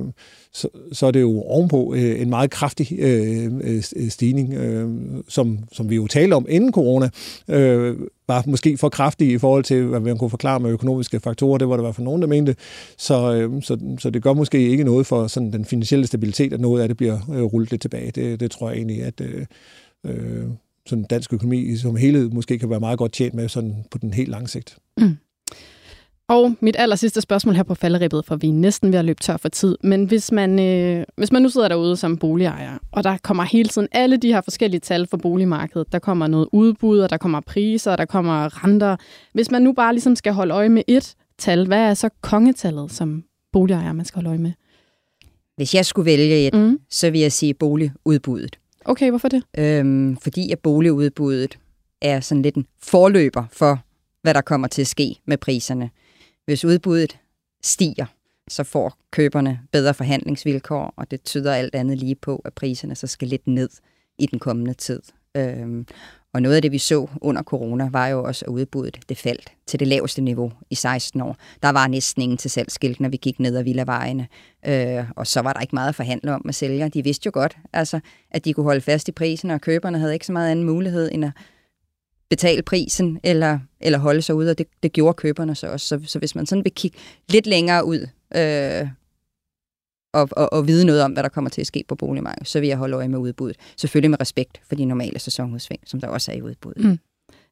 så, 0.56 0.68
så 0.92 1.06
er 1.06 1.12
det 1.12 1.22
jo 1.22 1.42
ovenpå 1.42 1.94
øh, 1.94 2.22
en 2.22 2.30
meget 2.30 2.52
kraftig 2.52 3.00
øh, 3.00 3.52
øh 3.64 4.10
stigning, 4.10 4.54
øh, 4.54 4.90
som, 5.28 5.60
som 5.72 5.90
vi 5.90 5.96
jo 5.96 6.08
talte 6.08 6.34
om 6.34 6.46
inden 6.50 6.72
corona, 6.74 7.10
øh, 7.48 7.98
var 8.28 8.44
måske 8.48 8.78
for 8.78 8.90
kraftig 8.90 9.32
i 9.32 9.38
forhold 9.38 9.64
til, 9.64 9.84
hvad 9.84 10.00
man 10.00 10.18
kunne 10.18 10.30
forklare 10.30 10.60
med 10.60 10.72
økonomiske 10.72 11.20
faktorer. 11.20 11.58
Det 11.58 11.70
var 11.70 11.76
der 11.76 11.84
i 11.84 11.86
hvert 11.86 11.96
fald 11.96 12.06
nogen, 12.06 12.22
der 12.22 12.28
mente. 12.28 12.56
Så, 12.98 13.34
øh, 13.34 13.62
så, 13.62 13.96
så 14.00 14.10
det 14.10 14.24
gør 14.24 14.34
måske 14.34 14.70
ikke 14.70 14.84
noget 14.84 15.08
for 15.08 15.28
sådan 15.28 15.54
den 15.54 15.66
finansielle 15.66 16.08
stabilitet, 16.08 16.54
at 16.54 16.60
noget 16.60 16.82
af 16.82 16.88
det 16.88 16.98
bliver 16.98 17.20
øh, 17.34 17.42
rullet 17.42 17.72
lidt 17.72 17.82
tilbage. 17.82 18.12
Det, 18.12 18.40
det 18.40 18.52
tror 18.52 18.70
jeg 18.70 18.78
egentlig, 18.78 19.04
at 19.04 19.22
øh, 19.22 19.46
øh, 20.06 20.46
sådan 20.86 21.04
dansk 21.04 21.34
økonomi 21.34 21.78
som 21.78 21.96
helhed 21.96 22.30
måske 22.30 22.60
kan 22.60 22.70
være 22.70 22.80
meget 22.80 22.98
godt 22.98 23.12
tjent 23.12 23.34
med 23.34 23.50
sådan 23.50 23.76
på 23.92 23.98
den 23.98 24.14
helt 24.14 24.30
lange 24.30 24.48
sigt. 24.48 24.78
Mm. 24.98 25.18
Og 26.28 26.56
mit 26.60 26.76
aller 26.80 26.96
sidste 26.96 27.22
spørgsmål 27.22 27.56
her 27.56 27.64
på 27.64 27.76
falderibet, 27.76 28.26
for 28.26 28.36
vi 28.36 28.48
er 28.48 28.54
næsten 28.54 28.92
ved 28.92 29.00
at 29.00 29.06
løbe 29.06 29.22
tør 29.22 29.38
for 29.38 29.50
tid. 29.50 29.78
Men 29.84 30.06
hvis 30.06 30.32
man, 30.32 30.60
øh, 30.60 31.06
hvis 31.18 31.32
man 31.32 31.42
nu 31.42 31.50
sidder 31.50 31.68
derude 31.68 31.98
som 31.98 32.18
boligejer, 32.18 32.78
og 32.92 33.04
der 33.04 33.18
kommer 33.18 33.44
hele 33.44 33.70
tiden 33.70 33.88
alle 33.92 34.18
de 34.18 34.34
her 34.34 34.42
forskellige 34.42 34.80
tal 34.80 35.08
for 35.08 35.18
boligmarkedet, 35.18 35.92
der 35.92 36.00
kommer 36.00 36.28
noget 36.28 36.48
udbud, 36.52 37.00
og 37.00 37.10
der 37.10 37.18
kommer 37.18 37.40
priser, 37.40 37.92
og 37.92 37.98
der 37.98 38.06
kommer 38.06 38.64
renter. 38.64 38.96
Hvis 39.34 39.52
man 39.52 39.62
nu 39.62 39.74
bare 39.74 39.94
ligesom 39.94 40.16
skal 40.16 40.34
holde 40.34 40.54
øje 40.54 40.70
med 40.70 40.84
et 40.88 41.16
tal, 41.38 41.68
hvad 41.68 41.80
er 41.80 41.94
så 41.94 42.10
kongetallet 42.22 42.92
som 42.92 43.24
boligejer, 43.54 43.94
man 43.94 44.06
skal 44.06 44.16
holde 44.16 44.30
øje 44.30 44.38
med? 44.38 44.52
Hvis 45.56 45.76
jeg 45.76 45.86
skulle 45.86 46.06
vælge 46.06 46.48
et, 46.48 46.54
mm. 46.54 46.80
så 46.90 47.10
vil 47.10 47.22
jeg 47.22 47.32
sige 47.32 47.54
boligudbuddet. 47.54 48.60
Okay, 48.86 49.10
hvorfor 49.10 49.28
det? 49.28 49.44
Øhm, 49.58 50.18
fordi 50.18 50.52
at 50.52 50.60
boligudbuddet 50.60 51.58
er 52.02 52.20
sådan 52.20 52.42
lidt 52.42 52.56
en 52.56 52.66
forløber 52.84 53.44
for, 53.52 53.80
hvad 54.22 54.34
der 54.34 54.42
kommer 54.42 54.68
til 54.68 54.82
at 54.82 54.88
ske 54.88 55.16
med 55.28 55.38
priserne. 55.38 55.90
Hvis 56.46 56.66
udbuddet 56.66 57.18
stiger, 57.64 58.06
så 58.48 58.64
får 58.64 58.98
køberne 59.12 59.60
bedre 59.72 59.94
forhandlingsvilkår, 59.94 60.94
og 60.98 61.12
det 61.12 61.24
tyder 61.24 61.54
alt 61.54 61.76
andet 61.76 61.98
lige 61.98 62.16
på, 62.16 62.42
at 62.46 62.54
priserne 62.54 62.96
så 62.96 63.08
skal 63.08 63.28
lidt 63.28 63.48
ned 63.48 63.70
i 64.18 64.26
den 64.26 64.40
kommende 64.40 64.74
tid. 64.74 65.02
Øhm, 65.38 65.88
og 66.34 66.42
noget 66.42 66.56
af 66.56 66.62
det, 66.62 66.72
vi 66.72 66.78
så 66.78 67.08
under 67.22 67.44
corona, 67.44 67.90
var 67.92 68.08
jo 68.08 68.24
også, 68.24 68.46
at 68.46 68.50
udbuddet 68.50 69.00
det 69.10 69.18
faldt 69.18 69.54
til 69.68 69.80
det 69.80 69.88
laveste 69.88 70.22
niveau 70.22 70.52
i 70.70 70.76
16 70.76 71.22
år. 71.22 71.38
Der 71.64 71.70
var 71.70 71.88
næsten 71.88 72.22
ingen 72.22 72.38
til 72.38 72.52
salgsskilt, 72.52 73.00
når 73.00 73.10
vi 73.10 73.18
gik 73.18 73.40
ned 73.40 73.58
ad 73.58 73.64
villavejene. 73.64 74.28
Øh, 74.66 75.04
og 75.16 75.28
så 75.28 75.42
var 75.42 75.54
der 75.54 75.60
ikke 75.60 75.76
meget 75.76 75.90
at 75.90 75.96
forhandle 75.96 76.34
om 76.34 76.42
med 76.46 76.54
sælgere. 76.54 76.90
De 76.90 77.04
vidste 77.04 77.28
jo 77.28 77.32
godt, 77.34 77.58
altså, 77.74 78.00
at 78.32 78.46
de 78.46 78.54
kunne 78.54 78.64
holde 78.64 78.82
fast 78.82 79.08
i 79.08 79.12
prisen, 79.12 79.52
og 79.52 79.62
køberne 79.62 80.00
havde 80.00 80.14
ikke 80.14 80.26
så 80.26 80.34
meget 80.34 80.52
anden 80.52 80.66
mulighed 80.66 81.10
end 81.12 81.26
at 81.26 81.32
betale 82.30 82.62
prisen 82.62 83.20
eller, 83.24 83.60
eller 83.80 84.00
holde 84.00 84.22
sig 84.22 84.36
ude, 84.36 84.52
og 84.52 84.58
det, 84.58 84.68
det 84.84 84.94
gjorde 84.94 85.14
køberne 85.14 85.56
så 85.56 85.68
også. 85.68 85.88
Så, 85.88 86.02
så 86.06 86.20
hvis 86.20 86.36
man 86.36 86.46
sådan 86.46 86.64
vil 86.64 86.74
kigge 86.74 86.98
lidt 87.30 87.48
længere 87.48 87.86
ud 87.86 88.08
øh, 88.36 88.88
og, 90.14 90.30
og, 90.32 90.54
og 90.54 90.68
vide 90.68 90.86
noget 90.86 91.02
om, 91.02 91.12
hvad 91.12 91.24
der 91.24 91.30
kommer 91.30 91.50
til 91.50 91.62
at 91.62 91.68
ske 91.68 91.84
på 91.88 91.96
boligmarkedet, 91.96 92.48
så 92.48 92.60
vil 92.60 92.70
jeg 92.70 92.78
holde 92.78 92.98
øje 92.98 93.08
med 93.08 93.20
udbuddet. 93.20 93.58
Selvfølgelig 93.78 94.10
med 94.10 94.22
respekt 94.22 94.62
for 94.68 94.76
de 94.76 94.86
normale 94.86 95.20
sæsonudsving, 95.20 95.82
som 95.86 96.02
der 96.02 96.08
også 96.08 96.32
er 96.32 96.36
i 96.36 96.42
udbuddet. 96.42 96.86
Mm. 96.86 97.00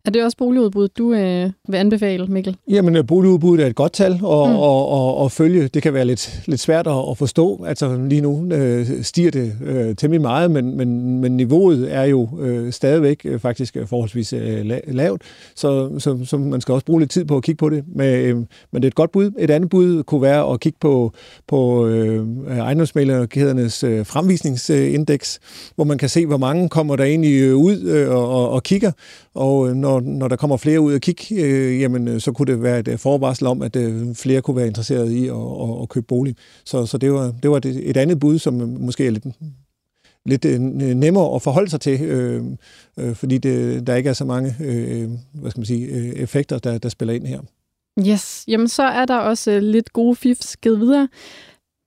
Er 0.06 0.12
det 0.12 0.24
også 0.24 0.38
boligudbud, 0.38 0.88
du 0.88 1.14
øh, 1.14 1.50
vil 1.68 1.78
anbefale, 1.78 2.28
Mikkel? 2.28 2.58
Jamen, 2.70 2.96
øh, 2.96 3.08
boligudbuddet 3.08 3.64
er 3.64 3.68
et 3.68 3.76
godt 3.76 3.94
tal 3.94 4.12
at, 4.12 4.20
mm. 4.20 4.26
og, 4.26 4.88
og, 4.90 5.18
og 5.18 5.32
følge. 5.32 5.68
Det 5.68 5.84
kan 5.84 5.94
være 5.94 6.06
lidt, 6.06 6.42
lidt 6.46 6.62
svært 6.62 6.88
at, 6.88 7.10
at 7.12 7.18
forstå. 7.18 7.64
Altså 7.68 7.98
lige 8.10 8.22
nu 8.22 8.54
øh, 8.54 9.04
stiger 9.04 9.32
det 9.32 9.54
øh, 9.66 9.96
temmelig 9.96 10.22
meget, 10.22 10.52
men, 10.52 10.78
men, 10.78 11.20
men 11.22 11.38
niveauet 11.38 11.94
er 11.94 12.04
jo 12.04 12.30
øh, 12.42 12.74
stadigvæk 12.74 13.22
øh, 13.26 13.40
faktisk 13.40 13.78
forholdsvis 13.86 14.34
øh, 14.34 14.72
lavt, 14.88 15.22
så, 15.56 16.00
så, 16.00 16.20
så 16.26 16.38
man 16.38 16.62
skal 16.62 16.74
også 16.74 16.86
bruge 16.86 17.00
lidt 17.02 17.12
tid 17.12 17.26
på 17.26 17.38
at 17.38 17.44
kigge 17.44 17.58
på 17.58 17.70
det. 17.70 17.84
Men, 17.96 18.08
øh, 18.08 18.36
men 18.36 18.48
det 18.74 18.84
er 18.84 18.88
et 18.88 18.96
godt 18.96 19.12
bud. 19.12 19.32
Et 19.40 19.52
andet 19.52 19.70
bud 19.70 20.04
kunne 20.04 20.22
være 20.22 20.54
at 20.54 20.60
kigge 20.60 20.78
på, 20.82 21.14
på 21.48 21.88
øh, 21.88 22.28
ejendomsmælerkædernes 22.48 23.84
øh, 23.84 24.06
fremvisningsindeks, 24.06 25.40
hvor 25.76 25.84
man 25.84 25.98
kan 25.98 26.10
se, 26.10 26.26
hvor 26.26 26.38
mange 26.38 26.70
kommer 26.70 26.96
der 26.96 27.04
egentlig 27.04 27.42
øh, 27.42 27.56
ud 27.56 27.82
øh, 27.82 28.10
og, 28.10 28.50
og 28.50 28.64
kigger, 28.64 28.92
og 29.34 29.70
øh, 29.70 29.76
når, 29.94 30.12
når 30.12 30.28
der 30.28 30.36
kommer 30.36 30.58
flere 30.58 30.82
ud 30.82 30.94
og 30.94 31.02
kigge, 31.02 31.36
øh, 31.36 31.82
jamen, 31.82 32.08
øh, 32.08 32.22
så 32.22 32.32
kunne 32.32 32.54
det 32.54 32.64
være 32.64 32.80
et 32.80 32.88
øh, 32.88 32.98
forvarsel 32.98 33.48
om, 33.48 33.62
at 33.62 33.76
øh, 33.76 34.16
flere 34.16 34.42
kunne 34.42 34.58
være 34.58 34.68
interesseret 34.68 35.12
i 35.12 35.28
at, 35.28 35.36
at, 35.36 35.82
at 35.82 35.90
købe 35.90 36.06
bolig. 36.06 36.36
Så, 36.66 36.86
så 36.86 36.98
det 36.98 37.14
var, 37.14 37.34
det 37.44 37.52
var 37.52 37.58
et, 37.58 37.98
andet 37.98 38.20
bud, 38.20 38.40
som 38.40 38.62
øh, 38.62 38.68
måske 38.68 39.08
er 39.08 39.12
lidt, 39.12 39.26
lidt 40.26 40.62
nemmere 40.98 41.36
at 41.36 41.42
forholde 41.42 41.70
sig 41.70 41.82
til, 41.82 42.02
øh, 42.02 42.44
øh, 43.00 43.16
fordi 43.16 43.38
det, 43.38 43.88
der 43.88 43.96
ikke 43.96 44.10
er 44.10 44.14
så 44.14 44.26
mange 44.26 44.56
øh, 44.60 45.10
hvad 45.34 45.52
skal 45.52 45.60
man 45.60 45.66
sige, 45.66 46.16
effekter, 46.18 46.60
der, 46.60 46.78
der 46.78 46.90
spiller 46.90 47.14
ind 47.14 47.28
her. 47.28 47.40
Yes, 48.08 48.46
jamen 48.48 48.68
så 48.68 48.84
er 48.84 49.06
der 49.06 49.18
også 49.18 49.60
lidt 49.60 49.94
gode 49.94 50.16
fifs 50.16 50.58
givet 50.58 50.80
videre. 50.80 51.08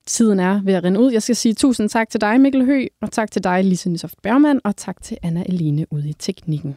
Tiden 0.06 0.40
er 0.40 0.62
ved 0.62 0.74
at 0.74 0.84
rende 0.84 1.00
ud. 1.00 1.12
Jeg 1.12 1.22
skal 1.22 1.36
sige 1.36 1.54
tusind 1.54 1.88
tak 1.88 2.10
til 2.10 2.20
dig, 2.20 2.40
Mikkel 2.40 2.64
Hø, 2.64 2.86
og 3.02 3.12
tak 3.12 3.30
til 3.30 3.44
dig, 3.44 3.64
Lise 3.64 3.90
Nisoft 3.90 4.22
Bergman, 4.22 4.60
og 4.64 4.76
tak 4.76 5.02
til 5.02 5.16
Anna 5.22 5.44
Eline 5.46 5.86
ude 5.90 6.08
i 6.08 6.12
teknikken. 6.12 6.76